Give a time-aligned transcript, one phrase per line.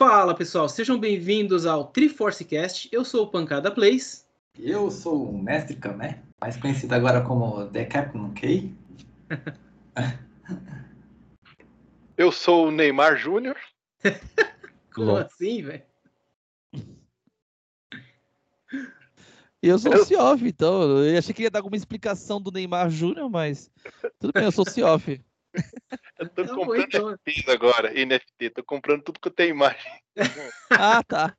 [0.00, 2.88] Fala pessoal, sejam bem-vindos ao Triforce Cast.
[2.90, 4.26] Eu sou o Pancada Plays.
[4.58, 8.74] Eu sou o Mestre Kamé, mais conhecido agora como The Captain K.
[12.16, 13.58] Eu sou o Neymar Júnior.
[14.94, 15.82] Como assim, velho?
[19.62, 21.04] E eu sou o Cioff, então.
[21.04, 23.70] Eu achei que ia dar alguma explicação do Neymar Júnior, mas
[24.18, 25.22] tudo bem, eu sou o Cioff.
[26.18, 27.18] Eu tô comprando.
[27.26, 28.50] NFTs agora, NFT.
[28.50, 29.90] Tô comprando tudo que eu tenho imagem.
[30.70, 31.36] Ah, tá.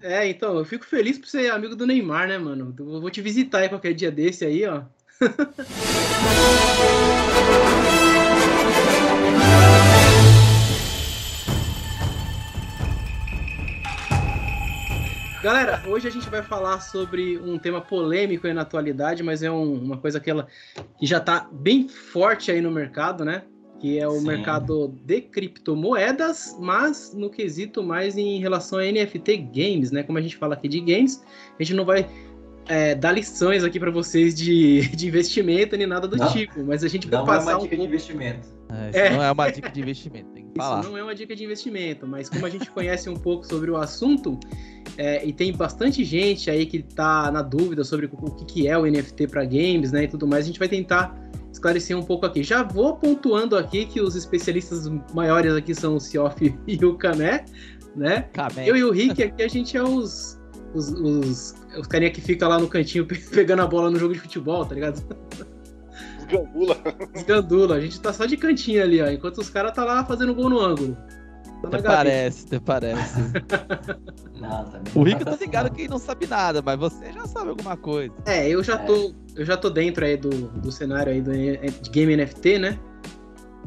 [0.00, 2.74] É, então, eu fico feliz por ser amigo do Neymar, né, mano?
[2.78, 4.82] Eu vou te visitar aí qualquer dia desse aí, ó.
[15.42, 19.50] Galera, hoje a gente vai falar sobre um tema polêmico aí na atualidade, mas é
[19.50, 20.48] um- uma coisa que, ela,
[20.98, 23.42] que já tá bem forte aí no mercado, né?
[23.78, 24.26] Que é o Sim.
[24.26, 30.02] mercado de criptomoedas, mas no quesito mais em relação a NFT games, né?
[30.02, 31.22] Como a gente fala aqui de games,
[31.58, 32.08] a gente não vai
[32.66, 36.28] é, dar lições aqui para vocês de, de investimento nem nada do Não.
[36.32, 37.88] tipo, mas a gente vai Não é passar uma um dica de pouco...
[37.94, 38.57] investimento.
[38.70, 39.10] É, isso É.
[39.10, 40.80] não é uma dica de investimento, tem que falar.
[40.80, 43.70] Isso não é uma dica de investimento, mas como a gente conhece um pouco sobre
[43.70, 44.38] o assunto,
[44.96, 48.76] é, e tem bastante gente aí que tá na dúvida sobre o que, que é
[48.76, 51.16] o NFT para games, né, e tudo mais, a gente vai tentar
[51.52, 52.42] esclarecer um pouco aqui.
[52.42, 57.44] Já vou pontuando aqui que os especialistas maiores aqui são o Cioff e o Cané,
[57.96, 58.26] né?
[58.68, 60.36] Eu e o Rick aqui, a gente é os.
[60.74, 64.12] Os, os, os carinha que fica lá no cantinho pe- pegando a bola no jogo
[64.12, 65.02] de futebol, tá ligado?
[66.30, 66.76] Gandula.
[67.14, 67.74] Os gandula.
[67.76, 69.08] A gente tá só de cantinho ali, ó.
[69.08, 70.96] Enquanto os caras tá lá fazendo gol no ângulo.
[71.62, 73.18] Tá Até parece, até parece.
[74.40, 77.50] Não, O Rico tá tá assim, ligado que não sabe nada, mas você já sabe
[77.50, 78.14] alguma coisa.
[78.26, 78.78] É, eu já É.
[78.78, 79.12] tô.
[79.34, 82.78] Eu já tô dentro aí do, do cenário aí do, de game NFT, né?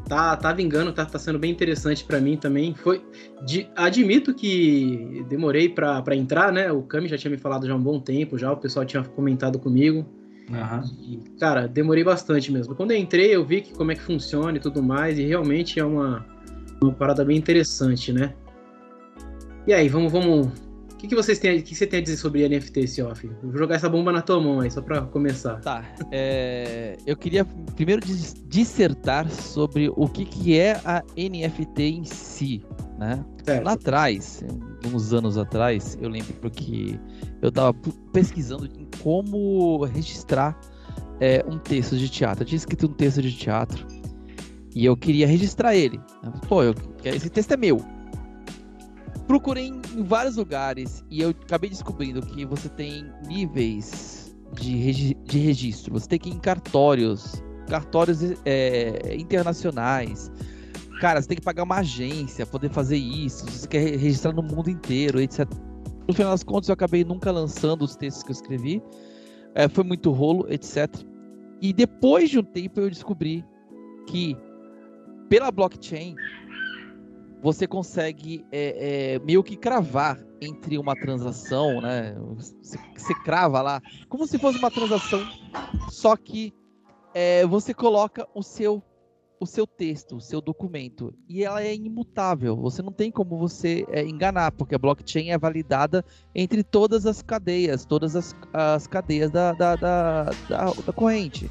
[0.08, 2.74] Tá, tá vingando, tá, tá sendo bem interessante pra mim também.
[2.74, 3.04] Foi.
[3.44, 6.72] de- admito que demorei pra, pra entrar, né?
[6.72, 9.04] O Kami já tinha me falado já há um bom tempo, já, o pessoal tinha
[9.04, 10.06] comentado comigo.
[10.52, 10.82] Aham.
[11.00, 12.74] E, cara, demorei bastante mesmo.
[12.74, 15.78] Quando eu entrei, eu vi que como é que funciona e tudo mais, e realmente
[15.80, 16.24] é uma,
[16.82, 18.34] uma parada bem interessante, né?
[19.66, 20.46] E aí, vamos, vamos.
[20.92, 23.28] O que, que vocês têm, o que você tem a dizer sobre NFT, Sioff?
[23.42, 25.60] Vou jogar essa bomba na tua mão aí, só pra começar.
[25.60, 32.04] Tá, é, eu queria primeiro dis- dissertar sobre o que, que é a NFT em
[32.04, 32.62] si,
[32.98, 33.24] né?
[33.44, 33.64] Certo.
[33.64, 34.44] Lá atrás,
[34.92, 36.98] uns anos atrás, eu lembro porque
[37.40, 40.58] eu tava pu- pesquisando em como registrar
[41.20, 42.42] é, um texto de teatro.
[42.42, 43.86] Eu tinha escrito um texto de teatro
[44.74, 46.00] e eu queria registrar ele.
[46.48, 47.80] Pô, eu- esse texto é meu.
[49.26, 55.16] Procurei em em vários lugares e eu acabei descobrindo que você tem níveis de, regi-
[55.24, 55.92] de registro.
[55.92, 60.30] Você tem que ir em cartórios, cartórios é, internacionais.
[61.02, 63.44] Cara, você tem que pagar uma agência, poder fazer isso.
[63.46, 65.48] Você quer re- registrar no mundo inteiro, etc.
[66.06, 68.80] No final das contas, eu acabei nunca lançando os textos que eu escrevi.
[69.52, 70.86] É, foi muito rolo, etc.
[71.60, 73.44] E depois de um tempo, eu descobri
[74.06, 74.36] que
[75.28, 76.14] pela blockchain
[77.42, 82.14] você consegue é, é, meio que cravar entre uma transação, né?
[82.36, 85.20] Você, você crava lá, como se fosse uma transação,
[85.90, 86.54] só que
[87.12, 88.80] é, você coloca o seu
[89.42, 92.56] o seu texto, o seu documento, e ela é imutável.
[92.58, 97.22] Você não tem como você é, enganar, porque a blockchain é validada entre todas as
[97.22, 101.50] cadeias, todas as, as cadeias da, da, da, da, corrente.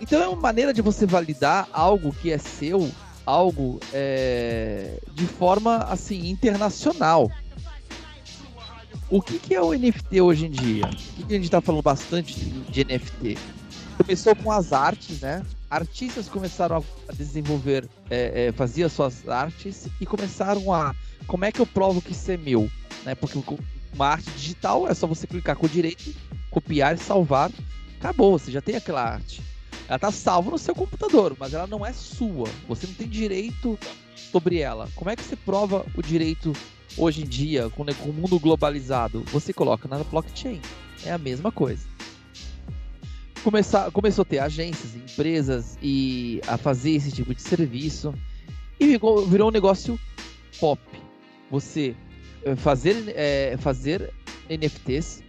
[0.00, 2.90] Então é uma maneira de você validar algo que é seu,
[3.24, 7.30] algo é, de forma assim internacional.
[9.08, 10.86] O que, que é o NFT hoje em dia?
[10.86, 13.38] O que, que a gente está falando bastante de NFT?
[13.96, 15.44] Começou com as artes, né?
[15.70, 20.94] Artistas começaram a- desenvolver, é, é, fazia suas artes e começaram a.
[21.28, 22.68] Como é que eu provo que isso é meu?
[23.04, 23.14] Né?
[23.14, 23.38] Porque
[23.94, 26.12] uma arte digital é só você clicar com o direito,
[26.50, 27.52] copiar e salvar.
[27.98, 29.42] Acabou, você já tem aquela arte.
[29.86, 32.48] Ela tá salva no seu computador, mas ela não é sua.
[32.66, 33.78] Você não tem direito
[34.16, 34.88] sobre ela.
[34.96, 36.52] Como é que você prova o direito
[36.96, 39.22] hoje em dia, com, com o mundo globalizado?
[39.32, 40.60] Você coloca na blockchain.
[41.04, 41.86] É a mesma coisa.
[43.42, 48.14] Começar, começou a ter agências, empresas e a fazer esse tipo de serviço.
[48.78, 49.98] E virou, virou um negócio
[50.58, 50.80] pop.
[51.50, 51.96] Você
[52.44, 54.12] eh, fazer, eh, fazer
[54.48, 55.22] NFTs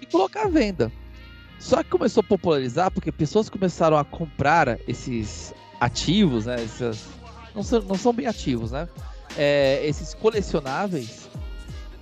[0.00, 0.90] e colocar à venda.
[1.58, 6.56] Só que começou a popularizar porque pessoas começaram a comprar esses ativos, né?
[6.62, 7.06] Essas,
[7.54, 8.88] não, são, não são bem ativos, né?
[9.36, 11.28] É, esses colecionáveis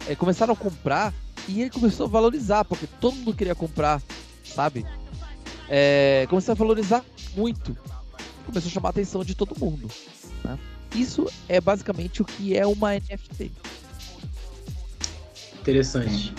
[0.09, 1.13] é, começaram a comprar
[1.47, 4.03] e ele começou a valorizar, porque todo mundo queria comprar,
[4.43, 4.85] sabe?
[5.73, 7.05] É, começou a valorizar
[7.37, 7.77] muito.
[8.45, 9.89] Começou a chamar a atenção de todo mundo.
[10.43, 10.59] Né?
[10.97, 13.53] Isso é basicamente o que é uma NFT.
[15.61, 16.35] Interessante.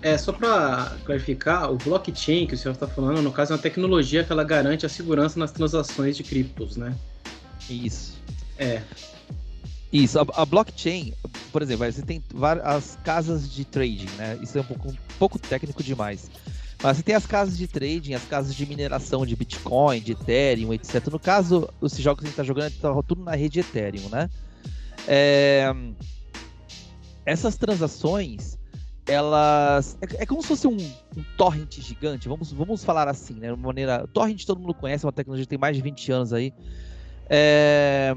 [0.00, 3.62] É, só para clarificar, o blockchain que o senhor está falando, no caso, é uma
[3.62, 6.96] tecnologia que ela garante a segurança nas transações de criptos, né?
[7.68, 8.16] Isso.
[8.56, 8.80] É.
[9.92, 11.12] Isso, a, a blockchain,
[11.52, 14.38] por exemplo, você tem várias as casas de trading, né?
[14.40, 16.30] Isso é um pouco, um pouco técnico demais.
[16.82, 20.72] Mas você tem as casas de trading, as casas de mineração de Bitcoin, de Ethereum,
[20.72, 21.06] etc.
[21.08, 24.30] No caso, os jogos que a gente está jogando, tá tudo na rede Ethereum, né?
[25.06, 25.74] É...
[27.26, 28.58] Essas transações,
[29.06, 29.98] elas.
[30.00, 33.48] É, é como se fosse um, um, torrent gigante, vamos, vamos falar assim, né?
[33.48, 34.06] De uma maneira.
[34.08, 36.52] Torrent todo mundo conhece, é uma tecnologia que tem mais de 20 anos aí.
[37.28, 38.16] É...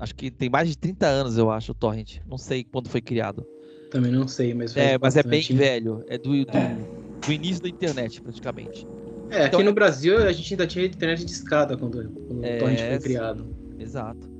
[0.00, 2.18] Acho que tem mais de 30 anos, eu acho, o torrent.
[2.26, 3.46] Não sei quando foi criado.
[3.88, 4.76] Também não sei, mas.
[4.76, 6.04] É, mas é bem velho.
[6.08, 8.86] É do, do, do, início da internet, praticamente.
[9.30, 12.56] É, então, aqui no Brasil a gente ainda tinha internet de escada quando, quando é,
[12.56, 13.56] o torrent foi criado.
[13.78, 14.30] Exato.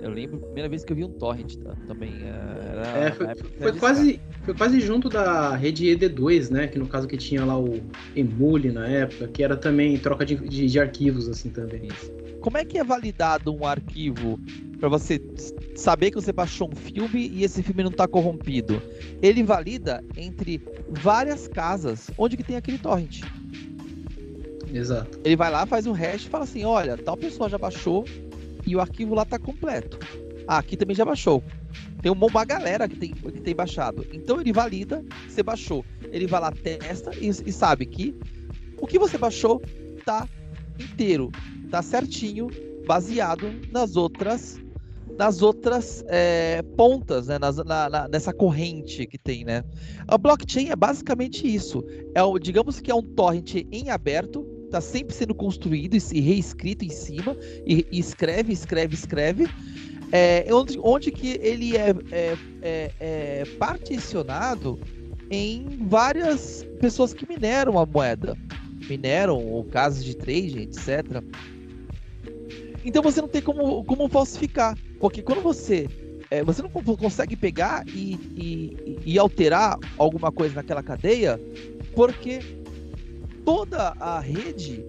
[0.00, 1.74] Eu lembro a primeira vez que eu vi um torrent tá?
[1.86, 2.12] também.
[2.22, 6.68] É, era, é, foi, foi quase, foi quase junto da rede ED2, né?
[6.68, 7.80] Que no caso que tinha lá o
[8.14, 11.88] Emule na época, que era também troca de, de, de arquivos, assim também.
[12.46, 14.38] Como é que é validado um arquivo
[14.78, 15.20] para você
[15.74, 18.80] saber que você baixou um filme e esse filme não está corrompido?
[19.20, 23.22] Ele valida entre várias casas onde que tem aquele torrent.
[24.72, 25.18] Exato.
[25.24, 28.04] Ele vai lá, faz um hash e fala assim: olha, tal pessoa já baixou,
[28.64, 29.98] e o arquivo lá tá completo.
[30.46, 31.42] Ah, aqui também já baixou.
[32.00, 34.06] Tem uma galera que tem, que tem baixado.
[34.12, 35.84] Então ele valida, você baixou.
[36.12, 38.14] Ele vai lá, testa e, e sabe que
[38.80, 39.60] o que você baixou
[40.04, 40.28] tá
[40.78, 41.30] inteiro,
[41.70, 42.48] tá certinho,
[42.86, 44.60] baseado nas outras
[45.18, 49.64] nas outras é, pontas, né, nas, na, na, nessa corrente que tem, né?
[50.06, 51.82] A blockchain é basicamente isso.
[52.14, 56.84] É o, digamos que é um torrent em aberto está sempre sendo construído e reescrito
[56.84, 57.36] em cima,
[57.66, 59.48] e, e escreve, escreve, escreve.
[60.12, 64.78] É, onde, onde que ele é, é, é, é, particionado
[65.30, 68.36] em várias pessoas que mineram a moeda,
[68.88, 71.22] mineram ou casas de trade, etc.
[72.84, 75.88] Então você não tem como, como falsificar, porque quando você
[76.30, 81.40] é, você não consegue pegar e, e, e alterar alguma coisa naquela cadeia,
[81.94, 82.40] porque
[83.44, 84.84] toda a rede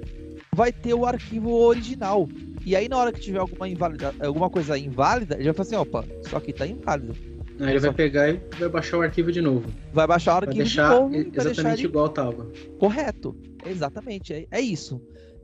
[0.53, 2.27] vai ter o arquivo original.
[2.65, 5.75] E aí, na hora que tiver alguma, inválida, alguma coisa inválida, ele vai falar assim:
[5.75, 7.15] opa, isso aqui tá inválido.
[7.59, 9.67] Aí ele vai pegar e vai baixar o arquivo de novo.
[9.93, 11.15] Vai baixar o arquivo deixar de novo.
[11.15, 12.47] Exatamente deixar igual tava.
[12.79, 13.35] Correto.
[13.69, 14.33] Exatamente.
[14.33, 15.01] É, é, isso.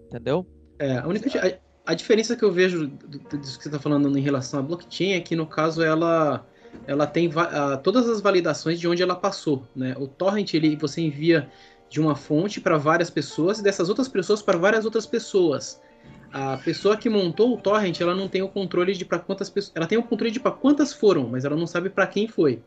[0.08, 0.46] Entendeu?
[0.80, 1.30] É, a única.
[1.86, 5.14] A, a diferença que eu vejo disso que você está falando em relação à blockchain
[5.14, 6.46] é que, no caso, ela
[6.88, 9.96] ela tem uh, todas as validações de onde ela passou, né?
[10.00, 11.50] O torrent ele você envia
[11.90, 15.80] de uma fonte para várias pessoas e dessas outras pessoas para várias outras pessoas.
[16.31, 19.76] A pessoa que montou o torrent, ela não tem o controle de para quantas pessoas,
[19.76, 22.60] ela tem o controle de para quantas foram, mas ela não sabe para quem foi.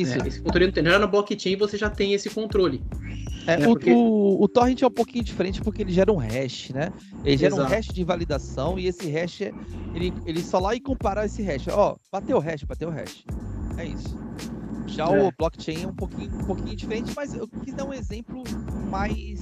[0.00, 0.14] Isso.
[0.22, 0.72] É, esse controle.
[0.74, 2.82] Já na blockchain você já tem esse controle.
[3.46, 3.66] É, né?
[3.66, 3.92] o, porque...
[3.92, 6.92] o, o, torrent é um pouquinho diferente porque ele gera um hash, né?
[7.24, 7.70] Ele gera Exato.
[7.70, 9.42] um hash de validação e esse hash,
[9.94, 11.68] ele, ele só lá e comparar esse hash.
[11.68, 13.24] Ó, bateu o hash, bateu o hash.
[13.78, 14.18] É isso.
[14.86, 15.22] Já é.
[15.22, 18.42] o blockchain é um pouquinho, um pouquinho diferente, mas eu quis dar um exemplo
[18.90, 19.40] mais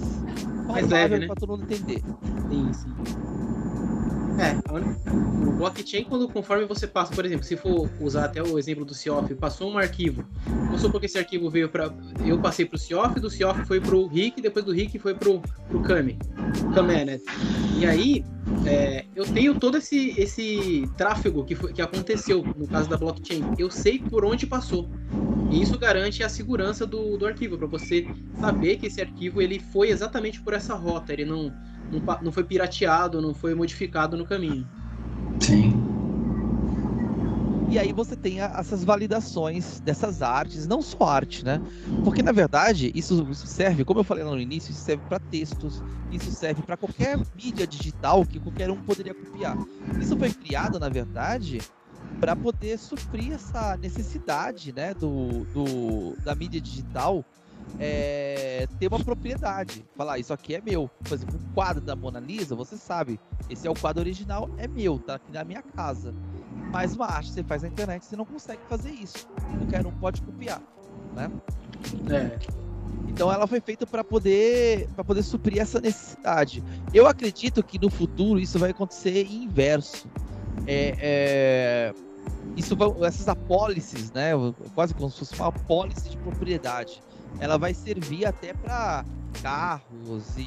[0.66, 1.26] mais leve, né?
[1.26, 2.02] para todo mundo entender.
[2.50, 3.53] Sim, sim.
[4.38, 4.54] É,
[5.48, 8.94] o blockchain, quando conforme você passa, por exemplo, se for usar até o exemplo do
[8.94, 10.24] CIOF, passou um arquivo.
[10.46, 11.92] Vamos supor que esse arquivo veio para.
[12.24, 15.14] Eu passei para o CIOF, do CIOF foi para o RIC, depois do RIC foi
[15.14, 15.40] para o
[15.82, 16.18] Kame.
[16.74, 17.20] Kame, né?
[17.78, 18.24] E aí,
[18.66, 23.54] é, eu tenho todo esse, esse tráfego que, foi, que aconteceu no caso da blockchain.
[23.58, 24.88] Eu sei por onde passou.
[25.50, 28.06] E isso garante a segurança do, do arquivo, para você
[28.40, 31.52] saber que esse arquivo ele foi exatamente por essa rota, ele não,
[31.94, 34.66] não, não foi pirateado, não foi modificado no caminho.
[35.40, 35.72] Sim.
[37.74, 41.60] E aí você tem a, essas validações dessas artes, não só arte, né?
[42.04, 45.18] Porque na verdade isso, isso serve, como eu falei lá no início, isso serve para
[45.18, 45.82] textos,
[46.12, 49.56] isso serve para qualquer mídia digital que qualquer um poderia copiar.
[50.00, 51.60] Isso foi criado, na verdade,
[52.20, 57.24] para poder suprir essa necessidade né, do, do, da mídia digital
[57.78, 59.84] é, ter uma propriedade.
[59.96, 60.90] Falar, isso aqui é meu.
[61.02, 63.18] Por exemplo, o quadro da Mona Lisa, você sabe,
[63.48, 66.14] esse é o quadro original, é meu, tá aqui na minha casa.
[66.70, 69.28] Mas uma arte que você faz na internet, você não consegue fazer isso.
[69.58, 70.60] Qualquer um pode copiar,
[71.14, 71.30] né?
[72.10, 72.38] É.
[73.08, 76.64] Então ela foi feita para poder para poder suprir essa necessidade.
[76.92, 80.08] Eu acredito que no futuro isso vai acontecer inverso.
[80.66, 81.94] É, é,
[82.56, 84.30] isso vai, essas apólices, né?
[84.74, 87.00] Quase como se fosse uma apólice de propriedade.
[87.40, 89.04] Ela vai servir até para
[89.42, 90.46] carros e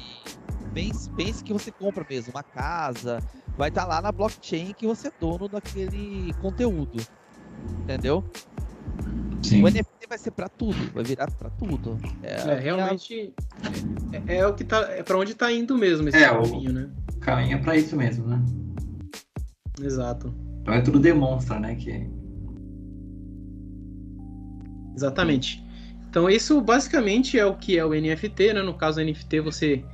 [0.72, 3.20] bens, bens que você compra mesmo, uma casa,
[3.56, 6.98] vai estar lá na blockchain que você é dono daquele conteúdo.
[7.82, 8.24] Entendeu?
[9.42, 9.62] Sim.
[9.62, 11.98] O NFT vai ser pra tudo, vai virar pra tudo.
[12.22, 13.32] É, realmente
[14.26, 14.80] é, é o que tá.
[14.92, 16.90] É pra onde tá indo mesmo esse É, o- caminho, né?
[17.20, 18.42] Caminha pra isso mesmo, né?
[19.80, 20.34] Exato.
[20.62, 21.74] Então é tudo demonstra, né?
[21.76, 22.08] Que
[24.94, 25.64] Exatamente.
[26.18, 28.60] Então isso basicamente é o que é o NFT, né?
[28.60, 29.84] No caso NFT você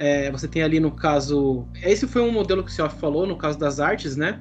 [0.00, 3.36] é, você tem ali no caso esse foi um modelo que o Self falou no
[3.36, 4.40] caso das artes, né?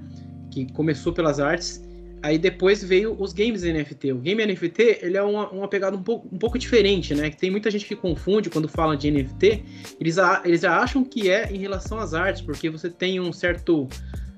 [0.49, 1.87] Que começou pelas artes.
[2.23, 4.11] Aí depois veio os games NFT.
[4.13, 7.29] O game NFT ele é uma, uma pegada um pouco, um pouco diferente, né?
[7.29, 9.63] Que tem muita gente que confunde quando fala de NFT.
[10.01, 13.31] Eles, a- eles já acham que é em relação às artes, porque você tem um
[13.31, 13.87] certo.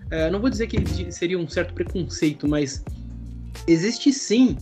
[0.09, 2.83] é, não vou dizer que seria um certo preconceito, mas
[3.65, 4.57] existe sim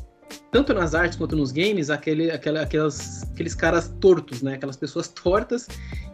[0.51, 4.55] tanto nas artes quanto nos games, aquele, aquela, aquelas, aqueles caras tortos, né?
[4.55, 5.67] Aquelas pessoas tortas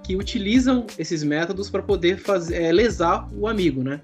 [0.04, 4.02] que utilizam esses métodos para poder fazer, é, lesar o amigo, né?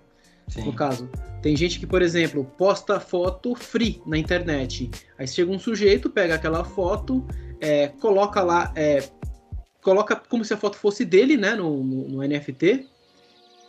[0.58, 0.72] No sim.
[0.72, 1.10] caso.
[1.42, 4.90] Tem gente que, por exemplo, posta foto free na internet.
[5.18, 7.26] Aí chega um sujeito, pega aquela foto,
[7.60, 9.04] é, coloca lá, é,
[9.82, 12.86] coloca como se a foto fosse dele, né, no, no- no NFT,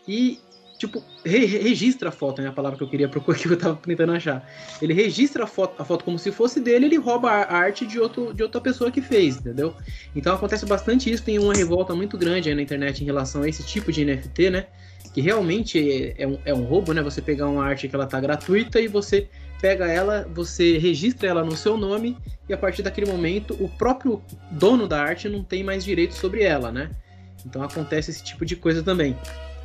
[0.06, 0.38] e,
[0.86, 3.56] tipo, re- re- registra a foto, né, a palavra que eu queria procurar, que eu
[3.56, 4.44] tava tentando achar.
[4.80, 8.00] Ele registra a foto, a foto como se fosse dele, ele rouba a arte de,
[8.00, 9.74] outro, de outra pessoa que fez, entendeu?
[10.14, 13.48] Então acontece bastante isso, tem uma revolta muito grande aí na internet em relação a
[13.48, 14.66] esse tipo de NFT, né?
[15.12, 17.02] que realmente é, é um, é um roubo, né?
[17.02, 19.28] Você pegar uma arte que ela tá gratuita e você
[19.60, 22.16] pega ela, você registra ela no seu nome
[22.48, 26.42] e a partir daquele momento o próprio dono da arte não tem mais direito sobre
[26.42, 26.90] ela, né?
[27.44, 29.14] Então acontece esse tipo de coisa também.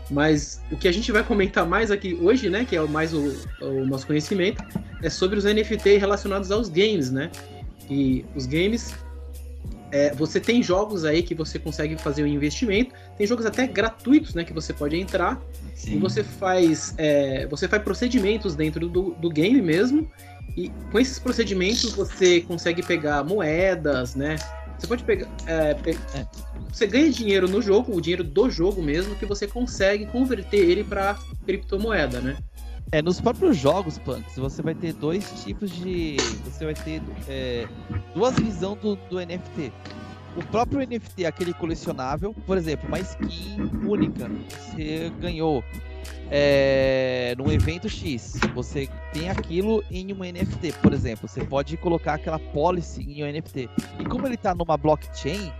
[0.09, 3.35] Mas o que a gente vai comentar mais aqui hoje, né, que é mais o,
[3.61, 4.63] o nosso conhecimento,
[5.01, 7.29] é sobre os NFT relacionados aos games, né?
[7.89, 8.93] E os games
[9.91, 14.33] é, você tem jogos aí que você consegue fazer um investimento, tem jogos até gratuitos,
[14.33, 15.41] né, que você pode entrar
[15.73, 15.99] e sim.
[15.99, 20.09] você faz é, você faz procedimentos dentro do, do game mesmo
[20.55, 24.37] e com esses procedimentos você consegue pegar moedas, né?
[24.77, 25.75] Você pode pegar é,
[26.13, 26.27] É.
[26.71, 30.83] você ganha dinheiro no jogo, o dinheiro do jogo mesmo que você consegue converter ele
[30.83, 32.37] para criptomoeda, né?
[32.91, 36.15] É, nos próprios jogos, Punks, você vai ter dois tipos de.
[36.45, 37.67] Você vai ter é,
[38.13, 39.73] duas visões do, do NFT.
[40.37, 45.63] O próprio NFT, aquele colecionável, por exemplo, uma skin única, você ganhou
[46.29, 52.15] é, num evento X, você tem aquilo em um NFT, por exemplo, você pode colocar
[52.15, 53.69] aquela policy em um NFT.
[53.99, 55.51] E como ele está numa blockchain,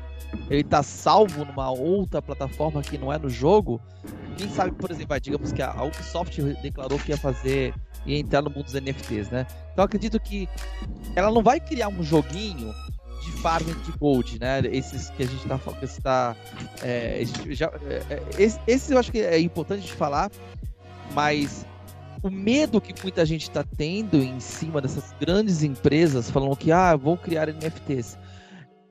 [0.49, 3.81] ele está salvo numa outra plataforma que não é no jogo,
[4.37, 7.73] quem sabe, por exemplo, digamos que a Ubisoft declarou que ia fazer,
[8.05, 9.47] ia entrar no mundo dos NFTs, né?
[9.73, 10.47] Então acredito que
[11.15, 12.73] ela não vai criar um joguinho
[13.41, 14.61] farming de gold, né?
[14.71, 16.35] Esses que a gente tá falando, tá,
[16.81, 20.29] é, já, é, é, esse, esse eu acho que é importante de falar,
[21.13, 21.65] mas
[22.23, 26.95] o medo que muita gente está tendo em cima dessas grandes empresas falando que ah,
[26.95, 28.17] vou criar NFTs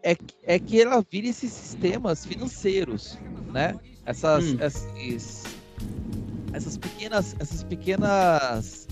[0.03, 3.19] é, que- é que ela vire esses sistemas financeiros,
[3.53, 3.75] né?
[4.05, 4.57] Essas, Hum.
[4.61, 5.43] esses,
[6.53, 8.87] essas pequenas, essas pequenas,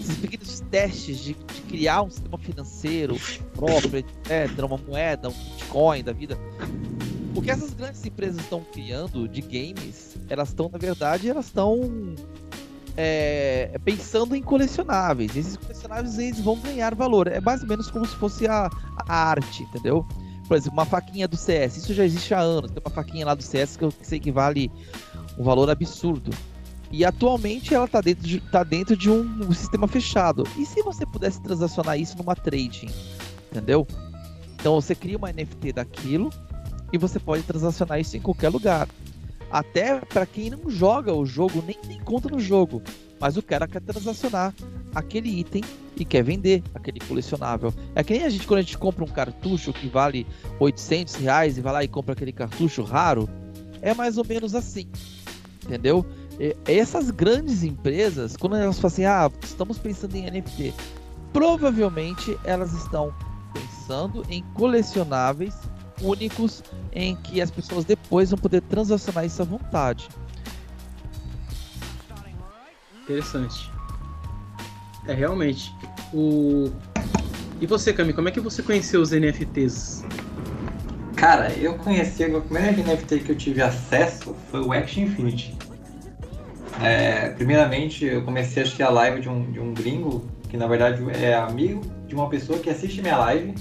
[0.00, 3.16] esses pequenos testes de, de criar um sistema financeiro
[3.54, 6.38] próprio, etc, uma moeda, um Bitcoin da vida.
[7.34, 12.14] O que essas grandes empresas estão criando de games, elas estão, na verdade, elas estão
[12.96, 15.36] é, pensando em colecionáveis.
[15.36, 17.28] Esses colecionáveis eles vão ganhar valor.
[17.28, 18.68] É mais ou menos como se fosse a,
[19.06, 20.04] a arte, entendeu?
[20.48, 21.76] Por exemplo, uma faquinha do CS.
[21.76, 22.72] Isso já existe há anos.
[22.72, 24.68] Tem uma faquinha lá do CS que eu sei que vale
[25.38, 26.32] um valor absurdo.
[26.90, 30.44] E atualmente ela está dentro, de, tá dentro de um, um sistema fechado.
[30.56, 32.90] E se você pudesse transacionar isso numa trading?
[33.50, 33.86] Entendeu?
[34.54, 36.30] Então você cria uma NFT daquilo
[36.92, 38.88] e você pode transacionar isso em qualquer lugar.
[39.50, 42.82] Até para quem não joga o jogo, nem tem conta no jogo,
[43.18, 44.54] mas o cara quer transacionar
[44.94, 45.62] aquele item
[45.96, 47.72] e quer vender aquele colecionável.
[47.94, 50.26] É que nem a gente quando a gente compra um cartucho que vale
[50.60, 53.28] 800 reais e vai lá e compra aquele cartucho raro,
[53.80, 54.88] é mais ou menos assim,
[55.64, 56.04] entendeu?
[56.66, 60.72] Essas grandes empresas, quando elas falam assim, ah, estamos pensando em NFT,
[61.32, 63.12] provavelmente elas estão
[63.52, 65.54] pensando em colecionáveis
[66.00, 70.08] únicos em que as pessoas depois vão poder transacionar isso à vontade.
[73.02, 73.70] Interessante.
[75.06, 75.74] É realmente.
[76.12, 76.70] O
[77.60, 80.04] E você, Cami, como é que você conheceu os NFTs?
[81.16, 85.57] Cara, eu conheci, a primeira NFT que eu tive acesso foi o Action Infinity.
[86.82, 90.66] É, primeiramente, eu comecei a assistir a live de um, de um gringo, que na
[90.66, 93.54] verdade é amigo de uma pessoa que assiste minha live.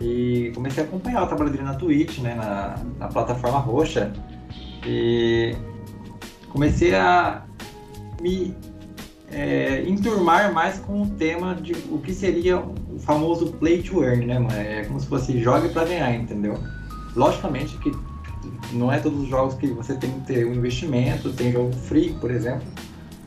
[0.00, 4.12] E comecei a acompanhar o trabalho dele na Twitch, né, na, na plataforma roxa.
[4.86, 5.54] E
[6.48, 7.42] comecei a,
[8.20, 8.54] me
[9.30, 14.26] é, enturmar mais com o tema de o que seria o famoso play to earn,
[14.26, 14.54] né, mano?
[14.54, 16.58] É como se fosse jogue para ganhar, entendeu?
[17.16, 17.90] Logicamente que
[18.72, 22.14] não é todos os jogos que você tem que ter um investimento, tem jogo free,
[22.20, 22.66] por exemplo,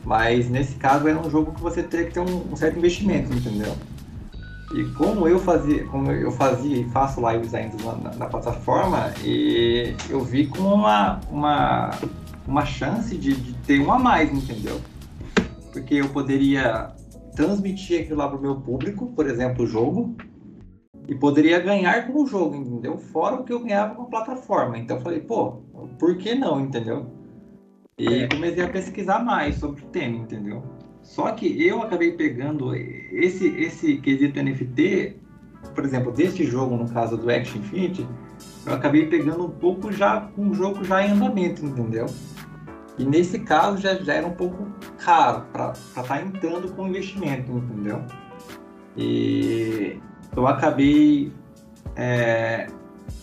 [0.04, 3.32] mas nesse caso era um jogo que você teria que ter um, um certo investimento,
[3.32, 3.74] entendeu?
[4.74, 9.94] E como eu fazia, como eu fazia e faço lives ainda na, na plataforma, e
[10.10, 11.90] eu vi como uma, uma,
[12.46, 14.80] uma chance de, de ter um a mais, entendeu?
[15.72, 16.92] Porque eu poderia
[17.36, 20.16] transmitir aquilo lá para o meu público, por exemplo, o jogo,
[21.06, 22.96] e poderia ganhar com o jogo, entendeu?
[22.96, 24.78] Fora o que eu ganhava com a plataforma.
[24.78, 25.62] Então eu falei, pô,
[25.98, 27.06] por que não, entendeu?
[27.98, 28.28] E é.
[28.28, 30.62] comecei a pesquisar mais sobre o tema, entendeu?
[31.02, 35.16] Só que eu acabei pegando esse, esse quesito NFT,
[35.74, 38.08] por exemplo, deste jogo, no caso do Action Infinity,
[38.66, 42.06] eu acabei pegando um pouco já com o jogo já em andamento, entendeu?
[42.98, 44.66] E nesse caso já, já era um pouco
[44.98, 48.02] caro para estar tá entrando com investimento, entendeu?
[48.96, 50.00] E
[50.36, 51.32] eu acabei
[51.96, 52.66] é,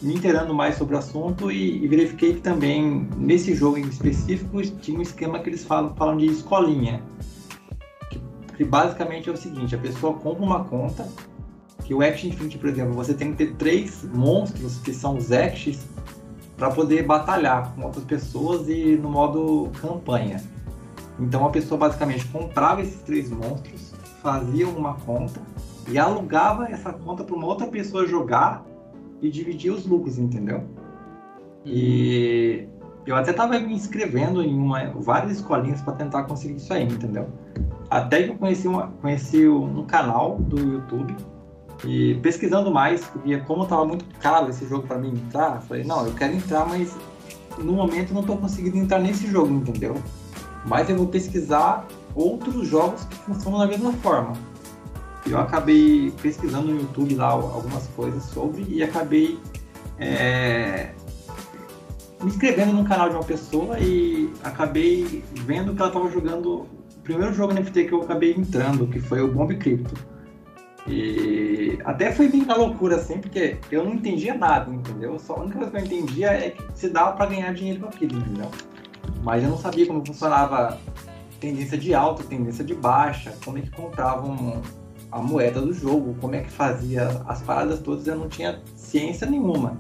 [0.02, 4.62] me inteirando mais sobre o assunto e, e, verifiquei que também nesse jogo em específico
[4.80, 7.02] tinha um esquema que eles falam, falam de escolinha.
[8.10, 8.22] Que,
[8.58, 11.08] que basicamente é o seguinte, a pessoa compra uma conta,
[11.84, 15.32] que o Action Infinity, por exemplo, você tem que ter três monstros que são os
[15.32, 15.80] Actions
[16.56, 20.42] para poder batalhar com outras pessoas e no modo campanha.
[21.20, 25.42] Então a pessoa basicamente comprava esses três monstros, fazia uma conta
[25.92, 28.66] e alugava essa conta para uma outra pessoa jogar
[29.22, 30.64] e dividir os lucros, entendeu?
[31.66, 32.68] E
[33.06, 37.28] eu até estava me inscrevendo em uma, várias escolinhas para tentar conseguir isso aí, entendeu?
[37.90, 41.16] Até que eu conheci, uma, conheci um canal do YouTube
[41.84, 46.06] e pesquisando mais, porque como estava muito caro esse jogo para mim entrar, falei, não,
[46.06, 46.96] eu quero entrar, mas
[47.58, 49.96] no momento não estou conseguindo entrar nesse jogo, entendeu?
[50.66, 54.34] Mas eu vou pesquisar outros jogos que funcionam da mesma forma.
[55.26, 59.40] Eu acabei pesquisando no YouTube lá algumas coisas sobre e acabei
[60.00, 60.92] é,
[62.24, 66.68] me inscrevendo no canal de uma pessoa e acabei vendo que ela estava jogando o
[67.04, 69.94] primeiro jogo NFT que eu acabei entrando, que foi o Bomb Crypto.
[70.88, 75.20] E até foi bem na loucura, assim, porque eu não entendia nada, entendeu?
[75.20, 77.88] Só a única coisa que eu entendia é que se dava para ganhar dinheiro com
[77.88, 78.50] aquilo, entendeu?
[79.24, 80.80] Mas eu não sabia como funcionava
[81.40, 84.62] tendência de alta, tendência de baixa, como é que compravam
[85.12, 89.28] a moeda do jogo, como é que fazia as paradas todas, eu não tinha ciência
[89.28, 89.78] nenhuma.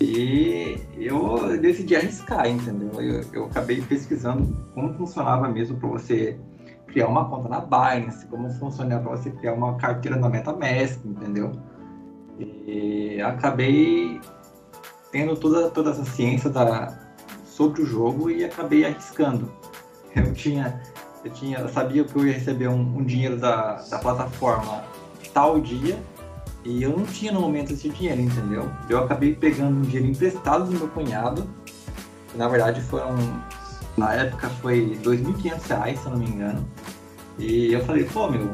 [0.00, 3.00] E eu decidi arriscar, entendeu?
[3.00, 6.38] Eu, eu acabei pesquisando como funcionava mesmo para você
[6.86, 11.52] criar uma conta na Binance, como funcionava para você criar uma carteira na MetaMask, entendeu?
[12.38, 14.20] E acabei
[15.10, 16.96] tendo toda, toda essa ciência da,
[17.44, 19.52] sobre o jogo e acabei arriscando.
[20.14, 20.80] Eu tinha
[21.24, 24.84] eu, tinha, sabia que eu ia receber um, um dinheiro da, da plataforma
[25.32, 25.98] tal dia
[26.64, 28.68] e eu não tinha no momento esse dinheiro, entendeu?
[28.88, 31.48] Eu acabei pegando um dinheiro emprestado do meu cunhado,
[32.30, 33.16] que na verdade foram,
[33.96, 36.68] na época foi R$ 2.500, se eu não me engano.
[37.38, 38.50] E eu falei, pô, meu,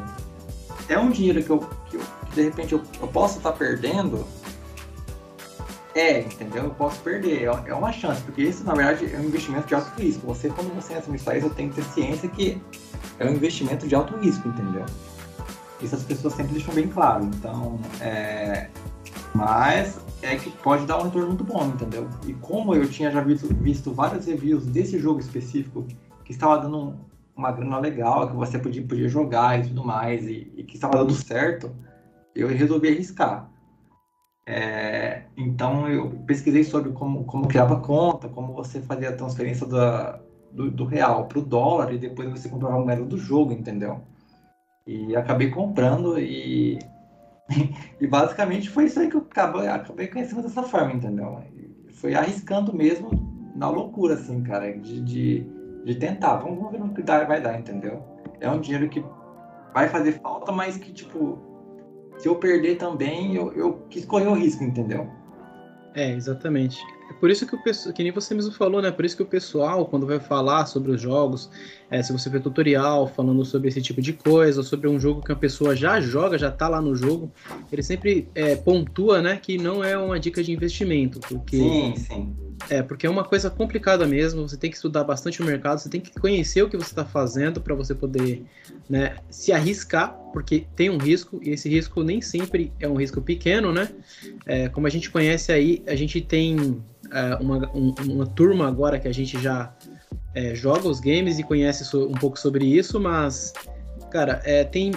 [0.87, 3.57] é um dinheiro que eu, que, eu, que de repente eu, eu posso estar tá
[3.57, 4.25] perdendo,
[5.95, 6.65] é, entendeu?
[6.65, 9.75] Eu posso perder, é, é uma chance, porque isso na verdade é um investimento de
[9.75, 10.27] alto risco.
[10.27, 12.61] Você, quando você entra no país, tem que ter ciência que
[13.17, 14.85] é um investimento de alto risco, entendeu?
[15.81, 17.23] Isso as pessoas sempre deixam bem claro.
[17.23, 18.67] Então, é...
[19.33, 22.09] mas é que pode dar um retorno muito bom, entendeu?
[22.27, 25.87] E como eu tinha já visto, visto vários reviews desse jogo específico
[26.25, 26.95] que estava dando
[27.33, 30.97] uma grana legal, que você podia, podia jogar e tudo mais, e, e que estava
[30.97, 31.73] dando certo,
[32.35, 33.49] eu resolvi arriscar.
[34.47, 40.19] É, então eu pesquisei sobre como, como criava conta, como você fazia a transferência da,
[40.51, 44.01] do, do, real para o dólar e depois você comprava a moeda do jogo, entendeu?
[44.85, 46.77] E acabei comprando e,
[47.99, 51.41] e basicamente foi isso aí que eu acabei, acabei conhecendo dessa forma, entendeu?
[51.55, 53.09] E foi arriscando mesmo
[53.55, 55.47] na loucura, assim, cara, de, de,
[55.83, 56.35] de tentar.
[56.35, 58.03] Vamos, ver no que dá, vai dar, entendeu?
[58.39, 59.03] É um dinheiro que
[59.73, 61.39] vai fazer falta, mas que, tipo,
[62.17, 65.07] se eu perder também, eu, eu quis correr o risco, entendeu?
[65.93, 66.79] É, exatamente.
[67.19, 68.91] Por isso que o pessoal, que nem você mesmo falou, né?
[68.91, 71.49] Por isso que o pessoal, quando vai falar sobre os jogos,
[71.89, 75.31] é, se você vê tutorial falando sobre esse tipo de coisa, sobre um jogo que
[75.31, 77.31] a pessoa já joga, já tá lá no jogo,
[77.71, 82.35] ele sempre é, pontua, né, que não é uma dica de investimento, porque sim, sim.
[82.69, 85.89] É, porque é uma coisa complicada mesmo, você tem que estudar bastante o mercado, você
[85.89, 88.43] tem que conhecer o que você está fazendo para você poder
[88.89, 93.21] né, se arriscar, porque tem um risco, e esse risco nem sempre é um risco
[93.21, 93.89] pequeno, né?
[94.45, 98.99] É, como a gente conhece aí, a gente tem é, uma, um, uma turma agora
[98.99, 99.73] que a gente já
[100.33, 103.53] é, joga os games e conhece so- um pouco sobre isso, mas,
[104.11, 104.91] cara, é, tem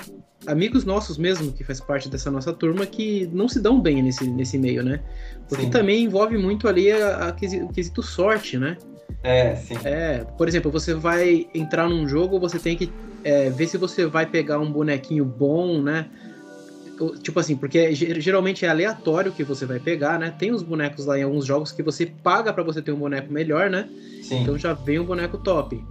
[0.47, 4.25] amigos nossos mesmo que faz parte dessa nossa turma que não se dão bem nesse,
[4.31, 5.01] nesse meio, né?
[5.49, 5.71] Porque Sim.
[5.71, 8.77] também envolve muito ali a, a quesi- o quesito sorte, né?
[9.23, 9.77] É, sim.
[9.85, 12.91] É, por exemplo, você vai entrar num jogo, você tem que
[13.25, 16.09] é, ver se você vai pegar um bonequinho bom, né?
[17.23, 20.35] Tipo assim, porque ge- geralmente é aleatório que você vai pegar, né?
[20.39, 23.33] Tem uns bonecos lá em alguns jogos que você paga pra você ter um boneco
[23.33, 23.89] melhor, né?
[24.23, 24.43] Sim.
[24.43, 25.83] Então já vem um boneco top.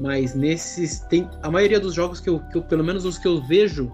[0.00, 1.00] Mas nesses.
[1.08, 3.90] Tem, a maioria dos jogos que eu, que eu- Pelo menos os que eu vejo,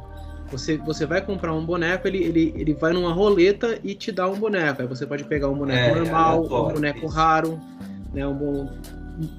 [0.51, 4.29] você, você vai comprar um boneco, ele, ele, ele vai numa roleta e te dá
[4.29, 4.83] um boneco.
[4.83, 7.07] Aí você pode pegar um boneco É, normal, um boneco isso.
[7.07, 7.61] raro,
[8.13, 8.27] né?
[8.27, 8.71] Um bom.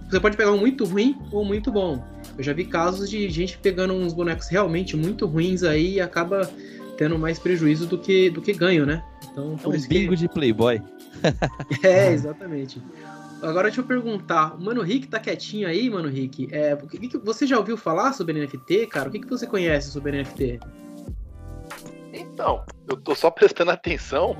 [0.09, 2.03] Você pode pegar um muito ruim ou muito bom.
[2.37, 6.49] Eu já vi casos de gente pegando uns bonecos realmente muito ruins aí e acaba
[6.97, 9.03] tendo mais prejuízo do que, do que ganho, né?
[9.31, 9.99] Então, É por um isso que.
[9.99, 10.81] bingo de Playboy.
[11.83, 12.81] É, exatamente.
[13.41, 16.47] Agora deixa eu perguntar, o Mano Rick tá quietinho aí, Mano Rick?
[16.51, 19.09] É, o que que- você já ouviu falar sobre NFT, cara?
[19.09, 20.59] O que, que você conhece sobre NFT?
[22.13, 24.35] Então, eu tô só prestando atenção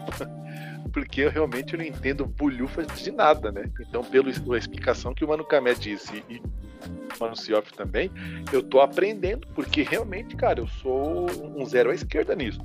[0.93, 3.65] porque eu realmente não entendo bulhufas de nada, né?
[3.81, 6.41] Então, pela explicação que o Mano Kamé disse e
[6.85, 8.11] o Mano Sioff também,
[8.51, 12.59] eu tô aprendendo, porque realmente, cara, eu sou um zero à esquerda nisso.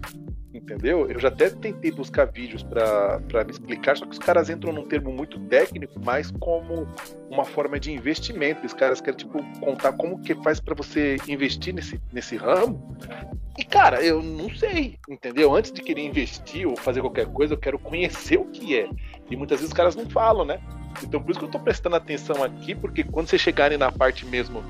[0.52, 1.08] Entendeu?
[1.10, 4.88] Eu já até tentei buscar vídeos pra me explicar, só que os caras entram num
[4.88, 6.88] termo muito técnico, mais como
[7.30, 8.66] uma forma de investimento.
[8.66, 12.96] Os caras querem, tipo, contar como que faz pra você investir nesse, nesse ramo.
[13.58, 15.54] E, cara, eu não sei, entendeu?
[15.54, 18.88] Antes de querer investir ou fazer qualquer coisa, eu quero conhecer o que é.
[19.30, 20.60] E muitas vezes os caras não falam, né?
[21.02, 24.24] Então, por isso que eu tô prestando atenção aqui, porque quando vocês chegarem na parte
[24.26, 24.62] mesmo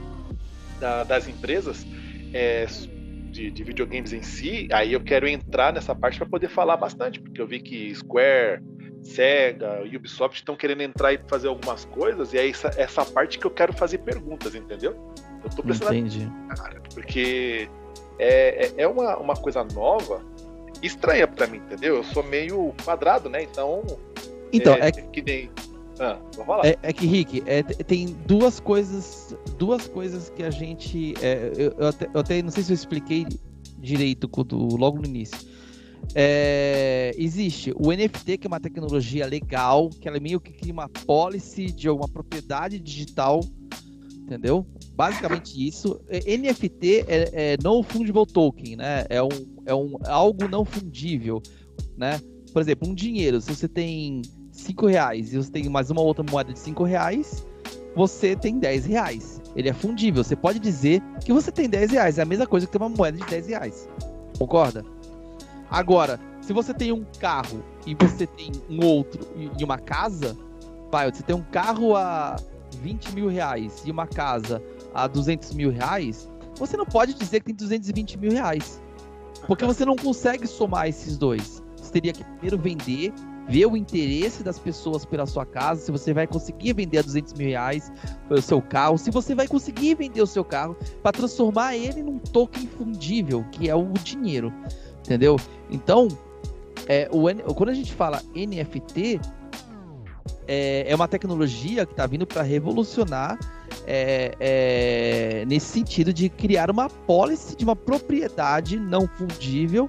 [0.80, 1.86] da- das empresas
[2.34, 2.66] é,
[3.30, 7.20] de, de videogames em si, aí eu quero entrar nessa parte para poder falar bastante,
[7.20, 8.62] porque eu vi que Square,
[9.02, 13.46] Sega, Ubisoft estão querendo entrar e fazer algumas coisas, e é essa, essa parte que
[13.46, 15.14] eu quero fazer perguntas, entendeu?
[15.44, 16.28] Eu tô prestando Entendi.
[16.56, 17.68] cara, porque
[18.18, 20.20] é, é- é uma, uma coisa nova,
[20.82, 21.96] estranha pra mim, entendeu?
[21.96, 23.42] Eu sou meio quadrado, né?
[23.42, 23.82] Então.
[24.52, 25.50] Então, é, é, que nem.
[26.00, 26.18] Ah,
[26.62, 29.36] é, é que, Rick, é, tem duas coisas.
[29.58, 31.14] Duas coisas que a gente.
[31.20, 33.26] é, eu, eu até, eu até não sei se eu expliquei
[33.78, 34.28] direito
[34.76, 35.38] logo no início.
[36.14, 40.72] É, existe o NFT, que é uma tecnologia legal, que ela é meio que cria
[40.72, 43.40] uma policy de uma propriedade digital,
[44.22, 44.66] entendeu?
[44.94, 46.00] Basicamente isso.
[46.08, 49.04] É, NFT é, é non fungible token, né?
[49.08, 49.28] É um,
[49.66, 51.42] é um algo não fundível,
[51.96, 52.20] né?
[52.52, 53.40] Por exemplo, um dinheiro.
[53.40, 54.22] Se você tem
[54.58, 57.44] 5 reais e você tem mais uma outra moeda de 5 reais,
[57.94, 59.40] você tem 10 reais.
[59.56, 60.22] Ele é fundível.
[60.22, 62.18] Você pode dizer que você tem 10 reais.
[62.18, 63.88] É a mesma coisa que ter uma moeda de 10 reais.
[64.38, 64.84] Concorda?
[65.70, 70.36] Agora, se você tem um carro e você tem um outro e uma casa,
[70.90, 72.36] vai, você tem um carro a
[72.80, 74.62] 20 mil reais e uma casa
[74.94, 78.80] a 200 mil reais, você não pode dizer que tem 220 mil reais.
[79.46, 81.62] Porque você não consegue somar esses dois.
[81.76, 83.12] Você teria que primeiro vender,
[83.48, 87.32] ver o interesse das pessoas pela sua casa, se você vai conseguir vender a 200
[87.34, 87.90] mil reais
[88.28, 92.18] o seu carro, se você vai conseguir vender o seu carro para transformar ele num
[92.18, 94.52] token fundível, que é o dinheiro.
[95.00, 95.36] Entendeu?
[95.70, 96.08] Então,
[96.86, 99.20] é, o, quando a gente fala NFT,
[100.46, 103.38] é, é uma tecnologia que está vindo para revolucionar
[103.86, 109.88] é, é, nesse sentido de criar uma policy de uma propriedade não fundível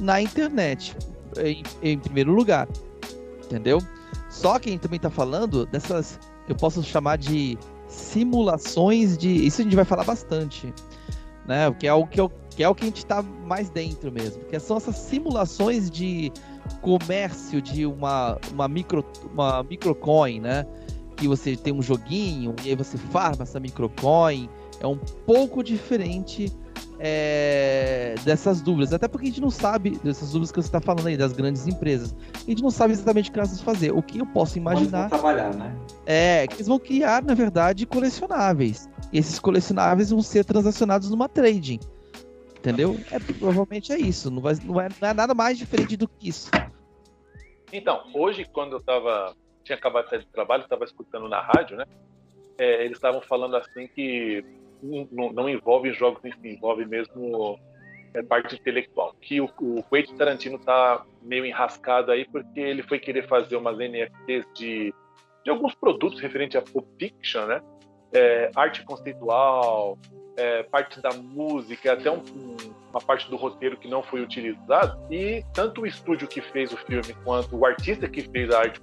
[0.00, 0.96] na internet,
[1.38, 2.68] em, em primeiro lugar.
[3.44, 3.78] Entendeu?
[4.28, 9.46] Só que a gente também está falando dessas, eu posso chamar de simulações de.
[9.46, 10.72] Isso a gente vai falar bastante,
[11.46, 11.70] né?
[11.78, 14.44] Que é o que, eu, que, é o que a gente está mais dentro mesmo.
[14.44, 16.32] Que são essas simulações de
[16.80, 20.66] comércio de uma, uma, micro, uma microcoin, né?
[21.16, 24.48] Que você tem um joguinho e aí você farma essa microcoin.
[24.80, 26.52] É um pouco diferente
[27.06, 28.94] é, dessas dúvidas.
[28.94, 31.66] Até porque a gente não sabe dessas dúvidas que você está falando aí, das grandes
[31.66, 32.16] empresas.
[32.34, 33.92] A gente não sabe exatamente o que elas vão fazer.
[33.92, 35.76] O que eu posso Onde vão imaginar trabalhar, né?
[36.06, 38.88] é que eles vão criar, na verdade, colecionáveis.
[39.12, 41.78] E esses colecionáveis vão ser transacionados numa trading.
[42.56, 42.98] Entendeu?
[43.10, 44.30] É, provavelmente é isso.
[44.30, 46.50] Não, vai, não, é, não é nada mais diferente do que isso.
[47.70, 49.36] Então, hoje, quando eu tava.
[49.62, 51.84] Tinha acabado de sair do trabalho, estava escutando na rádio, né?
[52.58, 54.44] É, eles estavam falando assim que
[55.10, 57.58] não, não- envolve jogos em si, envolve mesmo
[58.12, 59.14] é, parte intelectual.
[59.20, 63.76] Que o, o Quentin Tarantino tá meio enrascado aí porque ele foi querer fazer umas
[63.78, 64.94] NFTs de,
[65.44, 67.60] de alguns produtos referentes a Pulp Fiction, né?
[68.12, 69.98] É, arte conceitual,
[70.36, 72.56] é, parte da música, até um- um-
[72.90, 74.96] uma parte do roteiro que não foi utilizado.
[75.12, 78.80] E tanto o estúdio que fez o filme quanto o artista que fez a arte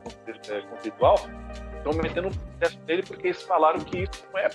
[0.50, 1.16] é, conceitual
[1.78, 4.50] estão metendo um processo nele porque eles falaram que isso não é,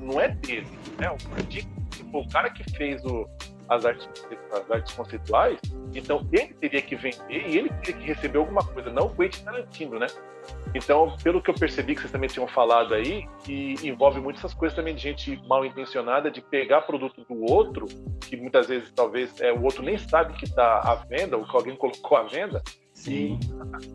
[0.00, 0.66] não é dele.
[0.98, 1.10] Né?
[1.10, 1.68] O, tipo,
[2.12, 3.28] o cara que fez o,
[3.68, 4.08] as, artes,
[4.52, 5.58] as artes conceituais,
[5.94, 9.44] então ele teria que vender e ele teria que receber alguma coisa, não o Quentin
[9.44, 10.06] Tarantino, né?
[10.74, 14.52] Então, pelo que eu percebi que vocês também tinham falado aí, que envolve muito essas
[14.52, 17.86] coisas também de gente mal intencionada de pegar produto do outro,
[18.20, 21.56] que muitas vezes talvez é, o outro nem sabe que está à venda, ou que
[21.56, 22.62] alguém colocou à venda,
[23.04, 23.38] Sim.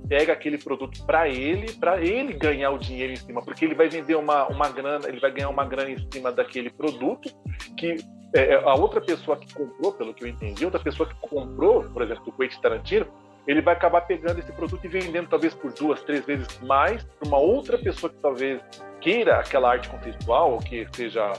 [0.08, 3.90] pega aquele produto para ele, para ele ganhar o dinheiro em cima, porque ele vai
[3.90, 7.28] vender uma, uma grana, ele vai ganhar uma grana em cima daquele produto
[7.76, 7.96] que
[8.36, 12.04] é, a outra pessoa que comprou, pelo que eu entendi, outra pessoa que comprou, por
[12.04, 13.08] exemplo, do Quentin Tarantino,
[13.48, 17.28] ele vai acabar pegando esse produto e vendendo talvez por duas, três vezes mais para
[17.28, 18.62] uma outra pessoa que talvez
[19.02, 21.32] queira aquela arte conceitual ou que seja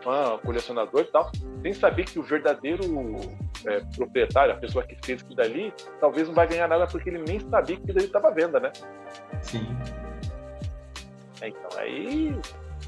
[0.00, 2.84] fã, colecionador e tal, sem saber que o verdadeiro
[3.66, 7.22] é, proprietário, a pessoa que fez aquilo dali, talvez não vai ganhar nada porque ele
[7.26, 8.72] nem sabia que aquilo dali estava à venda, né?
[9.42, 9.66] Sim.
[11.40, 12.34] É, então, aí,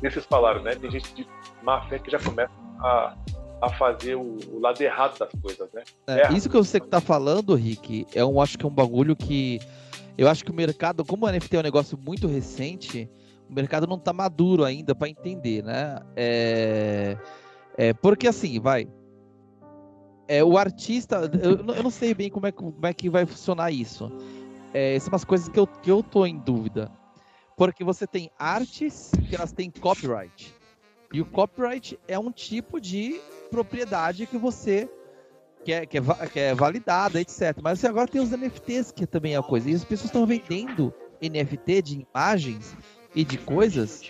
[0.01, 0.75] vocês falaram, né?
[0.75, 1.27] Tem gente de
[1.63, 3.15] má fé que já começa a
[3.61, 5.83] a fazer o, o, lado errado das coisas, né?
[6.07, 9.59] É, isso que você tá falando, Rick, é um, acho que é um bagulho que
[10.17, 13.09] eu acho que o mercado, como o NFT é um negócio muito recente,
[13.49, 15.97] o mercado não tá maduro ainda para entender, né?
[16.17, 17.17] É,
[17.77, 18.89] é, porque assim, vai.
[20.29, 23.71] É, o artista, eu, eu não sei bem como é, como é que vai funcionar
[23.73, 24.13] isso.
[24.75, 26.93] É, são umas coisas que eu, que eu tô em dúvida.
[27.57, 30.55] Porque você tem artes que elas têm copyright.
[31.13, 33.19] E o copyright é um tipo de
[33.51, 34.87] propriedade que você
[35.65, 37.57] quer, quer, quer validada, etc.
[37.63, 39.71] Mas agora tem os NFTs, que também é a coisa.
[39.71, 42.77] E as pessoas estão vendendo NFT de imagens
[43.15, 44.03] e de coisas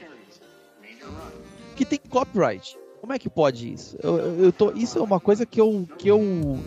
[1.77, 2.77] que tem copyright.
[3.01, 3.97] Como é que pode isso?
[4.03, 6.59] Eu, eu tô, isso é uma coisa que eu, que eu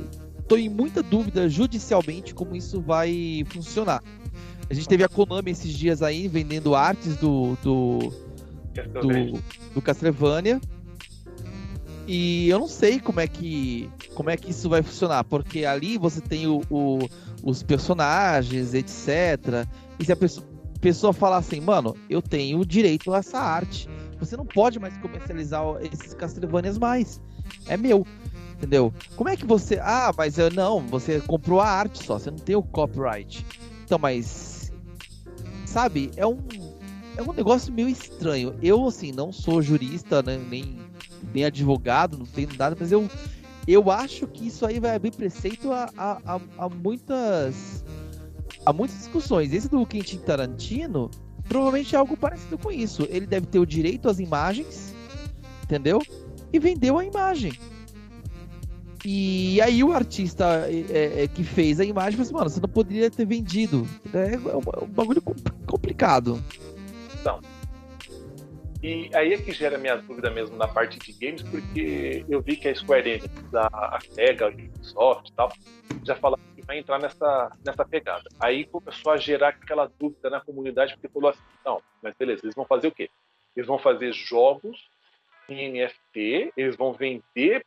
[0.48, 4.02] tô em muita dúvida judicialmente como isso vai funcionar.
[4.70, 8.00] A gente teve a Konami esses dias aí vendendo artes do, do,
[9.02, 9.42] do,
[9.74, 10.62] do Castlevania
[12.08, 15.98] e eu não sei como é que como é que isso vai funcionar, porque ali
[15.98, 17.00] você tem o, o
[17.44, 19.68] os personagens, etc.
[20.00, 20.46] E se a pessoa,
[20.80, 23.90] pessoa falar assim, mano, eu tenho direito a essa arte,
[24.22, 27.20] você não pode mais comercializar esses Castlevanias mais.
[27.68, 28.06] É meu.
[28.56, 28.94] Entendeu?
[29.16, 29.80] Como é que você.
[29.82, 33.46] Ah, mas eu não, você comprou a arte só, você não tem o copyright.
[33.84, 34.72] Então, mas.
[35.66, 36.38] Sabe, é um.
[37.18, 38.56] É um negócio meio estranho.
[38.62, 40.80] Eu, assim, não sou jurista, né, nem
[41.34, 43.08] nem advogado, não tenho nada, mas eu,
[43.68, 47.86] eu acho que isso aí vai abrir preceito a, a, a, a muitas
[48.66, 49.54] a muitas discussões.
[49.54, 51.10] Esse do Quentin Tarantino
[51.52, 53.06] provavelmente é algo parecido com isso.
[53.10, 54.96] Ele deve ter o direito às imagens,
[55.64, 56.02] entendeu?
[56.54, 57.52] E vendeu a imagem.
[59.04, 62.70] E aí o artista é, é, que fez a imagem falou assim, mano, você não
[62.70, 63.86] poderia ter vendido.
[64.14, 65.22] É, é um, é um bagulho
[65.66, 66.42] complicado.
[67.20, 67.42] Então,
[68.82, 72.56] e aí é que gera minha dúvida mesmo na parte de games, porque eu vi
[72.56, 75.52] que a Square Enix, a, Sega, a Ubisoft e tal,
[76.06, 76.42] já falaram
[76.78, 78.30] entrar nessa, nessa pegada.
[78.40, 82.56] Aí começou a gerar aquela dúvida na comunidade, porque falou assim, não, mas beleza, eles
[82.56, 83.10] vão fazer o quê?
[83.56, 84.90] Eles vão fazer jogos
[85.50, 87.66] em NFT, eles vão vender,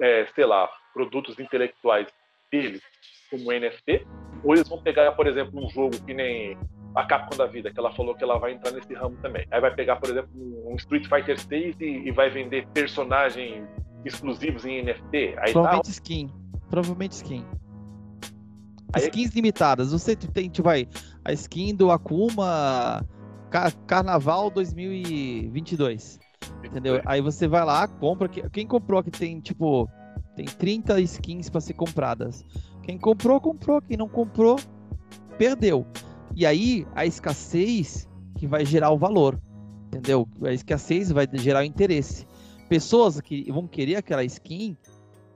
[0.00, 2.06] é, sei lá, produtos intelectuais
[2.50, 2.82] deles
[3.30, 4.06] como NFT,
[4.44, 6.56] ou eles vão pegar, por exemplo, um jogo que nem
[6.94, 9.46] a Capcom da vida, que ela falou que ela vai entrar nesse ramo também.
[9.50, 10.30] Aí vai pegar, por exemplo,
[10.64, 13.66] um Street Fighter 6 e, e vai vender personagens
[14.04, 15.34] exclusivos em NFT.
[15.38, 15.90] Aí Provavelmente tá...
[15.90, 16.30] skin.
[16.70, 17.44] Provavelmente skin.
[18.94, 19.02] Aí...
[19.04, 19.92] Skins limitadas.
[19.92, 20.88] Você tem, tipo, vai,
[21.24, 23.04] a skin do Akuma
[23.50, 26.20] Car Carnaval 2022.
[26.64, 27.00] Entendeu?
[27.04, 28.28] Aí você vai lá, compra.
[28.28, 29.88] Quem comprou que tem, tipo,
[30.36, 32.44] tem 30 skins para ser compradas.
[32.82, 33.80] Quem comprou, comprou.
[33.82, 34.58] Quem não comprou,
[35.38, 35.86] perdeu.
[36.34, 39.40] E aí, a escassez que vai gerar o valor,
[39.86, 40.28] entendeu?
[40.42, 42.26] A escassez vai gerar o interesse.
[42.68, 44.76] Pessoas que vão querer aquela skin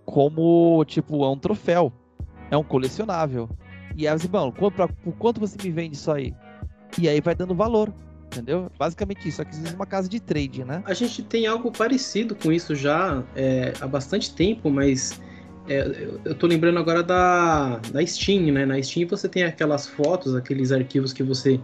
[0.05, 1.93] como, tipo, é um troféu,
[2.51, 3.49] é um colecionável.
[3.97, 6.35] E aí, assim, mano, por quanto você me vende isso aí?
[6.97, 7.93] E aí vai dando valor,
[8.27, 8.71] entendeu?
[8.79, 10.83] Basicamente isso, isso é uma casa de trade, né?
[10.87, 15.21] A gente tem algo parecido com isso já é, há bastante tempo, mas
[15.69, 18.65] é, eu tô lembrando agora da, da Steam, né?
[18.65, 21.61] Na Steam você tem aquelas fotos, aqueles arquivos que você.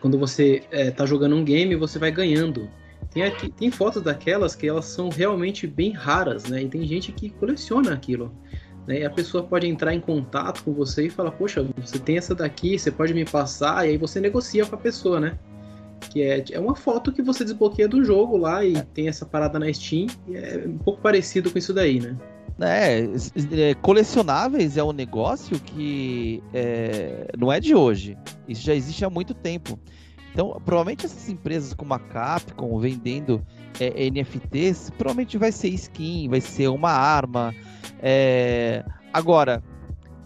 [0.00, 2.68] Quando você é, tá jogando um game, você vai ganhando.
[3.10, 6.62] Tem, aqui, tem fotos daquelas que elas são realmente bem raras, né?
[6.62, 8.32] E tem gente que coleciona aquilo.
[8.88, 9.00] Né?
[9.00, 12.34] E a pessoa pode entrar em contato com você e falar, poxa, você tem essa
[12.34, 15.38] daqui, você pode me passar, e aí você negocia com a pessoa, né?
[16.10, 19.58] Que é, é uma foto que você desbloqueia do jogo lá e tem essa parada
[19.58, 22.16] na Steam, e é um pouco parecido com isso daí, né?
[22.60, 23.00] É,
[23.52, 28.16] é, colecionáveis é um negócio que é, não é de hoje.
[28.48, 29.78] Isso já existe há muito tempo.
[30.32, 33.44] Então, provavelmente essas empresas como a Capcom vendendo
[33.78, 37.54] é, NFTs, provavelmente vai ser skin, vai ser uma arma.
[38.00, 38.84] É...
[39.12, 39.62] Agora,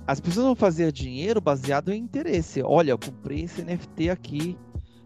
[0.06, 2.62] as pessoas vão fazer dinheiro baseado em interesse.
[2.62, 4.58] Olha, eu comprei esse NFT aqui,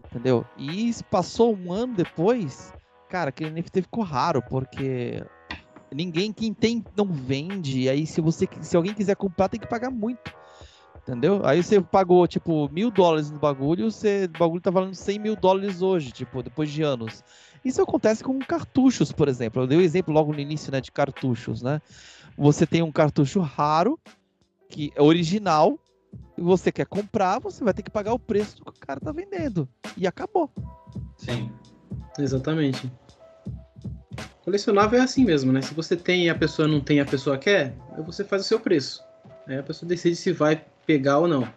[0.05, 0.45] entendeu?
[0.57, 2.73] E passou um ano depois,
[3.09, 5.23] cara, aquele NFT ficou raro, porque
[5.93, 7.81] ninguém quem tem não vende.
[7.81, 10.35] E aí, se você se alguém quiser comprar, tem que pagar muito.
[11.07, 11.39] Entendeu?
[11.45, 15.35] Aí você pagou, tipo, mil dólares no bagulho, você, o bagulho tá valendo 100 mil
[15.37, 17.23] dólares hoje, tipo, depois de anos.
[17.63, 19.63] Isso acontece com cartuchos, por exemplo.
[19.63, 21.81] Eu dei o um exemplo logo no início, né, de cartuchos, né?
[22.37, 23.99] Você tem um cartucho raro,
[24.69, 25.79] que é original,
[26.37, 29.11] e você quer comprar, você vai ter que pagar o preço que o cara tá
[29.11, 29.67] vendendo.
[29.97, 30.51] E acabou.
[31.17, 31.51] Sim.
[32.19, 32.91] Exatamente.
[34.43, 35.61] Colecionável é assim mesmo, né?
[35.61, 38.45] Se você tem e a pessoa não tem e a pessoa quer, você faz o
[38.45, 39.03] seu preço.
[39.47, 41.47] Aí a pessoa decide se vai pegar ou não.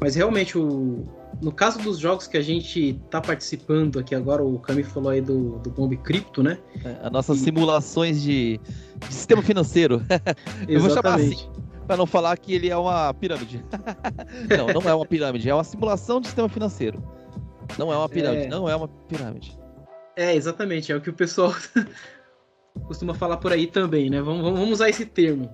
[0.00, 1.06] Mas realmente, o,
[1.40, 5.20] no caso dos jogos que a gente tá participando aqui agora, o Cami falou aí
[5.20, 6.58] do, do Bomb Crypto, né?
[6.84, 7.44] É, as nossas e...
[7.44, 8.58] simulações de,
[8.98, 10.02] de, sistema financeiro.
[10.66, 11.48] Eu vou chamar assim,
[11.86, 13.64] para não falar que ele é uma pirâmide.
[14.56, 17.02] não, não é uma pirâmide, é uma simulação de sistema financeiro.
[17.78, 18.48] Não é uma pirâmide, é...
[18.48, 19.58] não é uma pirâmide.
[20.16, 21.54] É, exatamente, é o que o pessoal
[22.86, 24.22] costuma falar por aí também, né?
[24.22, 25.50] Vamos, vamos usar esse termo.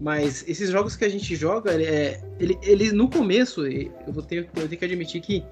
[0.00, 4.48] Mas esses jogos que a gente joga, é, ele, ele no começo, eu vou ter,
[4.56, 5.44] eu tenho que admitir que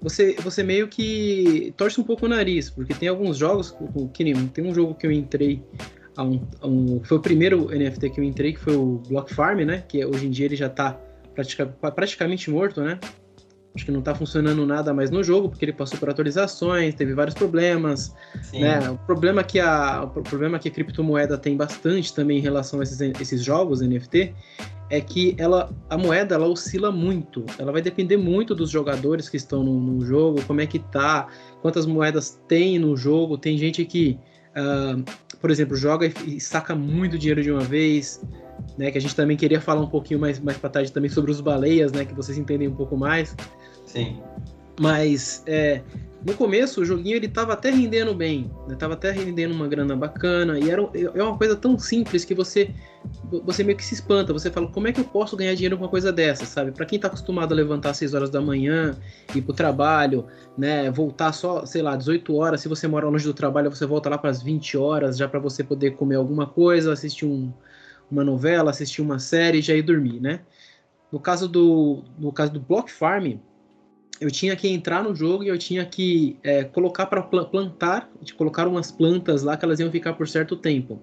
[0.00, 3.74] você, você meio que torce um pouco o nariz, porque tem alguns jogos,
[4.12, 5.62] que tem um jogo que eu entrei,
[6.16, 9.32] a um, a um, foi o primeiro NFT que eu entrei, que foi o Block
[9.32, 9.84] Farm, né?
[9.88, 10.92] Que hoje em dia ele já está
[11.34, 12.98] pratica, praticamente morto, né?
[13.74, 17.14] Acho que não está funcionando nada mais no jogo, porque ele passou por atualizações, teve
[17.14, 18.14] vários problemas.
[18.52, 18.90] Né?
[18.90, 22.82] O problema que a, o problema que a criptomoeda tem bastante também em relação a
[22.82, 24.34] esses, esses jogos NFT
[24.90, 27.46] é que ela, a moeda ela oscila muito.
[27.58, 31.28] Ela vai depender muito dos jogadores que estão no, no jogo, como é que tá,
[31.62, 33.38] quantas moedas tem no jogo.
[33.38, 34.18] Tem gente que,
[34.50, 35.02] uh,
[35.40, 38.20] por exemplo, joga e, e saca muito dinheiro de uma vez.
[38.78, 41.30] Né, que a gente também queria falar um pouquinho mais, mais para tarde também sobre
[41.30, 43.36] os baleias, né, que vocês entendem um pouco mais.
[43.84, 44.18] Sim.
[44.80, 45.82] Mas é,
[46.24, 48.76] no começo o joguinho ele tava até rendendo bem, né?
[48.76, 52.70] Tava até rendendo uma grana bacana e era é uma coisa tão simples que você
[53.44, 55.82] você meio que se espanta, você fala, como é que eu posso ganhar dinheiro com
[55.82, 56.70] uma coisa dessa, sabe?
[56.70, 58.96] Para quem tá acostumado a levantar às 6 horas da manhã,
[59.34, 63.34] ir pro trabalho, né, voltar só, sei lá, 18 horas, se você mora longe do
[63.34, 66.92] trabalho, você volta lá para as 20 horas já para você poder comer alguma coisa,
[66.92, 67.52] assistir um,
[68.12, 70.40] uma novela, assistir uma série e já ir dormir, né?
[71.10, 73.38] No caso do no caso do Block Farm,
[74.20, 78.34] eu tinha que entrar no jogo e eu tinha que é, colocar para plantar, de
[78.34, 81.00] colocar umas plantas lá que elas iam ficar por certo tempo,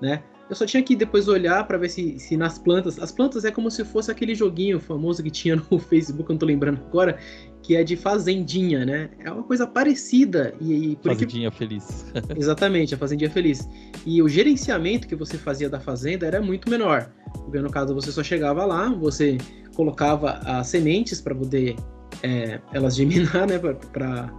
[0.00, 0.22] né?
[0.48, 3.50] Eu só tinha que depois olhar para ver se, se nas plantas, as plantas é
[3.50, 7.18] como se fosse aquele joguinho famoso que tinha no Facebook, eu não tô lembrando agora,
[7.62, 9.08] que é de fazendinha, né?
[9.20, 11.58] É uma coisa parecida e, e fazendinha que...
[11.58, 12.12] feliz.
[12.36, 13.68] Exatamente, a fazendinha feliz.
[14.04, 17.10] E o gerenciamento que você fazia da fazenda era muito menor.
[17.32, 19.38] Porque no caso você só chegava lá, você
[19.74, 21.76] colocava as sementes para poder
[22.22, 23.58] é, elas germinar, né?
[23.58, 24.32] Pra, pra...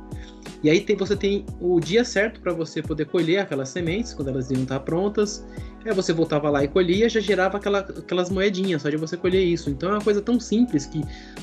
[0.61, 4.29] E aí tem, você tem o dia certo para você poder colher aquelas sementes, quando
[4.29, 5.45] elas iam estar prontas.
[5.85, 9.43] Aí você voltava lá e colhia, já gerava aquela, aquelas moedinhas só de você colher
[9.43, 9.69] isso.
[9.69, 11.01] Então é uma coisa tão simples que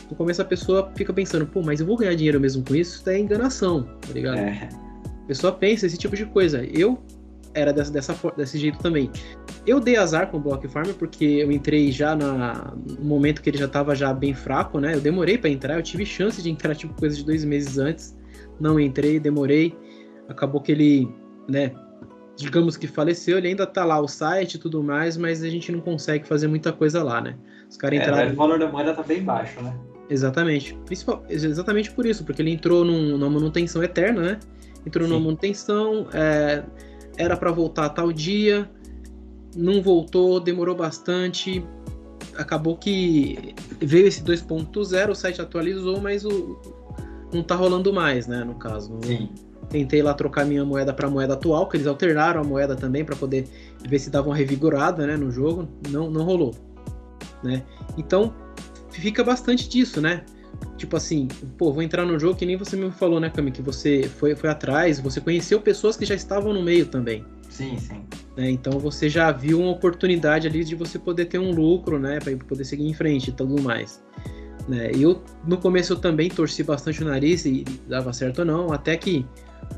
[0.09, 2.96] no começo a pessoa fica pensando, pô, mas eu vou ganhar dinheiro mesmo com isso?
[2.96, 4.38] Isso é enganação, tá ligado?
[4.38, 4.68] É.
[5.05, 6.64] A pessoa pensa esse tipo de coisa.
[6.64, 6.98] Eu
[7.55, 9.11] era dessa, dessa, desse jeito também.
[9.66, 13.50] Eu dei azar com o Block Farm porque eu entrei já na, no momento que
[13.50, 14.94] ele já estava já bem fraco, né?
[14.94, 18.16] Eu demorei para entrar, eu tive chance de entrar tipo coisa de dois meses antes,
[18.59, 19.76] não entrei, demorei.
[20.29, 21.09] Acabou que ele,
[21.48, 21.72] né?
[22.40, 25.70] Digamos que faleceu, ele ainda tá lá o site e tudo mais, mas a gente
[25.70, 27.37] não consegue fazer muita coisa lá, né?
[27.68, 28.33] Os caras é, entraram.
[28.33, 29.74] O valor da moeda tá bem baixo, né?
[30.09, 30.74] Exatamente.
[30.87, 34.40] Principal, exatamente por isso, porque ele entrou num, numa manutenção eterna, né?
[34.87, 35.12] Entrou Sim.
[35.12, 36.09] numa manutenção.
[36.12, 36.64] É,
[37.16, 38.68] era para voltar tal dia,
[39.55, 41.64] não voltou, demorou bastante.
[42.37, 46.59] Acabou que veio esse 2.0, o site atualizou, mas o,
[47.33, 48.44] não tá rolando mais, né?
[48.44, 48.99] No caso.
[49.03, 49.28] Sim.
[49.71, 53.16] Tentei lá trocar minha moeda para moeda atual, que eles alternaram a moeda também para
[53.16, 53.49] poder
[53.89, 55.68] ver se dava uma revigorada, né, no jogo.
[55.89, 56.55] Não, não rolou,
[57.43, 57.62] né?
[57.97, 58.35] Então
[58.91, 60.25] fica bastante disso, né?
[60.77, 63.53] Tipo assim, pô, vou entrar no jogo que nem você me falou, né, Cami?
[63.53, 67.25] Que você foi, foi atrás, você conheceu pessoas que já estavam no meio também.
[67.49, 68.03] Sim, sim.
[68.37, 68.51] Né?
[68.51, 72.18] Então você já viu uma oportunidade ali de você poder ter um lucro, né?
[72.18, 74.03] Pra poder seguir em frente e tudo mais.
[74.68, 74.91] Né?
[74.95, 78.97] Eu, no começo, eu também torci bastante o nariz e dava certo ou não, até
[78.97, 79.27] que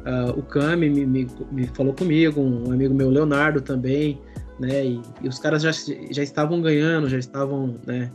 [0.00, 4.20] uh, o Cami me, me, me, falou comigo, um amigo meu, Leonardo, também,
[4.58, 4.86] né?
[4.86, 5.70] E, e os caras já,
[6.10, 8.10] já estavam ganhando, já estavam, né?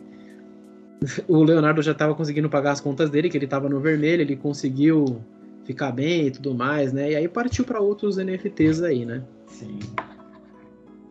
[1.27, 4.35] o Leonardo já estava conseguindo pagar as contas dele, que ele estava no vermelho, ele
[4.35, 5.21] conseguiu
[5.65, 7.11] ficar bem e tudo mais, né?
[7.11, 9.23] E aí partiu para outros NFTs aí, né?
[9.47, 9.79] Sim.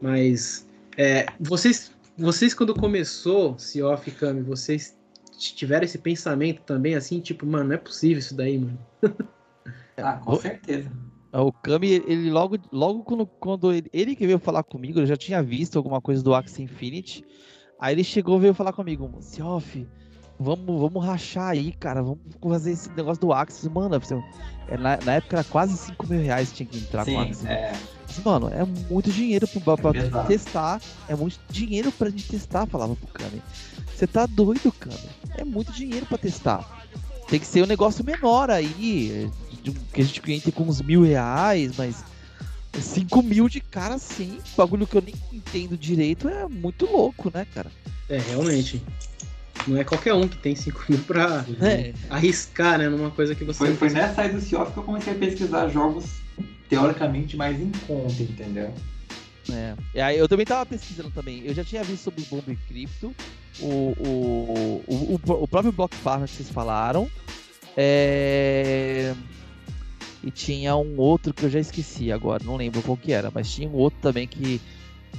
[0.01, 4.97] Mas é, vocês, vocês quando começou Sea of Kami, vocês
[5.39, 8.79] tiveram esse pensamento também, assim, tipo, mano, não é possível isso daí, mano.
[9.97, 10.91] Ah, com certeza.
[11.33, 15.17] O Kami, ele logo, logo quando, quando ele, ele que veio falar comigo, eu já
[15.17, 17.25] tinha visto alguma coisa do Axie Infinity.
[17.79, 19.87] Aí ele chegou veio falar comigo, Siof,
[20.39, 22.03] vamos, vamos rachar aí, cara.
[22.03, 23.69] Vamos fazer esse negócio do Axie.
[23.69, 23.95] Mano,
[24.69, 27.23] é, na, na época era quase 5 mil reais tinha que entrar Sim, com o
[27.23, 27.47] Axie.
[27.49, 27.73] É...
[28.25, 30.81] Mano, é muito dinheiro pra, pra testar.
[31.09, 33.43] É muito dinheiro pra gente testar, falava pro Kami.
[33.95, 34.97] Você tá doido, Kami?
[35.37, 36.87] É muito dinheiro pra testar.
[37.29, 39.31] Tem que ser um negócio menor aí.
[39.73, 42.05] Que a gente entre com uns mil reais, mas
[42.81, 47.47] 5 mil de cara sim, bagulho que eu nem entendo direito, é muito louco, né,
[47.55, 47.71] cara?
[48.09, 48.83] É, realmente.
[49.67, 51.93] Não é qualquer um que tem 5 mil pra é.
[52.11, 53.59] arriscar, né, numa coisa que você.
[53.59, 56.05] Foi, foi nessa aí do CIOF que eu comecei a pesquisar jogos
[56.69, 58.73] teoricamente mais em conta, entendeu?
[59.51, 59.75] É.
[59.95, 61.43] E aí eu também tava pesquisando também.
[61.45, 63.15] Eu já tinha visto sobre o Bomb Crypto,
[63.61, 67.09] o, o, o, o, próprio Block Farm que vocês falaram.
[67.77, 69.15] É...
[70.23, 73.53] E tinha um outro que eu já esqueci agora, não lembro qual que era, mas
[73.53, 74.61] tinha um outro também que.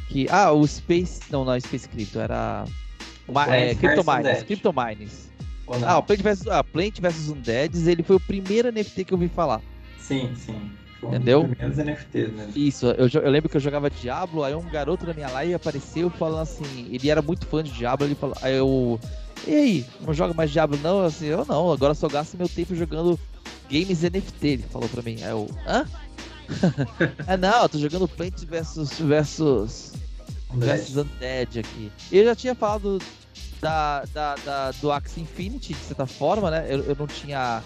[0.10, 1.22] que ah, o Space.
[1.32, 2.66] Não, não, Space Crypto, era.
[3.28, 4.44] Uma, é, Crypto Mines.
[4.44, 5.28] Crypto Mines.
[5.86, 9.18] Ah, o Plant vs, ah, Plant vs Undeads, ele foi o primeiro NFT que eu
[9.18, 9.62] ouvi falar.
[10.00, 10.72] Sim, sim.
[11.00, 11.44] Foi Entendeu?
[11.48, 12.52] Primeiros NFTs, né?
[12.56, 16.10] Isso, eu, eu, lembro que eu jogava Diablo, aí um garoto na minha live apareceu
[16.10, 19.00] falando assim, ele era muito fã de Diablo, ele falou, aí eu.
[19.46, 21.04] E aí, não joga mais Diablo não?
[21.04, 23.20] Assim, eu não, agora só gasto meu tempo jogando
[23.70, 25.18] games NFT, ele falou pra mim.
[25.22, 25.86] Aí eu, hã?
[27.28, 29.94] ah não, eu tô jogando Plants versus versus
[30.54, 31.92] versus Undead aqui.
[32.12, 33.00] Eu já tinha falado
[33.62, 36.66] da, da, da, do Axie Infinity, de certa forma, né?
[36.68, 37.62] Eu, eu não tinha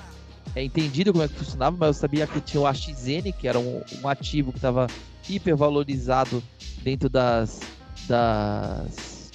[0.55, 3.59] é, entendido como é que funcionava, mas eu sabia que tinha o AXN, que era
[3.59, 4.87] um, um ativo que estava
[5.29, 6.43] hipervalorizado
[6.83, 7.59] dentro das
[8.07, 9.31] das,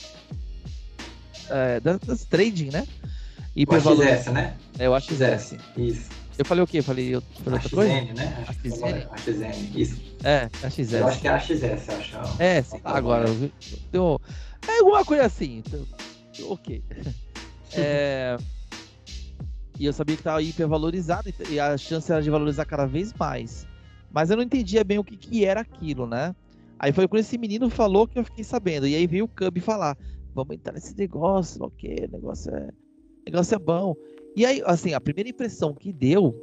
[1.49, 2.87] é, das, das trading, né?
[3.55, 4.11] Hipervalorizado.
[4.11, 4.57] O AXS, né?
[4.79, 5.55] É o AXS.
[5.77, 6.11] Isso.
[6.39, 6.83] Eu falei o quê?
[6.83, 7.93] Falei eu falei outra coisa?
[8.13, 8.45] né?
[8.47, 9.07] AXN?
[9.11, 10.03] AXN, isso.
[10.23, 10.93] É, AXS.
[10.93, 12.43] Eu acho que é AXS, acho.
[12.43, 13.25] É, sim, agora.
[13.91, 14.21] Deu,
[14.69, 15.63] é alguma coisa assim.
[15.65, 15.87] Então,
[16.51, 16.83] ok.
[17.73, 18.39] É,
[19.79, 23.67] e eu sabia que estava hipervalorizado e a chance era de valorizar cada vez mais.
[24.11, 26.35] Mas eu não entendia bem o que, que era aquilo, né?
[26.79, 28.87] Aí foi quando esse menino falou que eu fiquei sabendo.
[28.87, 29.97] E aí veio o Cub falar:
[30.35, 33.95] vamos entrar nesse negócio, ok, o negócio é, o negócio é bom.
[34.35, 36.35] E aí, assim, a primeira impressão que deu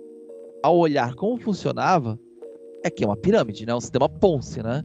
[0.61, 2.19] ao olhar como funcionava
[2.84, 3.73] é que é uma pirâmide, né?
[3.73, 4.84] Um sistema Ponce, né?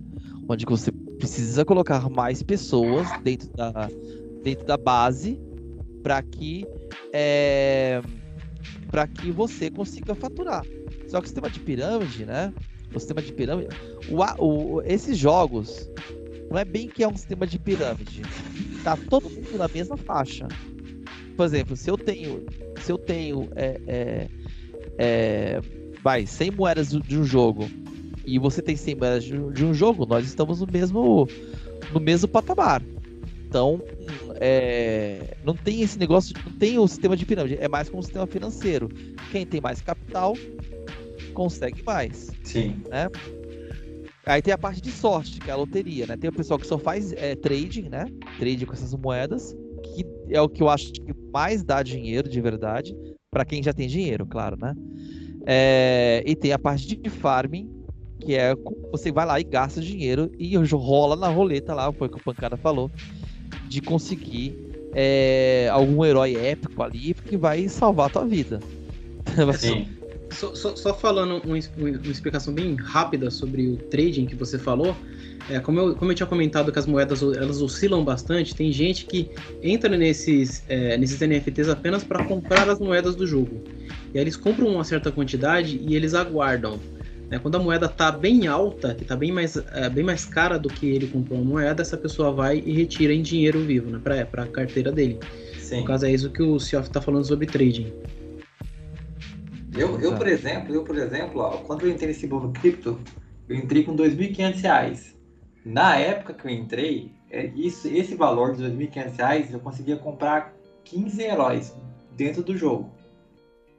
[0.48, 3.88] Onde você precisa colocar mais pessoas dentro da,
[4.42, 5.40] dentro da base
[6.02, 6.66] para que
[7.12, 8.00] é,
[8.90, 10.64] para que você consiga faturar.
[11.08, 12.52] Só que o sistema de pirâmide, né?
[12.94, 13.68] O sistema de pirâmide,
[14.08, 15.90] o, o, esses jogos
[16.50, 18.22] não é bem que é um sistema de pirâmide.
[18.82, 20.48] Tá todo mundo na mesma faixa.
[21.36, 22.44] Por exemplo, se eu tenho
[22.80, 24.28] se eu tenho é, é,
[24.98, 25.60] é,
[26.02, 27.68] vai, 100 moedas de um jogo
[28.24, 31.28] e você tem 100 moedas de um jogo, nós estamos no mesmo,
[31.92, 32.82] no mesmo patamar.
[33.46, 33.80] Então,
[34.40, 38.02] é, não tem esse negócio, não tem o sistema de pirâmide, é mais como um
[38.02, 38.88] sistema financeiro.
[39.30, 40.34] Quem tem mais capital
[41.34, 42.30] consegue mais.
[42.44, 42.82] Sim.
[42.88, 43.08] Né?
[44.26, 46.16] Aí tem a parte de sorte, que é a loteria, né?
[46.16, 48.06] Tem o pessoal que só faz é, trading, né?
[48.38, 49.56] Trading com essas moedas
[49.94, 52.96] que é o que eu acho que mais dá dinheiro de verdade,
[53.30, 54.74] para quem já tem dinheiro, claro, né?
[55.46, 57.70] É, e tem a parte de farming,
[58.20, 58.54] que é
[58.90, 62.24] você vai lá e gasta dinheiro e rola na roleta lá, foi o que o
[62.24, 62.90] Pancada falou,
[63.68, 64.56] de conseguir
[64.94, 68.60] é, algum herói épico ali que vai salvar a tua vida.
[69.56, 69.86] Sim.
[70.30, 74.94] Só, só, só falando uma, uma, explicação bem rápida sobre o trading que você falou,
[75.48, 79.06] é, como, eu, como eu tinha comentado que as moedas elas oscilam bastante, tem gente
[79.06, 79.30] que
[79.62, 83.62] entra nesses, é, nesses NFTs apenas para comprar as moedas do jogo.
[84.12, 86.78] E aí eles compram uma certa quantidade e eles aguardam.
[87.28, 87.38] Né?
[87.38, 90.68] Quando a moeda está bem alta, que está bem mais, é, bem mais cara do
[90.68, 94.00] que ele comprou a moeda, essa pessoa vai e retira em dinheiro vivo né?
[94.02, 95.18] para a carteira dele.
[95.58, 95.80] Sim.
[95.80, 97.92] No caso é isso que o Siof está falando sobre trading.
[99.76, 102.98] Eu, eu, por exemplo, eu, por exemplo, ó, quando eu entrei nesse novo cripto,
[103.48, 105.14] eu entrei com R$ 2.500.
[105.64, 110.54] Na época que eu entrei, é, isso, esse valor de R$ 2.500 eu conseguia comprar
[110.84, 111.74] 15 heróis
[112.16, 112.90] dentro do jogo.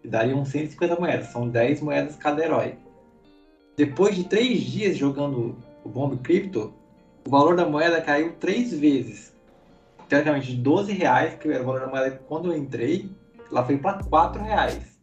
[0.02, 2.76] Que dariam 150 moedas, são 10 moedas cada herói.
[3.80, 5.56] Depois de 3 dias jogando
[5.86, 6.74] o Bomb Crypto,
[7.26, 9.34] o valor da moeda caiu 3 vezes.
[10.10, 13.10] teoricamente, de 12 reais, que era o valor da moeda quando eu entrei,
[13.50, 15.00] ela foi para 4 reais.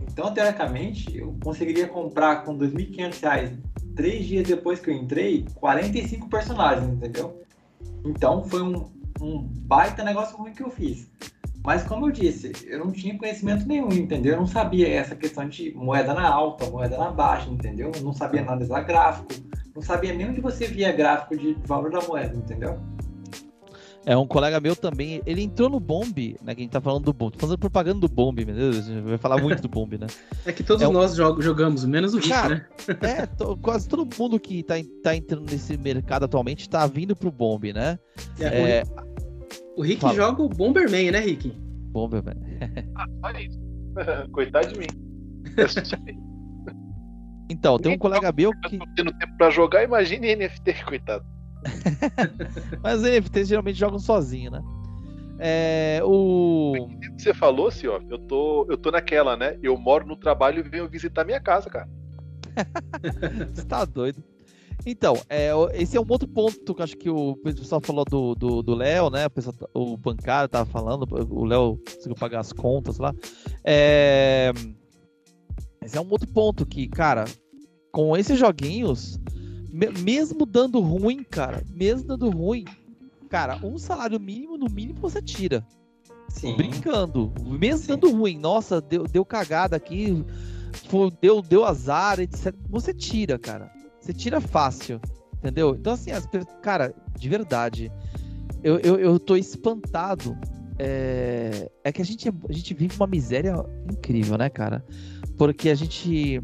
[0.00, 3.58] Então, teoricamente, eu conseguiria comprar com 2.500 reais,
[3.94, 7.42] três dias depois que eu entrei, 45 personagens, entendeu?
[8.02, 8.90] Então, foi um,
[9.20, 11.06] um baita negócio ruim que eu fiz.
[11.66, 14.34] Mas como eu disse, eu não tinha conhecimento nenhum, entendeu?
[14.34, 17.90] Eu não sabia essa questão de moeda na alta, moeda na baixa, entendeu?
[17.92, 19.26] Eu não sabia analisar gráfico,
[19.74, 22.78] não sabia nem onde você via gráfico de valor da moeda, entendeu?
[24.08, 26.54] É, um colega meu também, ele entrou no Bomb, né?
[26.54, 27.32] Que a gente tá falando do Bomb.
[27.32, 30.06] Tô fazendo propaganda do Bomb, meu Deus, a gente vai falar muito do Bomb, né?
[30.46, 32.64] É que todos É um- nós jog- jogamos, menos o Rick, né?
[33.02, 37.32] É, to- quase todo mundo que tá, tá entrando nesse mercado atualmente tá vindo pro
[37.32, 37.98] Bomb, né?
[38.38, 38.44] É,
[38.78, 39.15] É, o,
[39.76, 40.14] o Rick fala.
[40.14, 41.50] joga o Bomberman, né, Rick?
[41.92, 42.40] Bomb, velho.
[42.96, 43.58] Ah, olha isso.
[44.32, 44.86] Coitado de mim.
[47.48, 48.74] Então, tem um colega meu que.
[48.74, 51.24] Eu tô tendo tempo pra jogar, imagine NFT, coitado.
[52.82, 54.60] Mas os NFTs geralmente jogam sozinho, né?
[55.38, 56.72] É, o.
[56.76, 59.56] O que você falou, senhor, eu tô, eu tô naquela, né?
[59.62, 61.88] Eu moro no trabalho e venho visitar minha casa, cara.
[63.54, 64.22] Você tá doido.
[64.84, 68.34] Então, é, esse é um outro ponto que eu acho que o pessoal falou do
[68.34, 69.26] do do Léo, né?
[69.26, 73.12] O, pessoal, tá- o Pancada tava falando, o Léo conseguiu pagar as contas lá.
[73.64, 74.52] É,
[75.82, 77.24] esse é um outro ponto que, cara,
[77.90, 79.18] com esses joguinhos,
[79.72, 82.64] me- mesmo dando ruim, cara, mesmo dando ruim,
[83.28, 85.66] cara, um salário mínimo, no mínimo você tira.
[86.28, 86.54] Sim.
[86.56, 87.32] brincando.
[87.44, 87.86] Mesmo Sim.
[87.88, 90.24] dando ruim, nossa, deu, deu cagada aqui,
[90.88, 92.54] foi- deu, deu azar, etc.
[92.68, 93.70] Você tira, cara.
[94.06, 95.00] Você tira fácil,
[95.36, 95.74] entendeu?
[95.74, 96.28] Então, assim, as
[96.62, 97.90] cara, de verdade,
[98.62, 100.38] eu, eu, eu tô espantado.
[100.78, 103.52] É, é que a gente, a gente vive uma miséria
[103.90, 104.84] incrível, né, cara?
[105.36, 106.40] Porque a gente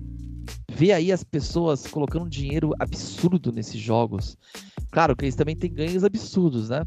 [0.72, 4.36] vê aí as pessoas colocando dinheiro absurdo nesses jogos.
[4.90, 6.84] Claro que eles também têm ganhos absurdos, né?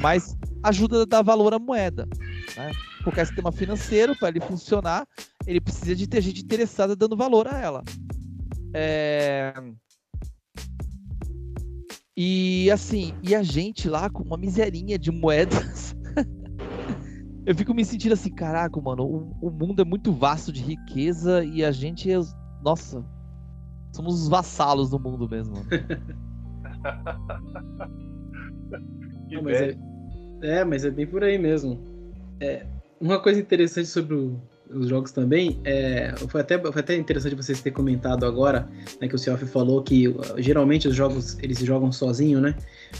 [0.00, 2.08] Mas ajuda a dar valor à moeda.
[2.56, 2.72] Né?
[3.04, 5.06] Qualquer sistema financeiro, para ele funcionar,
[5.46, 7.84] ele precisa de ter gente interessada dando valor a ela.
[8.72, 9.52] É...
[12.16, 15.94] E assim, e a gente lá com uma miserinha de moedas.
[17.44, 21.44] Eu fico me sentindo assim, caraca, mano, o, o mundo é muito vasto de riqueza
[21.44, 22.18] e a gente é.
[22.18, 23.04] os- Nossa,
[23.94, 25.54] somos os vassalos do mundo mesmo.
[29.30, 29.76] Não, mas é,
[30.42, 31.78] é, mas é bem por aí mesmo.
[32.40, 32.66] É,
[33.00, 34.40] uma coisa interessante sobre o-
[34.70, 38.68] os jogos também, é, foi, até, foi até interessante vocês terem comentado agora,
[39.00, 42.54] né, que o Self falou que uh, geralmente os jogos eles jogam sozinho, né?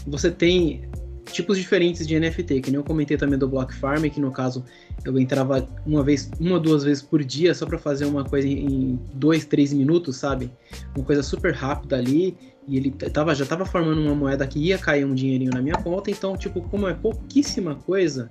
[0.05, 0.89] Você tem
[1.31, 4.63] tipos diferentes de NFT, que nem eu comentei também do Block Farm, que no caso
[5.03, 8.99] eu entrava uma vez, uma duas vezes por dia só para fazer uma coisa em
[9.13, 10.51] dois, três minutos, sabe?
[10.95, 12.37] Uma coisa super rápida ali,
[12.67, 15.75] e ele tava, já tava formando uma moeda que ia cair um dinheirinho na minha
[15.75, 18.29] conta, então, tipo, como é pouquíssima coisa,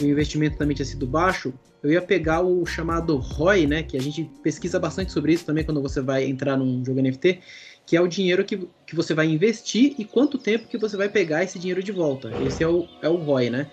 [0.00, 4.00] o investimento também tinha sido baixo, eu ia pegar o chamado ROI, né, que a
[4.00, 7.40] gente pesquisa bastante sobre isso também quando você vai entrar num jogo NFT,
[7.84, 11.08] que é o dinheiro que, que você vai investir e quanto tempo que você vai
[11.08, 12.30] pegar esse dinheiro de volta.
[12.46, 13.66] Esse é o, é o ROI, né?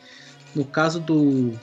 [0.56, 1.54] No caso do,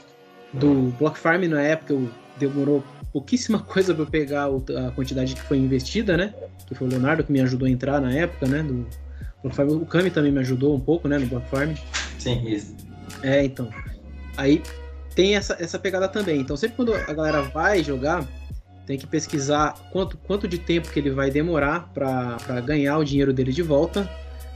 [0.53, 5.43] do Block Farm, na época, eu, demorou pouquíssima coisa para eu pegar a quantidade que
[5.43, 6.33] foi investida, né?
[6.67, 8.63] Que foi o Leonardo que me ajudou a entrar na época, né?
[8.63, 8.87] Do
[9.43, 9.71] Block Farm.
[9.71, 11.19] O Kami também me ajudou um pouco, né?
[11.19, 11.75] No Block Farm.
[12.19, 12.75] Sim, isso.
[13.23, 13.69] É, então.
[14.37, 14.63] Aí
[15.15, 16.41] tem essa, essa pegada também.
[16.41, 18.27] Então, sempre quando a galera vai jogar,
[18.87, 23.33] tem que pesquisar quanto, quanto de tempo que ele vai demorar para ganhar o dinheiro
[23.33, 24.09] dele de volta,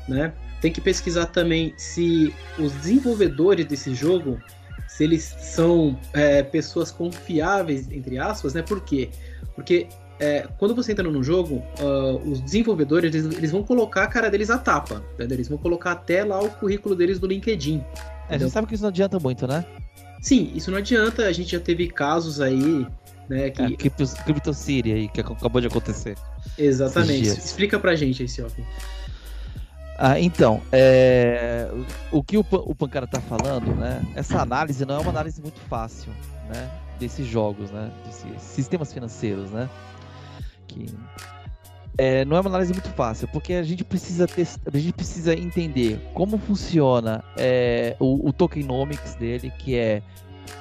[0.09, 0.33] né?
[0.61, 4.39] Tem que pesquisar também se os desenvolvedores desse jogo,
[4.87, 8.63] se eles são é, pessoas confiáveis, entre aspas, né?
[8.63, 9.09] Por quê?
[9.55, 9.89] Porque
[10.21, 14.31] é, quando você entra num jogo, ah, os desenvolvedores eles, eles vão colocar a cara
[14.31, 15.37] deles à tapa, entendeu?
[15.37, 17.83] eles vão colocar até lá o currículo deles do LinkedIn.
[18.31, 19.65] É, gente sabe que isso não adianta muito, né?
[20.21, 21.27] Sim, isso não adianta.
[21.27, 22.87] A gente já teve casos aí,
[23.29, 23.51] né?
[23.51, 23.63] Que...
[23.63, 26.17] É, Crypto, Crypto City aí, que acabou de acontecer.
[26.57, 27.29] Exatamente.
[27.29, 28.65] Explica pra gente esse Open.
[29.99, 31.71] Ah, então, é,
[32.11, 34.03] o que o, o Pancara tá falando, né?
[34.15, 36.11] Essa análise não é uma análise muito fácil,
[36.49, 36.71] né?
[36.99, 37.91] Desses jogos, né?
[38.07, 39.69] Desses sistemas financeiros, né?
[40.67, 40.87] Que
[42.01, 45.35] é, não é uma análise muito fácil, porque a gente precisa test- a gente precisa
[45.35, 50.01] entender como funciona é, o, o tokenomics dele, que é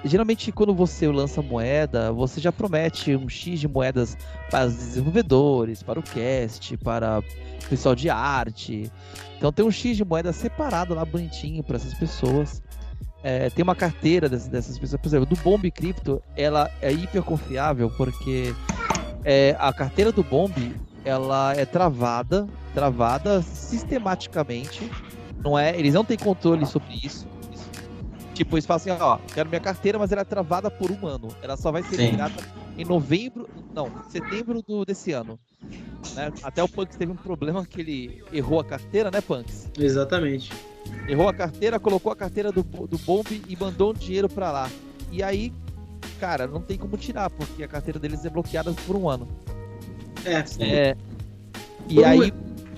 [0.04, 4.18] geralmente quando você lança moeda, você já promete um X de moedas
[4.52, 8.92] para os desenvolvedores, para o cast, para o pessoal de arte.
[9.38, 12.62] Então tem um X de moeda separado lá bonitinho para essas pessoas.
[13.24, 17.24] É, tem uma carteira dessas, dessas pessoas, por exemplo, do Bomb Crypto, ela é hiper
[17.24, 18.54] confiável porque
[19.24, 20.54] é, a carteira do Bomb
[21.04, 24.90] ela é travada, travada sistematicamente.
[25.44, 27.28] Não é, eles não têm controle sobre isso.
[27.54, 27.70] isso.
[28.34, 31.30] Tipo, eles falam assim, ó, quero minha carteira, mas ela é travada por um ano.
[31.42, 32.06] Ela só vai ser Sim.
[32.06, 32.36] liberada
[32.78, 35.40] em novembro, não, setembro do, desse ano.
[36.16, 36.32] Né?
[36.44, 39.70] Até o Punks teve um problema que ele errou a carteira, né, Punks?
[39.78, 40.52] Exatamente.
[41.08, 44.70] Errou a carteira, colocou a carteira do, do Bomb e mandou um dinheiro pra lá.
[45.12, 45.54] E aí,
[46.20, 49.28] cara, não tem como tirar, porque a carteira deles é bloqueada por um ano.
[50.26, 50.64] É, Sim.
[50.64, 50.96] É.
[51.88, 52.34] E Por um aí.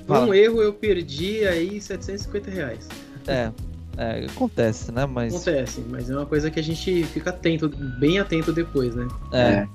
[0.07, 2.87] por um erro eu perdi aí 750 reais.
[3.27, 3.51] É,
[3.97, 5.05] é, acontece, né?
[5.05, 5.33] Mas.
[5.33, 7.69] Acontece, mas é uma coisa que a gente fica atento,
[7.99, 9.07] bem atento depois, né?
[9.31, 9.67] É.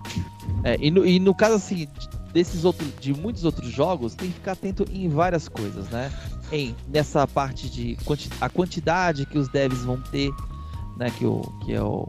[0.65, 1.87] é, e, no, e no caso assim,
[2.33, 6.11] desses outros, de muitos outros jogos, tem que ficar atento em várias coisas, né?
[6.51, 10.31] Em nessa parte de quanti a quantidade que os devs vão ter,
[10.97, 11.11] né?
[11.11, 12.07] Que, o, que é o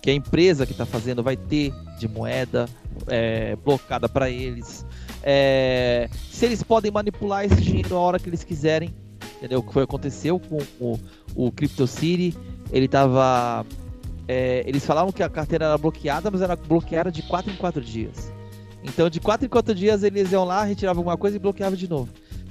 [0.00, 2.68] que a empresa que está fazendo vai ter de moeda
[3.08, 4.84] é, blocada para eles.
[5.22, 8.94] É, se eles podem manipular esse dinheiro a hora que eles quiserem,
[9.36, 9.60] entendeu?
[9.60, 10.98] O que foi aconteceu com o,
[11.34, 12.36] o CryptoCity,
[12.72, 13.64] ele tava
[14.28, 17.80] é, eles falavam que a carteira era bloqueada, mas era bloqueada de 4 em 4
[17.80, 18.32] dias.
[18.82, 21.88] Então, de 4 em 4 dias, eles iam lá, retiravam alguma coisa e bloqueavam de
[21.88, 22.08] novo.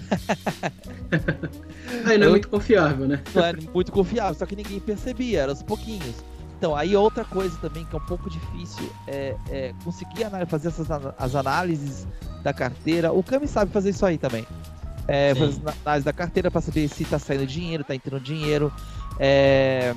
[2.06, 3.22] Aí não é muito confiável, né?
[3.34, 6.24] Não era muito confiável, só que ninguém percebia, era aos pouquinhos.
[6.66, 10.88] Então, aí outra coisa também que é um pouco difícil é, é conseguir fazer essas
[11.16, 12.08] as análises
[12.42, 13.14] da carteira.
[13.14, 14.48] O Kami sabe fazer isso aí também.
[15.08, 15.42] É, Sim.
[15.42, 18.74] fazer as análises da carteira para saber se tá saindo dinheiro, tá entrando dinheiro.
[19.20, 19.94] É,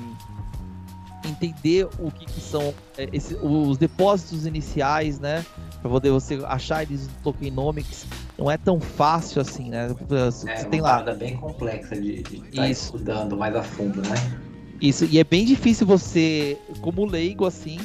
[1.25, 5.43] entender o que, que são é, esse- os depósitos iniciais, né?
[5.81, 8.05] Para poder você achar eles no tokenomics.
[8.37, 9.89] Não é tão fácil assim, né?
[10.07, 11.13] Você É tem uma lá.
[11.15, 12.95] bem complexa de estar Isso.
[12.95, 14.48] estudando mais a fundo, né?
[14.81, 17.77] Isso, e é bem difícil você, como leigo assim,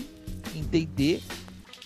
[0.54, 1.20] entender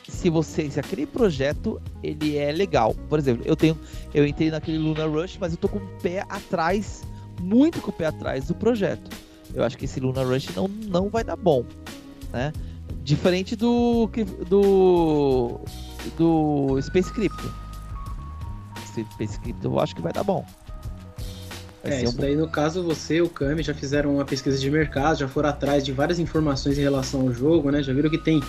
[0.06, 2.94] se você, se aquele projeto ele é legal.
[3.09, 3.78] Por exemplo, eu tenho,
[4.12, 7.04] eu entrei naquele Luna Rush, mas eu tô com o pé atrás,
[7.40, 9.11] muito com o pé atrás do projeto.
[9.54, 11.64] Eu acho que esse Luna Rush não, não vai dar bom,
[12.32, 12.52] né?
[13.02, 14.11] Diferente do
[14.48, 15.61] do
[16.16, 17.54] do Space Crypto.
[19.12, 20.44] Space Crypto eu acho que vai dar bom.
[21.83, 24.59] Vai É, um isso daí no caso você e o Kami já fizeram uma pesquisa
[24.59, 27.83] de mercado, já foram atrás de várias informações em relação ao jogo, né?
[27.83, 28.41] Já viram que tem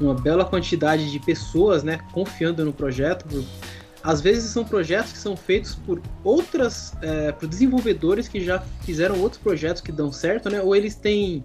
[0.00, 3.26] uma bela quantidade de pessoas, né, confiando no projeto.
[3.26, 3.44] Por-
[4.02, 9.20] Às vezes são projetos que são feitos por outras, é, por desenvolvedores que já fizeram
[9.20, 10.60] outros projetos que dão certo, né?
[10.62, 11.42] Ou eles têm,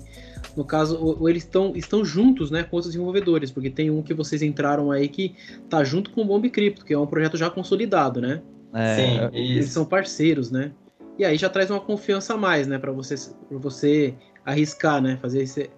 [0.56, 4.04] no caso, ou, ou eles estão, estão juntos, né, com outros desenvolvedores, porque tem um
[4.04, 5.34] que vocês entraram aí que
[5.70, 8.42] tá junto com o Bomb Crypto, que é um projeto já consolidado, né?
[8.76, 10.72] é, Sim, Eles são parceiros, né?
[11.22, 13.14] E aí já traz uma confiança a mais, né, Pra você
[13.48, 15.70] para você arriscar, né, fazer esse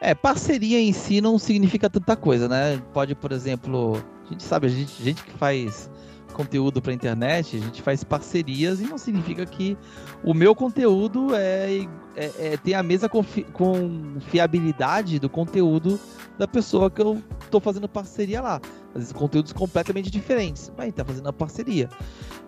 [0.00, 2.82] É, parceria em si não significa tanta coisa, né?
[2.92, 5.88] Pode, por exemplo, a gente sabe, a gente, gente que faz
[6.36, 9.76] conteúdo pra internet, a gente faz parcerias e não significa que
[10.22, 15.98] o meu conteúdo é, é- é- tem a mesma confi- confiabilidade do conteúdo
[16.38, 18.60] da pessoa que eu tô fazendo parceria lá.
[18.94, 21.88] Às vezes conteúdos completamente diferentes, mas tá fazendo a parceria.